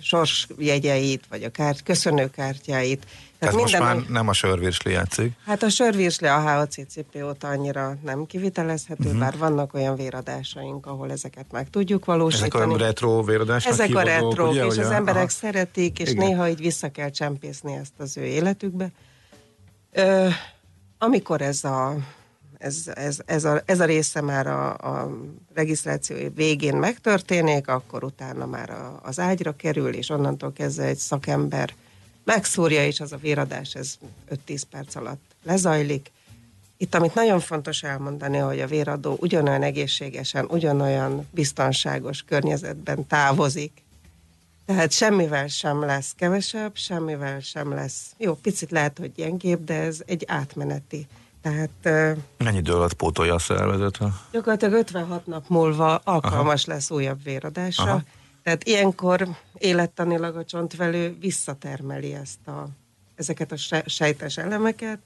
[0.00, 3.06] sorsjegyeit, vagy a kárt, köszönőkártyáit.
[3.38, 5.32] Tehát most már nem a sörvirsli játszik.
[5.44, 9.20] Hát a sörvirsli a HACCP óta annyira nem kivitelezhető, uh-huh.
[9.20, 12.74] bár vannak olyan véradásaink, ahol ezeket meg tudjuk Ezek valósítani.
[12.74, 15.28] a retro véradásnak Ezek a ugye, és hogy az emberek aha.
[15.28, 16.26] szeretik, és Igen.
[16.26, 18.90] néha így vissza kell csempészni ezt az ő életükbe.
[19.92, 20.28] Ö,
[20.98, 21.96] amikor ez a,
[22.60, 25.10] ez, ez, ez, a, ez a része már a, a
[25.54, 31.74] regisztráció végén megtörténik, akkor utána már a, az ágyra kerül, és onnantól kezdve egy szakember
[32.24, 33.98] megszúrja, és az a véradás, ez
[34.46, 36.10] 5-10 perc alatt lezajlik.
[36.76, 43.82] Itt, amit nagyon fontos elmondani, hogy a véradó ugyanolyan egészségesen, ugyanolyan biztonságos környezetben távozik.
[44.66, 50.02] Tehát semmivel sem lesz kevesebb, semmivel sem lesz, jó, picit lehet, hogy gyengébb, de ez
[50.06, 51.06] egy átmeneti.
[51.42, 53.98] Tehát Mennyi idő alatt pótolja a szervezet?
[54.32, 56.72] gyakorlatilag 56 nap múlva alkalmas Aha.
[56.74, 57.84] lesz újabb véradásra.
[57.84, 58.02] Aha.
[58.42, 59.28] Tehát ilyenkor
[59.58, 62.68] élettanilag a csontvelő visszatermeli ezt a,
[63.14, 64.98] ezeket a se- sejtes elemeket,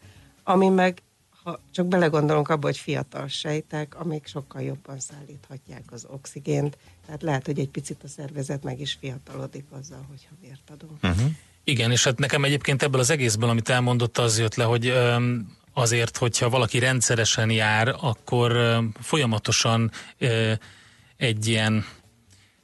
[0.45, 1.03] ami meg,
[1.43, 6.77] ha csak belegondolunk abba, hogy fiatal sejtek, amik sokkal jobban szállíthatják az oxigént,
[7.07, 11.03] tehát lehet, hogy egy picit a szervezet meg is fiatalodik azzal, hogyha vért adunk.
[11.03, 11.31] Uh-huh.
[11.65, 15.57] Igen, és hát nekem egyébként ebből az egészből, amit elmondott, az jött le, hogy öm,
[15.75, 19.91] azért, hogyha valaki rendszeresen jár, akkor folyamatosan
[21.17, 21.85] egy ilyen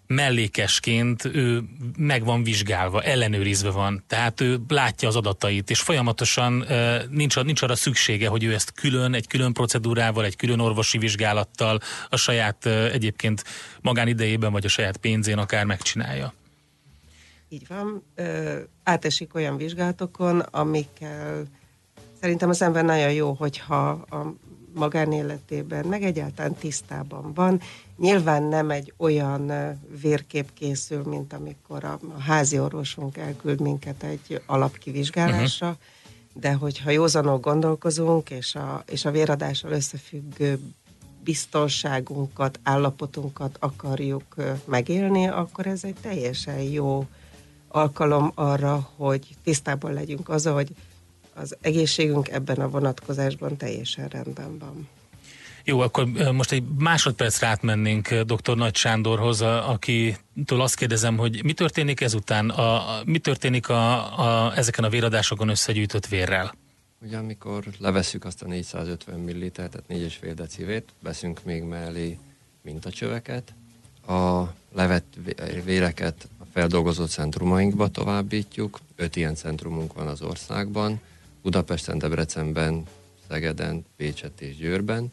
[0.07, 1.63] mellékesként ő
[1.97, 6.65] meg van vizsgálva, ellenőrizve van, tehát ő látja az adatait, és folyamatosan
[7.11, 11.81] nincs, nincs arra szüksége, hogy ő ezt külön, egy külön procedúrával, egy külön orvosi vizsgálattal
[12.09, 13.45] a saját egyébként
[13.81, 16.35] magánidejében, vagy a saját pénzén akár megcsinálja.
[17.49, 18.03] Így van.
[18.15, 21.45] Ö, átesik olyan vizsgálatokon, amikkel
[22.21, 24.35] szerintem az ember nagyon jó, hogyha a
[24.75, 27.61] magánéletében, meg egyáltalán tisztában van.
[27.97, 29.53] Nyilván nem egy olyan
[30.01, 35.83] vérkép készül, mint amikor a, a házi orvosunk elküld minket egy alapkivizsgálásra, uh-huh.
[36.43, 40.59] de hogyha józanul gondolkozunk, és a, és a véradással összefüggő
[41.25, 47.07] biztonságunkat, állapotunkat akarjuk megélni, akkor ez egy teljesen jó
[47.69, 50.69] alkalom arra, hogy tisztában legyünk azzal, hogy
[51.41, 54.89] az egészségünk ebben a vonatkozásban teljesen rendben van.
[55.65, 58.57] Jó, akkor most egy másodpercre átmennénk dr.
[58.57, 64.57] Nagy Sándorhoz, akitől azt kérdezem, hogy mi történik ezután, a, a, mi történik a, a,
[64.57, 66.55] ezeken a véradásokon összegyűjtött vérrel?
[67.03, 72.19] Ugye amikor levesszük azt a 450 ml, tehát 4,5 decivét, veszünk még mellé
[72.63, 73.55] mintacsöveket,
[74.07, 81.01] a levett vé- véreket a feldolgozó centrumainkba továbbítjuk, öt ilyen centrumunk van az országban,
[81.43, 82.87] Budapesten, Debrecenben,
[83.29, 85.13] Szegeden, Pécset és Győrben.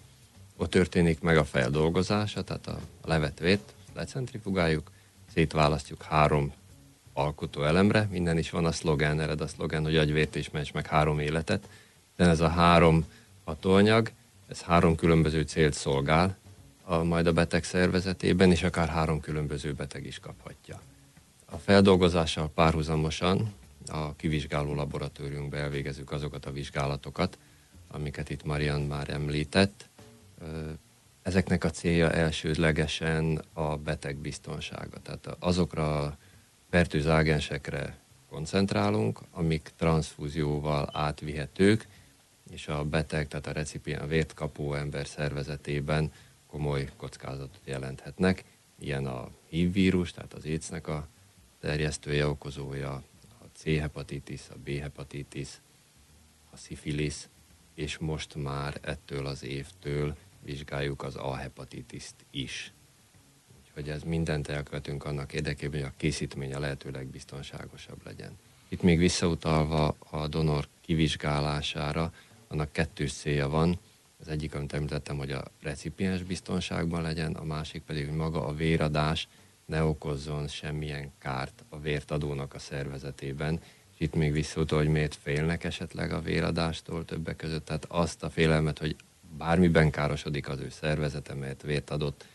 [0.55, 4.91] Ott történik meg a feldolgozása, tehát a levett vét lecentrifugáljuk,
[5.33, 6.53] szétválasztjuk három
[7.13, 10.87] alkotó elemre, minden is van a szlogán, ered a szlogán, hogy agyvért és meccs meg
[10.87, 11.67] három életet,
[12.15, 13.05] de ez a három
[13.43, 14.11] hatóanyag,
[14.47, 16.37] ez három különböző célt szolgál,
[16.83, 20.81] a, majd a beteg szervezetében, és akár három különböző beteg is kaphatja.
[21.45, 23.53] A feldolgozással párhuzamosan
[23.89, 27.37] a kivizsgáló laboratóriumban elvégezzük azokat a vizsgálatokat,
[27.87, 29.89] amiket itt Marian már említett.
[31.21, 34.99] Ezeknek a célja elsődlegesen a beteg biztonsága.
[35.01, 36.17] Tehát azokra a
[36.69, 37.97] fertőző ágensekre
[38.29, 41.87] koncentrálunk, amik transfúzióval átvihetők,
[42.49, 46.11] és a beteg, tehát a recipiens, a vért kapó ember szervezetében
[46.47, 48.43] komoly kockázatot jelenthetnek.
[48.79, 51.07] ilyen a HIV vírus, tehát az AIDS-nek a
[51.59, 53.03] terjesztője, okozója,
[53.57, 55.49] C-hepatitis, a B-hepatitis,
[56.51, 57.27] a szifilisz,
[57.73, 62.71] és most már ettől az évtől vizsgáljuk az A-hepatitiszt is.
[63.61, 68.37] Úgyhogy ez mindent elkövetünk annak érdekében, hogy a készítmény a lehetőleg biztonságosabb legyen.
[68.67, 72.13] Itt még visszautalva a donor kivizsgálására,
[72.47, 73.79] annak kettős célja van.
[74.19, 78.53] Az egyik, amit említettem, hogy a recipiens biztonságban legyen, a másik pedig, hogy maga a
[78.53, 79.27] véradás
[79.67, 83.61] ne okozzon semmilyen kárt a vértadónak a szervezetében.
[83.93, 87.65] És itt még visszautal, hogy miért félnek esetleg a véradástól többek között.
[87.65, 88.95] Tehát azt a félelmet, hogy
[89.37, 92.25] bármiben károsodik az ő szervezete, mert vért adott,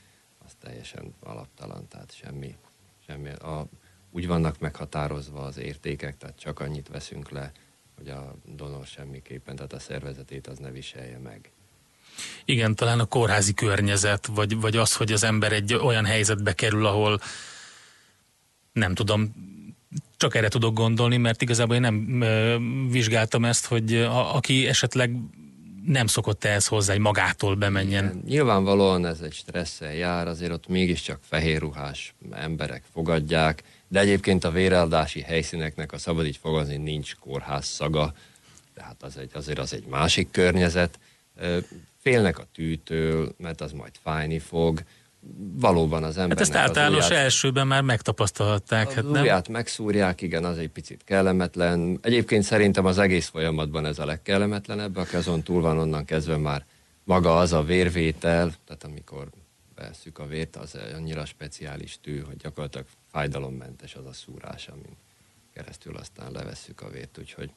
[0.45, 2.57] az teljesen alaptalan, tehát semmi,
[3.07, 3.31] semmi.
[3.31, 3.67] A,
[4.11, 7.53] úgy vannak meghatározva az értékek, tehát csak annyit veszünk le,
[7.97, 11.53] hogy a donor semmiképpen, tehát a szervezetét az ne viselje meg.
[12.45, 16.87] Igen, talán a kórházi környezet, vagy, vagy az, hogy az ember egy olyan helyzetbe kerül,
[16.87, 17.21] ahol
[18.73, 19.35] nem tudom,
[20.17, 22.57] csak erre tudok gondolni, mert igazából én nem ö,
[22.91, 25.17] vizsgáltam ezt, hogy a, aki esetleg
[25.87, 28.05] nem szokott ehhez hozzá, hogy magától bemenjen.
[28.05, 34.45] Igen, nyilvánvalóan ez egy stresszel jár, azért ott mégiscsak fehér ruhás emberek fogadják, de egyébként
[34.45, 38.15] a véreldási helyszíneknek, a szabad így fogalmazni, nincs kórház szaga,
[38.75, 40.99] tehát az egy, azért az egy másik környezet.
[42.03, 44.83] Félnek a tűtől, mert az majd fájni fog.
[45.55, 46.39] Valóban az ember.
[46.39, 48.89] Hát ezt általános ujját, elsőben már megtapasztalhatták.
[48.89, 49.53] Az hát ujját nem?
[49.53, 51.99] megszúrják, igen, az egy picit kellemetlen.
[52.03, 56.65] Egyébként szerintem az egész folyamatban ez a legkellemetlenebb, aki azon túl van onnan kezdve már
[57.05, 59.29] maga az a vérvétel, tehát amikor
[59.75, 64.97] vesszük a vért, az annyira speciális tű, hogy gyakorlatilag fájdalommentes az a szúrás, amin
[65.55, 67.51] keresztül aztán levesszük a vért, úgyhogy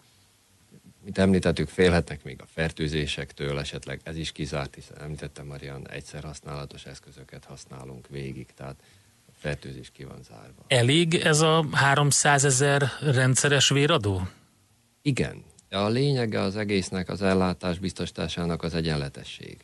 [1.06, 6.86] mint említettük, félhetnek még a fertőzésektől, esetleg ez is kizárt, hiszen említettem Marian, egyszer használatos
[6.86, 8.76] eszközöket használunk végig, tehát
[9.28, 10.64] a fertőzés ki van zárva.
[10.68, 14.28] Elég ez a 300 ezer rendszeres véradó?
[15.02, 15.44] Igen.
[15.70, 19.58] A lényege az egésznek, az ellátás biztosításának az egyenletesség.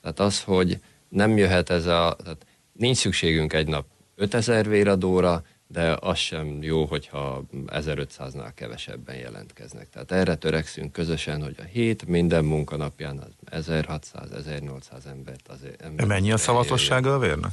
[0.00, 5.96] Tehát az, hogy nem jöhet ez a, tehát nincs szükségünk egy nap 5000 véradóra, de
[6.00, 9.90] az sem jó, hogyha 1500-nál kevesebben jelentkeznek.
[9.90, 13.18] Tehát erre törekszünk közösen, hogy a hét minden munkanapján
[13.50, 15.82] az 1600-1800 embert azért...
[15.82, 17.50] Embert Mennyi a szavatossága a vérnek?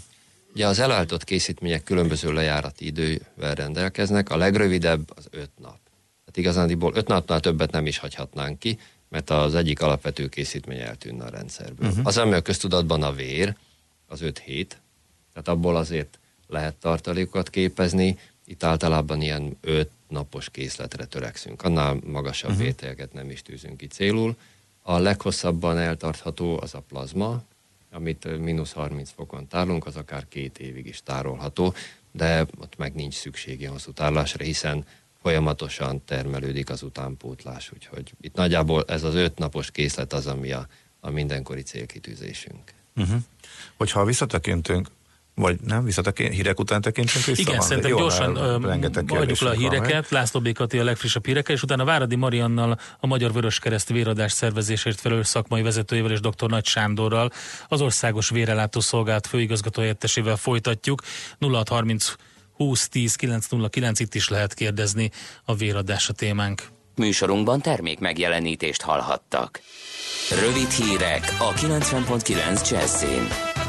[0.54, 5.80] Ugye az elállított készítmények különböző lejárati idővel rendelkeznek, a legrövidebb az 5 nap.
[6.20, 11.24] Tehát igazándiból 5 napnál többet nem is hagyhatnánk ki, mert az egyik alapvető készítmény eltűnne
[11.24, 11.90] a rendszerből.
[11.90, 12.06] Uh-huh.
[12.06, 13.56] Az, ami a köztudatban a vér,
[14.08, 14.82] az 5 hét,
[15.34, 21.62] tehát abból azért lehet tartalékokat képezni, itt általában ilyen 5 napos készletre törekszünk.
[21.62, 22.66] Annál magasabb uh-huh.
[22.66, 24.38] vételeket nem is tűzünk ki célul.
[24.82, 27.44] A leghosszabban eltartható az a plazma,
[27.92, 31.74] amit mínusz 30 fokon tárolunk, az akár két évig is tárolható,
[32.12, 34.86] de ott meg nincs szüksége hosszú tárolásra, hiszen
[35.22, 40.68] folyamatosan termelődik az utánpótlás, úgyhogy itt nagyjából ez az öt napos készlet az, ami a,
[41.00, 42.74] a mindenkori célkitűzésünk.
[42.96, 43.22] Uh-huh.
[43.78, 44.88] Hogyha visszatekintünk,
[45.36, 47.42] vagy nem, visszatekint, hírek után tekintsünk vissza?
[47.42, 51.64] Igen, van, szerintem Jó, gyorsan adjuk le a híreket, László Békati a legfrissebb hírekkel, és
[51.64, 56.50] utána Váradi Mariannal a Magyar Vöröskereszt véradás szervezésért felelős szakmai vezetőjével és dr.
[56.50, 57.32] Nagy Sándorral
[57.68, 61.02] az Országos Vérelátó Szolgált főigazgatóhelyettesével folytatjuk.
[61.40, 62.14] 0630
[62.54, 65.12] 20 10 909 itt is lehet kérdezni
[65.46, 66.64] a véradás a témánk.
[66.96, 69.62] Műsorunkban termék megjelenítést hallhattak.
[70.42, 73.65] Rövid hírek a 90.9 Jazzin.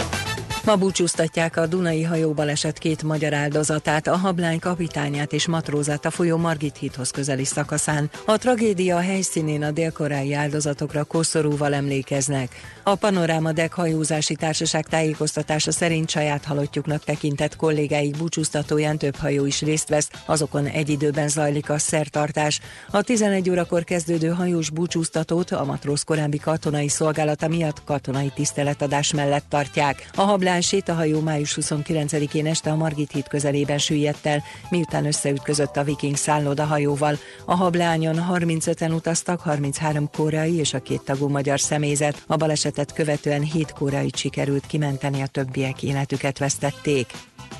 [0.67, 6.37] Ma búcsúztatják a Dunai hajóbaleset két magyar áldozatát, a hablány kapitányát és matrózát a folyó
[6.37, 8.11] Margit hídhoz közeli szakaszán.
[8.25, 12.51] A tragédia helyszínén a délkorai áldozatokra koszorúval emlékeznek.
[12.89, 19.61] A Panoráma Dek hajózási társaság tájékoztatása szerint saját halottjuknak tekintett kollégáik búcsúztatóján több hajó is
[19.63, 22.61] részt vesz, azokon egy időben zajlik a szertartás.
[22.91, 29.45] A 11 órakor kezdődő hajós búcsúztatót a matróz korábbi katonai szolgálata miatt katonai tiszteletadás mellett
[29.49, 30.09] tartják.
[30.15, 35.77] A hablány Milán sétahajó május 29-én este a Margit híd közelében süllyedt el, miután összeütközött
[35.77, 36.17] a viking
[36.57, 37.19] hajóval.
[37.45, 42.23] A hablányon 35-en utaztak, 33 koreai és a két tagú magyar személyzet.
[42.27, 42.37] A
[42.77, 47.13] balesetet követően 7 koreai sikerült kimenteni, a többiek életüket vesztették.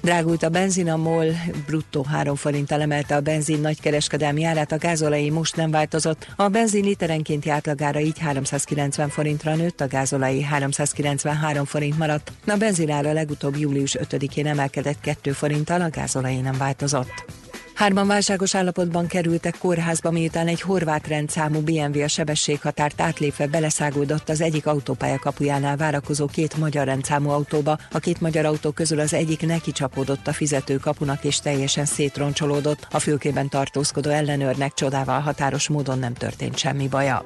[0.03, 1.27] Drágult a benzin, a MOL
[1.67, 6.27] bruttó 3 forinttal emelte a benzin nagykereskedelmi árát, a gázolai most nem változott.
[6.37, 12.33] A benzin literenkénti átlagára így 390 forintra nőtt, a gázolai 393 forint maradt.
[12.47, 17.25] A benzin ára legutóbb július 5-én emelkedett 2 forinttal, a gázolai nem változott.
[17.77, 24.41] Hárman válságos állapotban kerültek kórházba, miután egy horvát rendszámú BMW a sebességhatárt átlépve beleszágódott az
[24.41, 27.79] egyik autópálya kapujánál várakozó két magyar rendszámú autóba.
[27.93, 32.87] A két magyar autó közül az egyik neki csapódott a fizető kapunak és teljesen szétroncsolódott.
[32.91, 37.25] A fülkében tartózkodó ellenőrnek csodával határos módon nem történt semmi baja.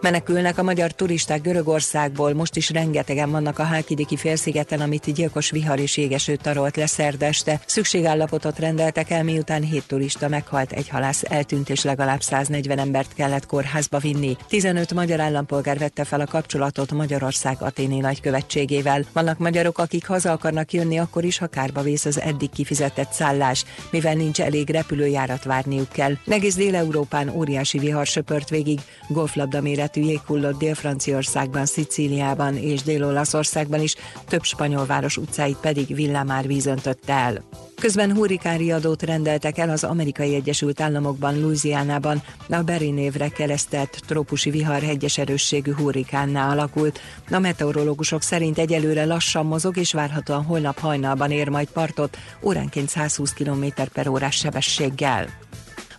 [0.00, 5.78] Menekülnek a magyar turisták Görögországból, most is rengetegen vannak a Hálkidiki félszigeten, amit gyilkos vihar
[5.78, 7.60] és jégeső tarolt le szerdeste.
[7.66, 13.46] Szükségállapotot rendeltek el, miután hét turista meghalt, egy halász eltűnt és legalább 140 embert kellett
[13.46, 14.36] kórházba vinni.
[14.48, 19.04] 15 magyar állampolgár vette fel a kapcsolatot Magyarország Aténi nagykövetségével.
[19.12, 23.64] Vannak magyarok, akik haza akarnak jönni akkor is, ha kárba vész az eddig kifizetett szállás,
[23.90, 26.12] mivel nincs elég repülőjárat várniuk kell.
[26.26, 33.80] Egész Dél-Európán óriási vihar söpört végig, golflabda méret méretű jég hullott Dél-Franciaországban, Szicíliában és Dél-Olaszországban
[33.80, 33.94] is,
[34.28, 37.42] több spanyol város utcáit pedig villámár vízöntötte el.
[37.80, 44.82] Közben hurrikánriadót rendeltek el az Amerikai Egyesült Államokban, Louisianában, a Berry névre keresztelt trópusi vihar
[44.82, 47.00] hegyes erősségű hurrikánná alakult.
[47.30, 53.32] A meteorológusok szerint egyelőre lassan mozog, és várhatóan holnap hajnalban ér majd partot, óránként 120
[53.32, 55.49] km per órás sebességgel.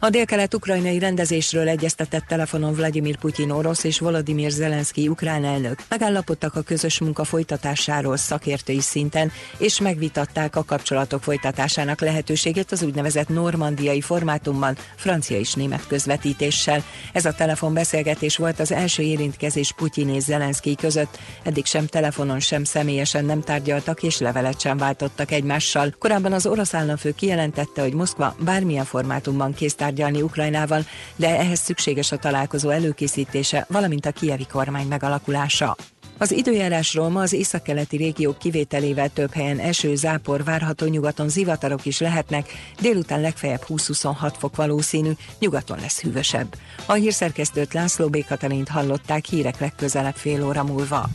[0.04, 5.84] A délkelet-ukrajnai rendezésről egyeztetett telefonon Vladimir Putyin orosz és Volodymyr Zelenszky ukrán elnök.
[5.90, 13.28] Megállapodtak a közös munka folytatásáról szakértői szinten, és megvitatták a kapcsolatok folytatásának lehetőségét az úgynevezett
[13.28, 16.84] normandiai formátumban, francia és német közvetítéssel.
[17.14, 21.20] Ez a telefonbeszélgetés volt az első érintkezés Putyin és Zelenszky között.
[21.44, 25.96] Eddig sem telefonon, sem személyesen nem tárgyaltak és levelet sem váltottak egymással.
[26.00, 30.86] Korábban az orosz államfő kijelentette, hogy Moszkva bármilyen formátumban kész tárgyalni Ukrajnával,
[31.16, 35.76] de ehhez szükséges a találkozó előkészítése, valamint a kievi kormány megalakulása.
[36.18, 42.00] Az időjárásról ma az északkeleti régiók kivételével több helyen eső, zápor várható, nyugaton zivatarok is
[42.00, 42.50] lehetnek,
[42.82, 46.56] délután legfeljebb 20-26 fok valószínű, nyugaton lesz hűvösebb.
[46.86, 48.26] A hírszerkesztőt László B.
[48.26, 51.10] Katalint hallották hírek legközelebb fél óra múlva.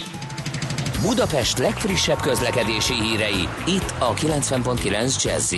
[1.02, 5.54] Budapest legfrissebb közlekedési hírei, itt a 90.9 jazz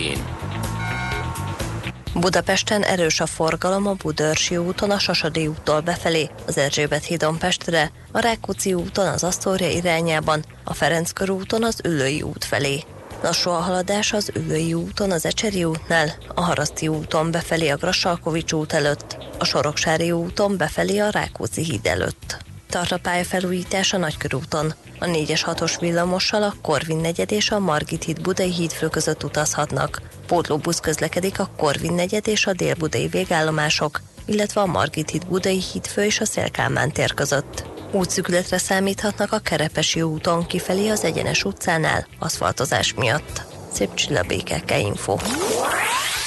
[2.15, 7.91] Budapesten erős a forgalom a Budörsi úton, a Sasadi úttól befelé, az Erzsébet hídon Pestre,
[8.13, 12.85] a Rákóczi úton az Asztória irányában, a Ferenc körúton az Ülői út felé.
[13.23, 18.53] Lassú a haladás az Ülői úton, az Ecseri útnál, a Haraszti úton befelé a Grassalkovics
[18.53, 22.48] út előtt, a Soroksári úton befelé a Rákóczi híd előtt.
[22.69, 24.75] Tart a pályafelújítás a Nagykörúton.
[24.99, 30.03] A 4-es 6-os villamossal a Korvin negyed és a Margit híd Budai hídfő között utazhatnak.
[30.27, 36.05] Pótlóbusz közlekedik a Korvin negyed és a Dél-Budai végállomások, illetve a Margit híd Budai hídfő
[36.05, 37.65] és a Szélkámán tér között.
[37.93, 43.43] Útszükletre számíthatnak a Kerepesi úton kifelé az Egyenes utcánál, aszfaltozás miatt.
[43.73, 45.17] Szép csillabékeke info.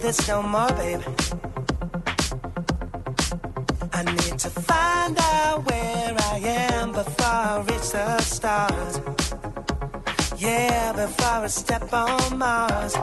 [0.00, 1.02] This no more, baby.
[3.92, 9.00] I need to find out where I am before I reach the stars.
[10.38, 12.94] Yeah, before I step on Mars.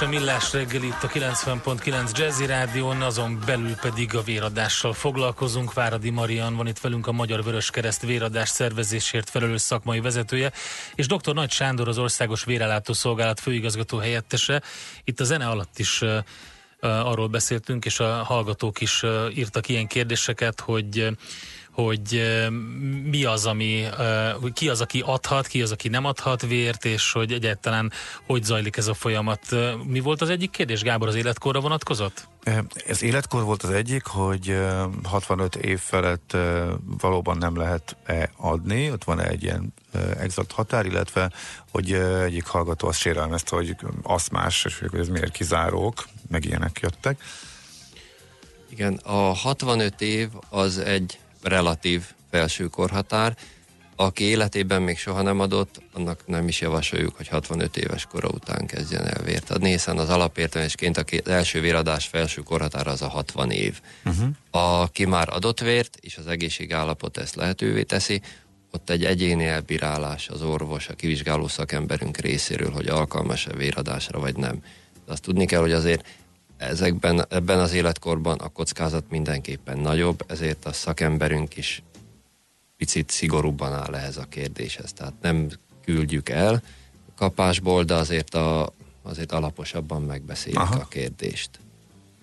[0.00, 5.72] Is a Millás reggel itt a 90.9 Jazzy Rádión, azon belül pedig a véradással foglalkozunk.
[5.72, 10.52] Váradi Marian van itt velünk a Magyar Vörös Kereszt véradás szervezésért felelős szakmai vezetője,
[10.94, 11.34] és dr.
[11.34, 14.62] Nagy Sándor az Országos Vérellátó Szolgálat főigazgató helyettese.
[15.04, 16.18] Itt a zene alatt is uh,
[16.80, 21.10] arról beszéltünk, és a hallgatók is uh, írtak ilyen kérdéseket, hogy uh,
[21.82, 22.38] hogy
[23.04, 23.84] mi az, ami,
[24.52, 27.92] ki az, aki adhat, ki az, aki nem adhat vért, és hogy egyáltalán
[28.26, 29.40] hogy zajlik ez a folyamat.
[29.84, 32.28] Mi volt az egyik kérdés, Gábor, az életkorra vonatkozott?
[32.86, 34.58] Ez életkor volt az egyik, hogy
[35.04, 36.36] 65 év felett
[37.00, 39.74] valóban nem lehet -e adni, ott van egy ilyen
[40.18, 41.32] exakt határ, illetve
[41.70, 41.92] hogy
[42.24, 47.22] egyik hallgató azt sérelmezte, hogy aszmás, és hogy ez miért kizárók, meg ilyenek jöttek.
[48.70, 53.36] Igen, a 65 év az egy relatív felső korhatár.
[53.96, 58.66] Aki életében még soha nem adott, annak nem is javasoljuk, hogy 65 éves kora után
[58.66, 63.50] kezdjen el vért adni, hiszen az alapértelmesként az első véradás felső korhatára az a 60
[63.50, 63.80] év.
[64.04, 64.28] Uh-huh.
[64.50, 68.20] Aki már adott vért, és az egészségállapot ezt lehetővé teszi,
[68.72, 74.62] ott egy egyéni elbírálás az orvos, a kivizsgáló szakemberünk részéről, hogy alkalmas-e véradásra vagy nem.
[75.06, 76.06] De azt tudni kell, hogy azért
[76.58, 81.82] ezekben, ebben az életkorban a kockázat mindenképpen nagyobb, ezért a szakemberünk is
[82.76, 84.92] picit szigorúbban áll ehhez a kérdéshez.
[84.92, 85.48] Tehát nem
[85.84, 86.62] küldjük el
[87.16, 88.72] kapásból, de azért, a,
[89.02, 90.74] azért alaposabban megbeszéljük Aha.
[90.74, 91.50] a kérdést.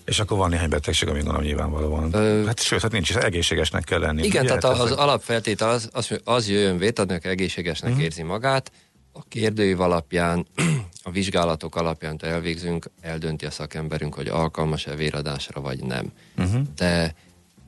[0.06, 2.14] És akkor van néhány betegség, ami gondolom nyilvánvalóan.
[2.14, 4.26] Ö, hát sőt, hát nincs, egészségesnek kell lenni.
[4.26, 4.56] Igen, ugye?
[4.56, 8.06] tehát az, az alapfeltétel az, az, az jöjjön vétadni, aki egészségesnek uh-huh.
[8.06, 8.72] érzi magát,
[9.18, 10.48] a kérdőív alapján,
[11.04, 16.12] a vizsgálatok alapján elvégzünk, eldönti a szakemberünk, hogy alkalmas-e véradásra vagy nem.
[16.38, 16.62] Uh-huh.
[16.76, 17.16] De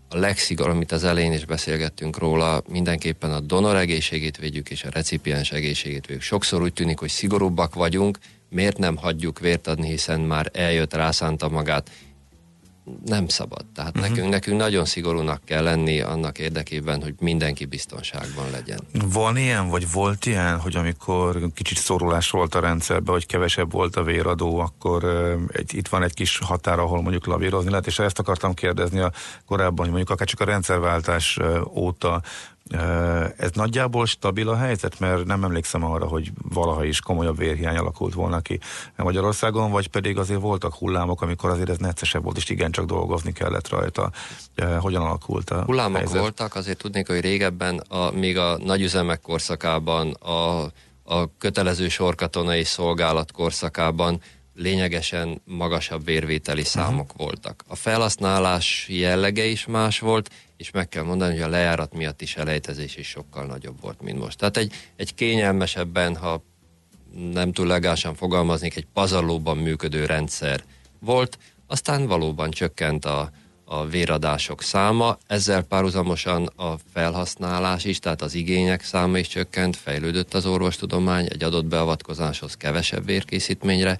[0.10, 4.90] a legszigorúbb, amit az elején is beszélgettünk róla, mindenképpen a donor egészségét védjük, és a
[4.90, 6.22] recipiens egészségét védjük.
[6.22, 8.18] Sokszor úgy tűnik, hogy szigorúbbak vagyunk,
[8.50, 11.90] miért nem hagyjuk vért adni, hiszen már eljött, rászánta magát,
[13.06, 13.66] nem szabad.
[13.74, 14.10] Tehát uh-huh.
[14.10, 18.80] nekünk, nekünk nagyon szigorúnak kell lenni annak érdekében, hogy mindenki biztonságban legyen.
[19.12, 23.96] Van ilyen, vagy volt ilyen, hogy amikor kicsit szorulás volt a rendszerben, hogy kevesebb volt
[23.96, 25.04] a véradó, akkor
[25.52, 29.12] egy, itt van egy kis határ, ahol mondjuk lavírozni lehet, és ezt akartam kérdezni a
[29.46, 31.40] korábban, hogy mondjuk akár csak a rendszerváltás
[31.76, 32.22] óta
[33.38, 38.14] ez nagyjából stabil a helyzet, mert nem emlékszem arra, hogy valaha is komolyabb vérhiány alakult
[38.14, 38.60] volna ki
[38.96, 43.70] Magyarországon, vagy pedig azért voltak hullámok, amikor azért ez neccesebb volt, és igencsak dolgozni kellett
[43.70, 44.12] rajta.
[44.80, 46.20] Hogyan alakult a Hullámok helyzet?
[46.20, 50.64] voltak, azért tudnék, hogy régebben, a, még a nagyüzemek korszakában, a,
[51.04, 54.22] a kötelező sorkatonai szolgálat korszakában
[54.58, 57.26] lényegesen magasabb vérvételi számok uh-huh.
[57.26, 57.64] voltak.
[57.68, 62.36] A felhasználás jellege is más volt, és meg kell mondani, hogy a lejárat miatt is
[62.36, 64.38] elejtezés is sokkal nagyobb volt, mint most.
[64.38, 66.44] Tehát egy, egy kényelmesebben, ha
[67.32, 70.64] nem túl legálisan fogalmaznék, egy pazarlóban működő rendszer
[71.00, 73.32] volt, aztán valóban csökkent a,
[73.66, 80.34] a véradások száma, ezzel párhuzamosan a felhasználás is, tehát az igények száma is csökkent, fejlődött
[80.34, 84.00] az orvostudomány, egy adott beavatkozáshoz kevesebb vérkészítményre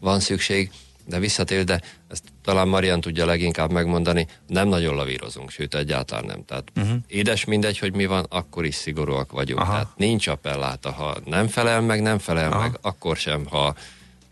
[0.00, 0.70] van szükség,
[1.08, 6.44] de visszatér, de ezt talán Marian tudja leginkább megmondani, nem nagyon lavírozunk, sőt egyáltalán nem.
[6.44, 6.96] Tehát uh-huh.
[7.06, 9.60] édes mindegy, hogy mi van, akkor is szigorúak vagyunk.
[9.60, 9.72] Aha.
[9.72, 12.60] Tehát nincs appelláta, ha nem felel meg, nem felel Aha.
[12.60, 13.74] meg, akkor sem, ha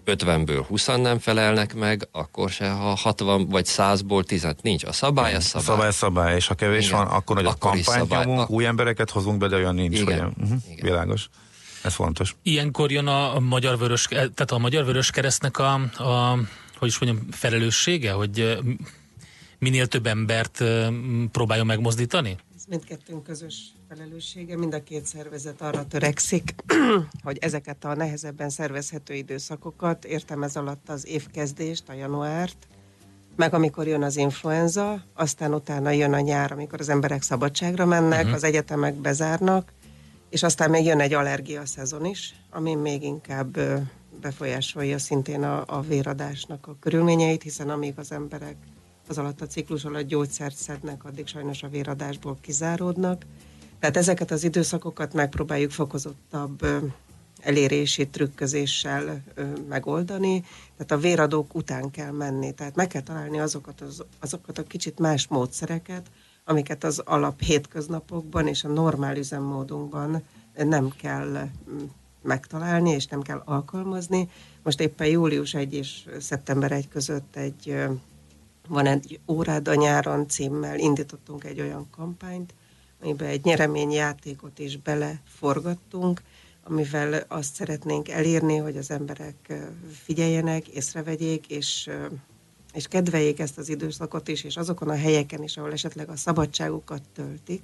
[0.06, 4.84] 50-ből 20 nem felelnek meg, akkor se, ha 60 vagy 100-ból 10 nincs.
[4.84, 5.66] A szabály a szabály.
[5.66, 6.98] A szabály a szabály, és ha kevés Igen.
[6.98, 10.00] van, akkor hogy a kampányt nyomunk, új embereket hozunk be, de olyan nincs.
[10.00, 10.18] Igen.
[10.18, 10.34] Olyan.
[10.40, 10.58] Uh-huh.
[10.70, 10.84] Igen.
[10.84, 11.28] Világos.
[11.82, 12.36] Ez fontos.
[12.42, 16.38] Ilyenkor jön a Magyar Vörös, tehát a Magyar Vörös Keresztnek a, a
[16.78, 18.58] hogy is mondjam, felelőssége, hogy
[19.58, 20.64] minél több embert
[21.32, 22.36] próbáljon megmozdítani?
[22.56, 23.56] Ez mindkettőnk közös
[23.88, 26.54] felelőssége, mind a két szervezet arra törekszik,
[27.22, 32.68] hogy ezeket a nehezebben szervezhető időszakokat, értem ez alatt az évkezdést, a januárt,
[33.36, 38.20] meg amikor jön az influenza, aztán utána jön a nyár, amikor az emberek szabadságra mennek,
[38.20, 38.34] uh-huh.
[38.34, 39.72] az egyetemek bezárnak,
[40.30, 43.58] és aztán még jön egy allergia szezon is, ami még inkább
[44.20, 48.56] befolyásolja szintén a, a véradásnak a körülményeit, hiszen amíg az emberek
[49.08, 53.22] az alatt a ciklus alatt gyógyszert szednek, addig sajnos a véradásból kizáródnak.
[53.80, 56.66] Tehát ezeket az időszakokat megpróbáljuk fokozottabb
[57.40, 59.22] elérési trükközéssel
[59.68, 60.44] megoldani,
[60.76, 64.98] tehát a véradók után kell menni, tehát meg kell találni azokat, az, azokat a kicsit
[64.98, 66.10] más módszereket,
[66.44, 70.22] amiket az alap hétköznapokban és a normál üzemmódunkban
[70.54, 71.48] nem kell
[72.26, 74.28] megtalálni, és nem kell alkalmazni.
[74.62, 77.76] Most éppen július 1 és szeptember 1 között egy,
[78.68, 82.54] van egy órád a nyáron címmel indítottunk egy olyan kampányt,
[83.02, 86.22] amiben egy nyereményjátékot is beleforgattunk,
[86.62, 89.52] amivel azt szeretnénk elérni, hogy az emberek
[90.02, 91.90] figyeljenek, észrevegyék, és,
[92.72, 97.02] és kedveljék ezt az időszakot is, és azokon a helyeken is, ahol esetleg a szabadságukat
[97.14, 97.62] töltik,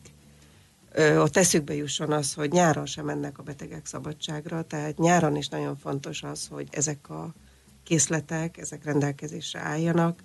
[0.98, 5.77] ott eszükbe jusson az, hogy nyáron sem mennek a betegek szabadságra, tehát nyáron is nagyon
[5.77, 7.35] fontos az, hogy ezek a
[7.82, 10.19] készletek, ezek rendelkezésre álljanak.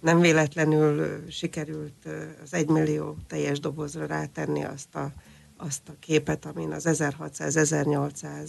[0.00, 2.08] Nem véletlenül sikerült
[2.42, 5.12] az egymillió teljes dobozra rátenni azt a,
[5.56, 8.48] azt a képet, amin az 1600-1800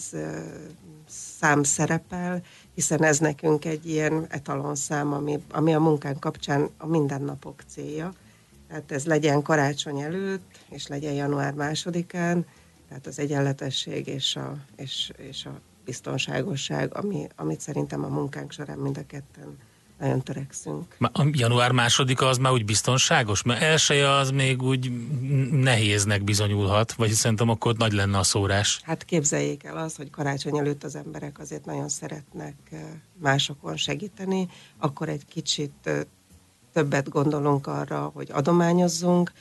[1.40, 2.42] szám szerepel,
[2.74, 8.14] hiszen ez nekünk egy ilyen etalonszám, ami, ami a munkánk kapcsán a mindennapok célja.
[8.68, 12.46] Tehát ez legyen karácsony előtt, és legyen január másodikán,
[12.88, 18.78] tehát az egyenletesség és a, és, és a biztonságosság, ami, amit szerintem a munkánk során
[18.78, 19.58] mind a ketten
[20.00, 20.96] nagyon törekszünk.
[21.00, 23.44] A január másodika az már úgy biztonságos?
[23.44, 24.92] Mert elsője az még úgy
[25.52, 28.80] nehéznek bizonyulhat, vagy szerintem akkor nagy lenne a szórás.
[28.84, 32.80] Hát képzeljék el az, hogy karácsony előtt az emberek azért nagyon szeretnek eh,
[33.20, 36.00] másokon segíteni, akkor egy kicsit eh,
[36.78, 39.32] többet gondolunk arra, hogy adományozzunk,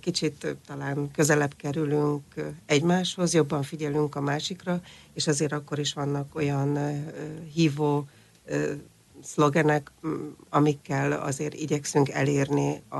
[0.00, 2.22] kicsit talán közelebb kerülünk
[2.66, 4.80] egymáshoz, jobban figyelünk a másikra,
[5.12, 6.78] és azért akkor is vannak olyan
[7.54, 8.06] hívó
[9.22, 9.90] szlogenek,
[10.48, 12.96] amikkel azért igyekszünk elérni a,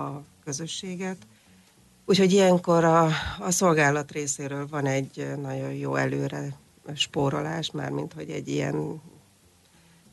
[0.00, 1.18] a közösséget.
[2.04, 3.04] Úgyhogy ilyenkor a,
[3.38, 6.56] a szolgálat részéről van egy nagyon jó előre
[6.94, 9.00] spórolás, mármint hogy egy ilyen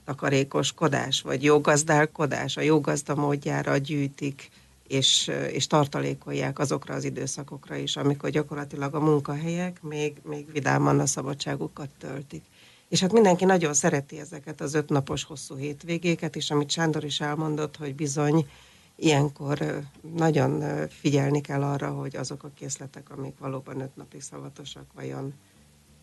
[0.06, 4.50] takarékoskodás, vagy jó gazdálkodás, a jó gazda módjára gyűjtik,
[4.88, 11.06] és, és tartalékolják azokra az időszakokra is, amikor gyakorlatilag a munkahelyek még, még vidáman a
[11.06, 12.44] szabadságukat töltik.
[12.90, 17.78] És hát mindenki nagyon szereti ezeket az ötnapos hosszú hétvégéket, és amit Sándor is elmondott,
[17.78, 18.48] hogy bizony
[18.96, 19.84] ilyenkor
[20.16, 25.34] nagyon figyelni kell arra, hogy azok a készletek, amik valóban öt napig szavatosak, vajon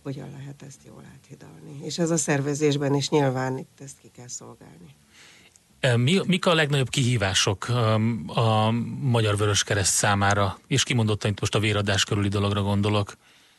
[0.02, 1.84] hogyan lehet ezt jól áthidalni.
[1.84, 4.94] És ez a szervezésben is nyilván itt ezt ki kell szolgálni.
[5.96, 7.68] Mi, mik a legnagyobb kihívások
[8.26, 8.70] a
[9.00, 13.16] Magyar Vörös Kereszt számára, és kimondottan itt most a véradás körüli dologra gondolok?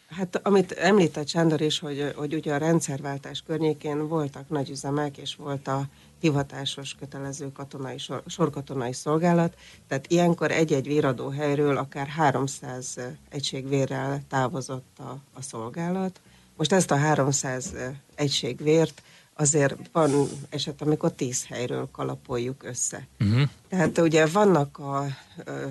[0.10, 5.36] Hát amit említett Sándor is, hogy, hogy ugye a rendszerváltás környékén voltak nagy üzemek, és
[5.36, 5.86] volt a
[6.20, 9.58] hivatásos kötelező katonai, sor, sorkatonai szolgálat,
[9.88, 13.00] tehát ilyenkor egy-egy véradó helyről akár 300
[13.30, 16.22] egységvérrel távozott a, a szolgálat.
[16.58, 17.74] Most ezt a 300
[18.16, 19.02] egységvért
[19.34, 23.08] azért van eset, amikor tíz helyről kalapoljuk össze.
[23.20, 23.50] Uh-huh.
[23.70, 25.06] Tehát ugye vannak a
[25.46, 25.66] ö,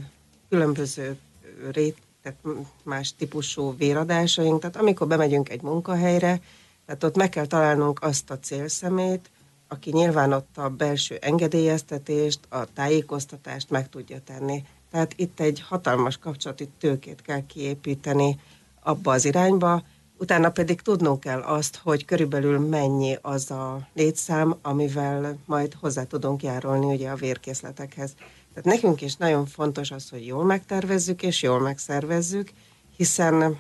[0.49, 1.19] különböző
[1.73, 2.39] rét, tehát
[2.83, 6.41] más típusú véradásaink, tehát amikor bemegyünk egy munkahelyre,
[6.87, 9.31] tehát ott meg kell találnunk azt a célszemét,
[9.69, 14.63] aki nyilván ott a belső engedélyeztetést, a tájékoztatást meg tudja tenni.
[14.91, 18.41] Tehát itt egy hatalmas kapcsolati tőkét kell kiépíteni
[18.83, 19.83] abba az irányba,
[20.21, 26.43] utána pedig tudnunk kell azt, hogy körülbelül mennyi az a létszám, amivel majd hozzá tudunk
[26.43, 28.15] járulni ugye a vérkészletekhez.
[28.55, 32.51] Tehát nekünk is nagyon fontos az, hogy jól megtervezzük és jól megszervezzük,
[32.97, 33.59] hiszen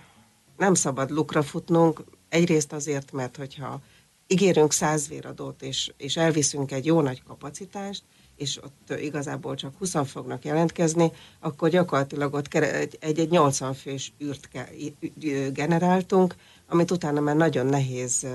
[0.57, 3.81] nem szabad lukra futnunk, egyrészt azért, mert hogyha
[4.27, 8.03] ígérünk száz véradót, és, és elviszünk egy jó nagy kapacitást,
[8.37, 14.49] és ott igazából csak 20 fognak jelentkezni, akkor gyakorlatilag ott egy-egy 80 fős űrt
[15.53, 16.35] generáltunk,
[16.71, 18.27] amit utána már nagyon nehéz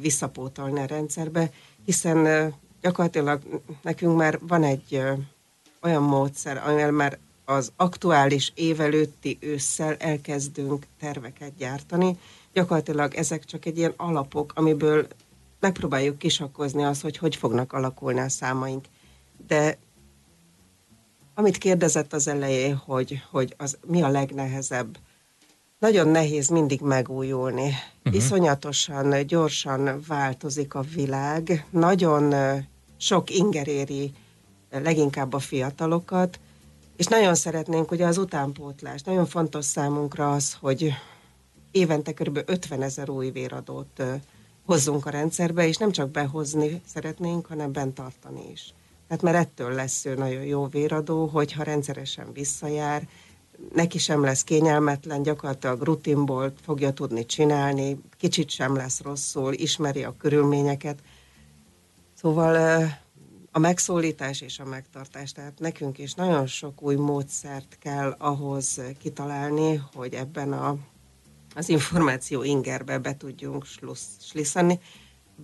[0.00, 1.50] visszapótolni a rendszerbe,
[1.84, 5.02] hiszen gyakorlatilag nekünk már van egy
[5.82, 12.18] olyan módszer, amivel már az aktuális év előtti ősszel elkezdünk terveket gyártani.
[12.52, 15.06] Gyakorlatilag ezek csak egy ilyen alapok, amiből
[15.60, 18.84] megpróbáljuk kisakkozni azt, hogy hogy fognak alakulni a számaink.
[19.46, 19.78] De
[21.34, 24.98] amit kérdezett az elején, hogy, hogy az mi a legnehezebb,
[25.78, 27.72] nagyon nehéz mindig megújulni.
[27.98, 28.14] Uh-huh.
[28.14, 32.34] Iszonyatosan, gyorsan változik a világ, nagyon
[32.96, 34.12] sok inger éri
[34.70, 36.40] leginkább a fiatalokat,
[36.96, 39.02] és nagyon szeretnénk ugye az utánpótlás.
[39.02, 40.92] Nagyon fontos számunkra az, hogy
[41.70, 42.42] évente kb.
[42.46, 44.02] 50 ezer új véradót
[44.64, 48.74] hozzunk a rendszerbe, és nem csak behozni szeretnénk, hanem bent tartani is.
[49.08, 53.08] Tehát mert ettől lesz ő nagyon jó véradó, hogyha rendszeresen visszajár,
[53.74, 60.16] neki sem lesz kényelmetlen, gyakorlatilag rutinból fogja tudni csinálni, kicsit sem lesz rosszul, ismeri a
[60.18, 60.98] körülményeket.
[62.14, 62.84] Szóval
[63.52, 69.82] a megszólítás és a megtartás, tehát nekünk is nagyon sok új módszert kell ahhoz kitalálni,
[69.94, 70.76] hogy ebben a,
[71.54, 73.64] az információ ingerbe be tudjunk
[74.20, 74.80] slisszani,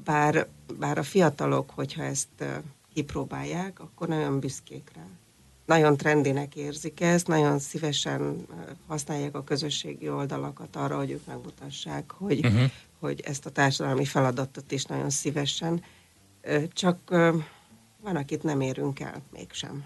[0.05, 2.45] bár, bár a fiatalok, hogyha ezt
[2.93, 5.07] kipróbálják, akkor nagyon büszkék rá.
[5.65, 8.47] Nagyon trendinek érzik ezt, nagyon szívesen
[8.87, 12.71] használják a közösségi oldalakat arra, hogy ők megmutassák, hogy, uh-huh.
[12.99, 15.83] hogy ezt a társadalmi feladatot is nagyon szívesen.
[16.73, 16.99] Csak
[18.01, 19.85] van, akit nem érünk el mégsem.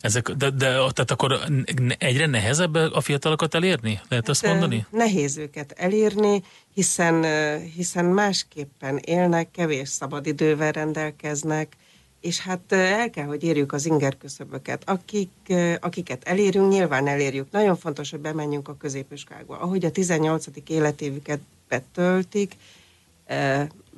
[0.00, 1.40] Ezek, de, de tehát akkor
[1.98, 4.00] egyre nehezebb a fiatalokat elérni?
[4.08, 4.86] Lehet azt mondani?
[4.90, 6.42] Nehéz őket elérni,
[6.74, 7.24] hiszen,
[7.60, 11.76] hiszen másképpen élnek, kevés szabadidővel rendelkeznek,
[12.24, 14.82] és hát el kell, hogy érjük az ingerküszöböket.
[14.88, 15.30] Akik,
[15.80, 17.50] akiket elérünk, nyilván elérjük.
[17.50, 19.58] Nagyon fontos, hogy bemenjünk a középiskákba.
[19.58, 20.46] Ahogy a 18.
[20.66, 22.56] életévüket betöltik,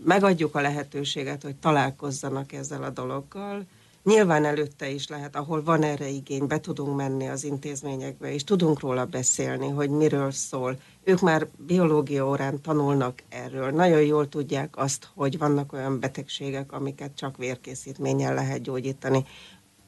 [0.05, 3.65] megadjuk a lehetőséget, hogy találkozzanak ezzel a dologgal,
[4.07, 8.81] Nyilván előtte is lehet, ahol van erre igény, be tudunk menni az intézményekbe, és tudunk
[8.81, 10.81] róla beszélni, hogy miről szól.
[11.09, 13.71] Ők már biológia órán tanulnak erről.
[13.71, 19.25] Nagyon jól tudják azt, hogy vannak olyan betegségek, amiket csak vérkészítménnyel lehet gyógyítani.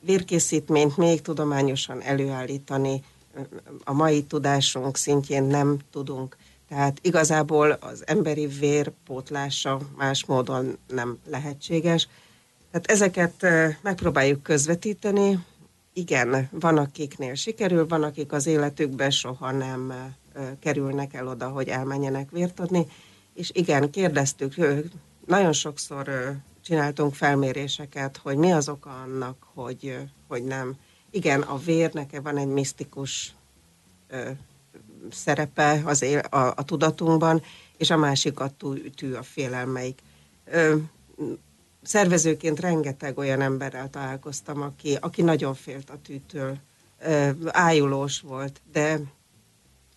[0.01, 3.03] Vérkészítményt még tudományosan előállítani
[3.85, 6.37] a mai tudásunk szintjén nem tudunk.
[6.69, 12.09] Tehát igazából az emberi vér pótlása más módon nem lehetséges
[12.71, 13.47] tehát ezeket
[13.83, 15.39] megpróbáljuk közvetíteni.
[15.93, 19.93] Igen, van akiknél sikerül, van akik az életükben soha nem
[20.61, 22.87] kerülnek el oda, hogy elmenjenek vért adni.
[23.35, 24.55] És igen, kérdeztük,
[25.27, 29.99] nagyon sokszor csináltunk felméréseket, hogy mi az oka annak, hogy,
[30.29, 30.77] hogy nem.
[31.11, 33.35] Igen, a vérnek van egy misztikus
[35.11, 37.43] szerepe az él, a, a tudatunkban,
[37.77, 40.03] és a másik a tű, tű a félelmeik
[41.83, 46.57] szervezőként rengeteg olyan emberrel találkoztam, aki, aki nagyon félt a tűtől,
[47.47, 49.01] ájulós volt, de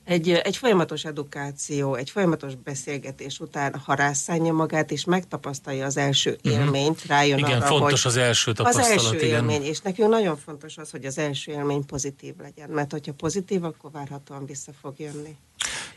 [0.03, 6.37] egy, egy folyamatos edukáció, egy folyamatos beszélgetés után, ha rászánja magát, és megtapasztalja az első
[6.43, 6.53] mhm.
[6.53, 8.89] élményt, rájön igen, arra, fontos hogy az első tapasztalat.
[8.89, 9.27] Az első igen.
[9.27, 13.63] élmény, és nekünk nagyon fontos az, hogy az első élmény pozitív legyen, mert hogyha pozitív,
[13.63, 15.37] akkor várhatóan vissza fog jönni.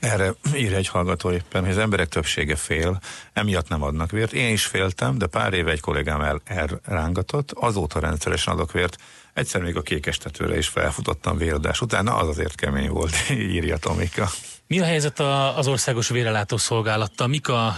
[0.00, 3.00] Erre ír egy hallgató éppen, hogy az emberek többsége fél,
[3.32, 4.32] emiatt nem adnak vért.
[4.32, 8.96] Én is féltem, de pár éve egy kollégám el, elrángatott, azóta rendszeresen adok vért.
[9.34, 13.14] Egyszer még a kékestetőre is felfutottam véradás utána, az azért kemény volt,
[13.56, 14.28] írja Tomika.
[14.66, 17.26] Mi a helyzet a, az országos vérelátó szolgálattal?
[17.26, 17.76] Mik a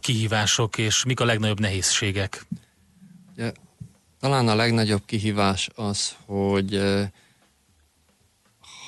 [0.00, 2.46] kihívások és mik a legnagyobb nehézségek?
[3.36, 3.52] Ja,
[4.20, 6.82] talán a legnagyobb kihívás az, hogy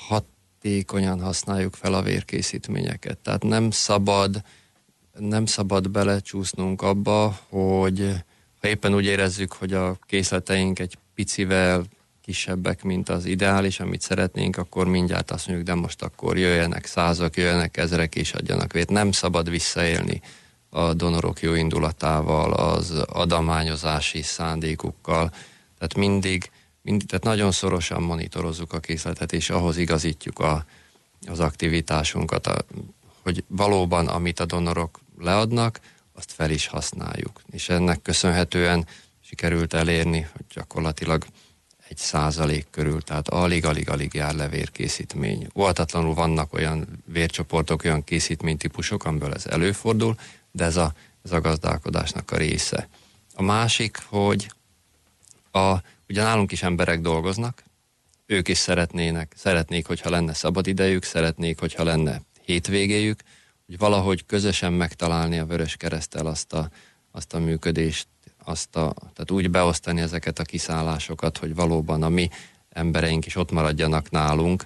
[0.07, 3.17] hatékonyan használjuk fel a vérkészítményeket.
[3.17, 4.43] Tehát nem szabad,
[5.19, 8.13] nem szabad belecsúsznunk abba, hogy
[8.61, 11.83] ha éppen úgy érezzük, hogy a készleteink egy picivel
[12.29, 17.37] kisebbek, mint az ideális, amit szeretnénk, akkor mindjárt azt mondjuk, de most akkor jöjjenek százak,
[17.37, 18.89] jöjjenek ezrek és adjanak vért.
[18.89, 20.21] Nem szabad visszaélni
[20.69, 25.29] a donorok jó indulatával, az adományozási szándékukkal.
[25.77, 26.51] Tehát mindig
[26.81, 30.65] mind, tehát nagyon szorosan monitorozzuk a készletet, és ahhoz igazítjuk a,
[31.27, 32.57] az aktivitásunkat, a,
[33.21, 35.79] hogy valóban, amit a donorok leadnak,
[36.13, 37.41] azt fel is használjuk.
[37.51, 38.87] És ennek köszönhetően
[39.21, 41.25] sikerült elérni, hogy gyakorlatilag
[41.89, 45.47] egy százalék körül, tehát alig-alig-alig jár le vérkészítmény.
[45.53, 50.15] Voltatlanul vannak olyan vércsoportok, olyan készítménytípusok, amiből ez előfordul,
[50.51, 50.93] de ez a,
[51.23, 52.89] ez a gazdálkodásnak a része.
[53.35, 54.51] A másik, hogy
[55.51, 55.77] a
[56.09, 57.63] Ugye nálunk is emberek dolgoznak,
[58.25, 63.21] ők is szeretnének, szeretnék, hogyha lenne szabad idejük, szeretnék, hogyha lenne hétvégéjük,
[63.65, 66.69] hogy valahogy közösen megtalálni a Vörös Keresztel azt a,
[67.11, 68.07] azt a működést,
[68.49, 72.29] azt a, tehát úgy beosztani ezeket a kiszállásokat, hogy valóban a mi
[72.69, 74.65] embereink is ott maradjanak nálunk,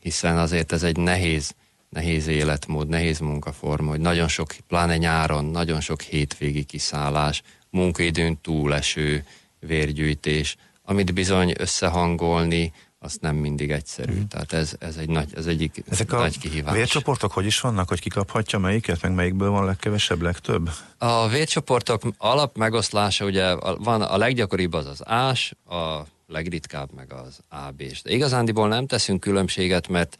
[0.00, 1.54] hiszen azért ez egy nehéz,
[1.88, 9.24] nehéz életmód, nehéz munkaforma, hogy nagyon sok, pláne nyáron, nagyon sok hétvégi kiszállás, munkaidőn túleső,
[9.58, 12.72] vérgyűjtés, amit bizony összehangolni,
[13.02, 14.12] azt nem mindig egyszerű.
[14.12, 14.22] Mm.
[14.28, 16.72] Tehát ez, ez, egy nagy, ez egyik Ezek nagy kihívás.
[16.72, 20.70] a vércsoportok hogy is vannak, hogy kikaphatja melyiket, meg melyikből van legkevesebb, legtöbb?
[20.98, 27.40] A vércsoportok alap megoszlása ugye van, a leggyakoribb az az ás, a legritkább meg az
[27.48, 28.02] ab -s.
[28.02, 30.16] De igazándiból nem teszünk különbséget, mert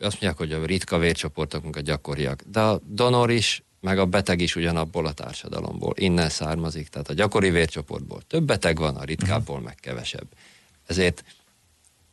[0.00, 2.42] azt mondják, hogy a ritka vércsoportok a gyakoriak.
[2.46, 6.88] De a donor is meg a beteg is ugyanabból a társadalomból, innen származik.
[6.88, 10.26] Tehát a gyakori vércsoportból több beteg van, a ritkából meg kevesebb.
[10.86, 11.24] Ezért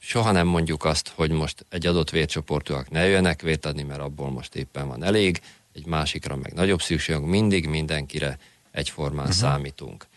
[0.04, 4.30] soha nem mondjuk azt, hogy most egy adott vércsoportúak ne jöjjenek vért adni, mert abból
[4.30, 5.42] most éppen van elég,
[5.74, 8.38] egy másikra meg nagyobb szükségünk, mindig mindenkire
[8.72, 9.40] egyformán uh-huh.
[9.40, 10.08] számítunk.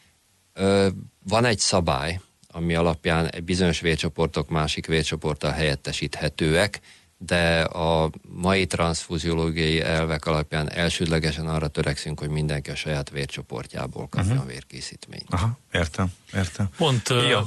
[0.53, 0.89] Ö,
[1.29, 6.81] van egy szabály, ami alapján egy bizonyos vércsoportok másik vércsoporttal helyettesíthetőek,
[7.19, 14.33] de a mai transfuziológiai elvek alapján elsődlegesen arra törekszünk, hogy mindenki a saját vércsoportjából kapjon
[14.33, 14.51] uh-huh.
[14.51, 15.27] vérkészítményt.
[15.31, 16.69] Aha, értem, értem.
[16.77, 17.41] Pont Jó.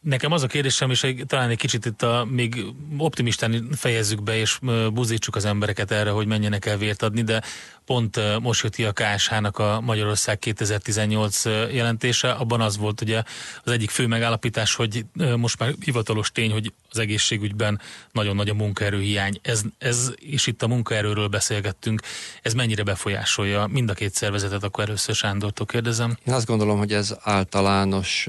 [0.00, 2.64] Nekem az a kérdésem, és talán egy kicsit itt a, még
[2.98, 7.42] optimistán fejezzük be, és ö, buzdítsuk az embereket erre, hogy menjenek el vért adni, de
[7.84, 13.22] pont most jött ki a KSH-nak a Magyarország 2018 ö, jelentése, abban az volt ugye
[13.64, 15.04] az egyik fő megállapítás, hogy
[15.36, 17.80] most már hivatalos tény, hogy az egészségügyben
[18.12, 19.38] nagyon nagy a munkaerőhiány.
[19.42, 22.02] Ez, ez, és itt a munkaerőről beszélgettünk,
[22.42, 26.16] ez mennyire befolyásolja mind a két szervezetet, akkor először Sándortól kérdezem.
[26.26, 28.28] Én azt gondolom, hogy ez általános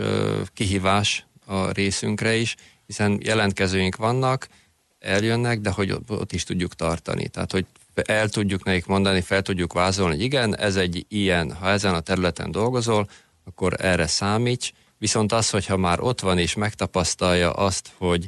[0.53, 2.55] kihívás a részünkre is,
[2.85, 4.47] hiszen jelentkezőink vannak,
[4.99, 7.27] eljönnek, de hogy ott- is tudjuk tartani.
[7.27, 11.69] Tehát, hogy el tudjuk nekik mondani, fel tudjuk vázolni, hogy igen, ez egy ilyen, ha
[11.69, 13.09] ezen a területen dolgozol,
[13.43, 18.27] akkor erre számíts, viszont az, hogyha már ott van és megtapasztalja azt, hogy,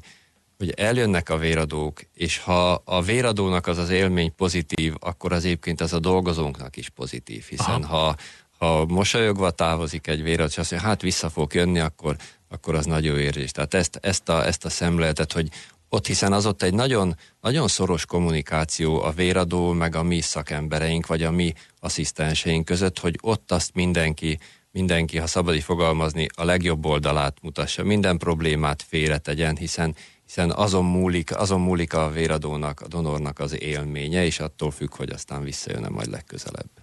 [0.57, 5.81] hogy eljönnek a véradók, és ha a véradónak az az élmény pozitív, akkor az egyébként
[5.81, 8.15] az a dolgozónknak is pozitív, hiszen ha,
[8.63, 12.15] ha mosolyogva távozik egy véradó, és azt mondja, hát vissza fog jönni, akkor,
[12.49, 13.51] akkor az nagyon érzés.
[13.51, 15.49] Tehát ezt, ezt, a, ezt a szemléletet, hogy
[15.89, 21.07] ott hiszen az ott egy nagyon, nagyon szoros kommunikáció a véradó, meg a mi szakembereink,
[21.07, 24.39] vagy a mi asszisztenseink között, hogy ott azt mindenki,
[24.71, 29.95] mindenki, ha szabad fogalmazni, a legjobb oldalát mutassa, minden problémát félretegyen, hiszen,
[30.25, 35.09] hiszen azon, múlik, azon múlik a véradónak, a donornak az élménye, és attól függ, hogy
[35.09, 36.82] aztán visszajön-e majd legközelebb.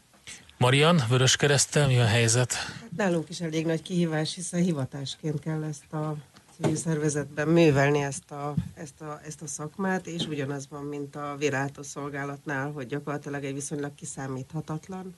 [0.60, 2.52] Marian, Vörös Keresztel, mi a helyzet?
[2.52, 6.16] Hát nálunk is elég nagy kihívás, hiszen hivatásként kell ezt a
[6.56, 11.36] civil szervezetben művelni ezt a, ezt, a, ezt a szakmát, és ugyanaz van, mint a
[11.38, 15.14] véráltó szolgálatnál, hogy gyakorlatilag egy viszonylag kiszámíthatatlan,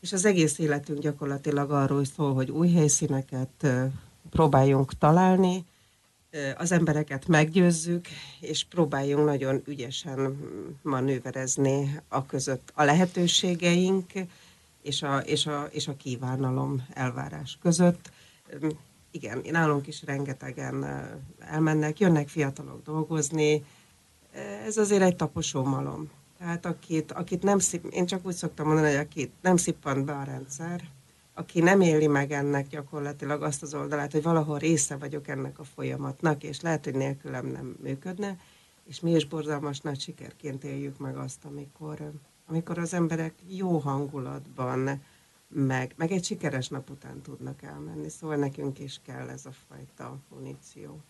[0.00, 3.66] és az egész életünk gyakorlatilag arról szól, hogy új helyszíneket
[4.30, 5.64] próbáljunk találni,
[6.56, 8.06] az embereket meggyőzzük,
[8.40, 10.38] és próbáljunk nagyon ügyesen
[10.82, 14.12] manőverezni a között a lehetőségeink
[14.82, 18.10] és a, és a, és a kívánalom elvárás között.
[19.10, 20.86] Igen, nálunk is rengetegen
[21.38, 23.64] elmennek, jönnek fiatalok dolgozni,
[24.66, 26.10] ez azért egy taposó malom.
[26.38, 30.12] Tehát akit, akit nem szip, én csak úgy szoktam mondani, hogy akit nem szippant be
[30.12, 30.80] a rendszer,
[31.34, 35.64] aki nem éli meg ennek gyakorlatilag azt az oldalát, hogy valahol része vagyok ennek a
[35.64, 38.36] folyamatnak, és lehet, hogy nélkülem nem működne,
[38.84, 42.12] és mi is borzalmas nagy sikerként éljük meg azt, amikor,
[42.48, 45.02] amikor az emberek jó hangulatban,
[45.48, 48.08] meg, meg egy sikeres nap után tudnak elmenni.
[48.08, 51.00] Szóval nekünk is kell ez a fajta muníció.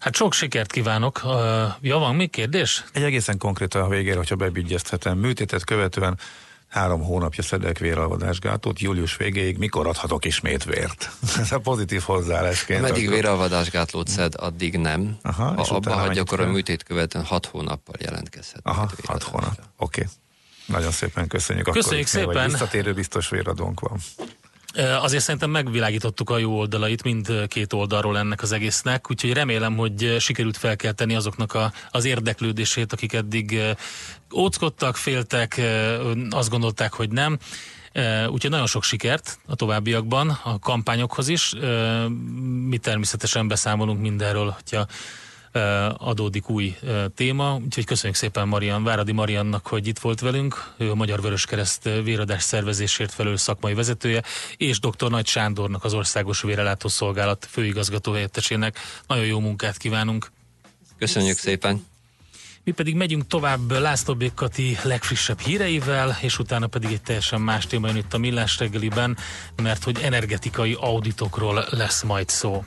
[0.00, 1.20] Hát sok sikert kívánok.
[1.24, 1.32] Uh,
[1.80, 2.84] ja, van még kérdés?
[2.92, 5.18] Egy egészen konkrét a végére, hogyha bebigyezthetem.
[5.18, 6.18] Műtétet követően
[6.68, 11.10] három hónapja szedek véralvadásgátot, július végéig mikor adhatok ismét vért?
[11.38, 12.78] Ez a pozitív hozzáállásként.
[12.78, 15.16] Ameddig akkor- véralvadásgátlót szed, addig nem.
[15.22, 18.60] Aha, ha és abba hagyja, akkor a műtét követően hat hónappal jelentkezhet.
[18.62, 19.58] Aha, hat hónap.
[19.76, 20.08] Oké.
[20.66, 21.70] Nagyon szépen köszönjük.
[21.70, 22.42] Köszönjük akkor szépen.
[22.42, 23.98] Vagy visszatérő biztos véradónk van.
[25.00, 30.16] Azért szerintem megvilágítottuk a jó oldalait mind két oldalról ennek az egésznek, úgyhogy remélem, hogy
[30.18, 33.60] sikerült felkelteni azoknak a, az érdeklődését, akik eddig
[34.34, 35.60] óckodtak, féltek,
[36.30, 37.38] azt gondolták, hogy nem.
[38.26, 41.54] Úgyhogy nagyon sok sikert a továbbiakban, a kampányokhoz is.
[42.68, 44.86] Mi természetesen beszámolunk mindenről, hogyha
[45.96, 47.60] adódik új uh, téma.
[47.64, 50.72] Úgyhogy köszönjük szépen Marian, Váradi Mariannak, hogy itt volt velünk.
[50.76, 54.22] Ő a Magyar Vöröskereszt uh, véradás szervezésért felelős szakmai vezetője,
[54.56, 55.10] és dr.
[55.10, 58.78] Nagy Sándornak az Országos Vérelátó Szolgálat főigazgató helyettesének.
[59.06, 60.30] Nagyon jó munkát kívánunk!
[60.98, 61.90] Köszönjük szépen!
[62.64, 64.34] Mi pedig megyünk tovább László B.
[64.34, 69.16] Kati legfrissebb híreivel, és utána pedig egy teljesen más téma jön itt a Millás reggeliben,
[69.62, 72.64] mert hogy energetikai auditokról lesz majd szó.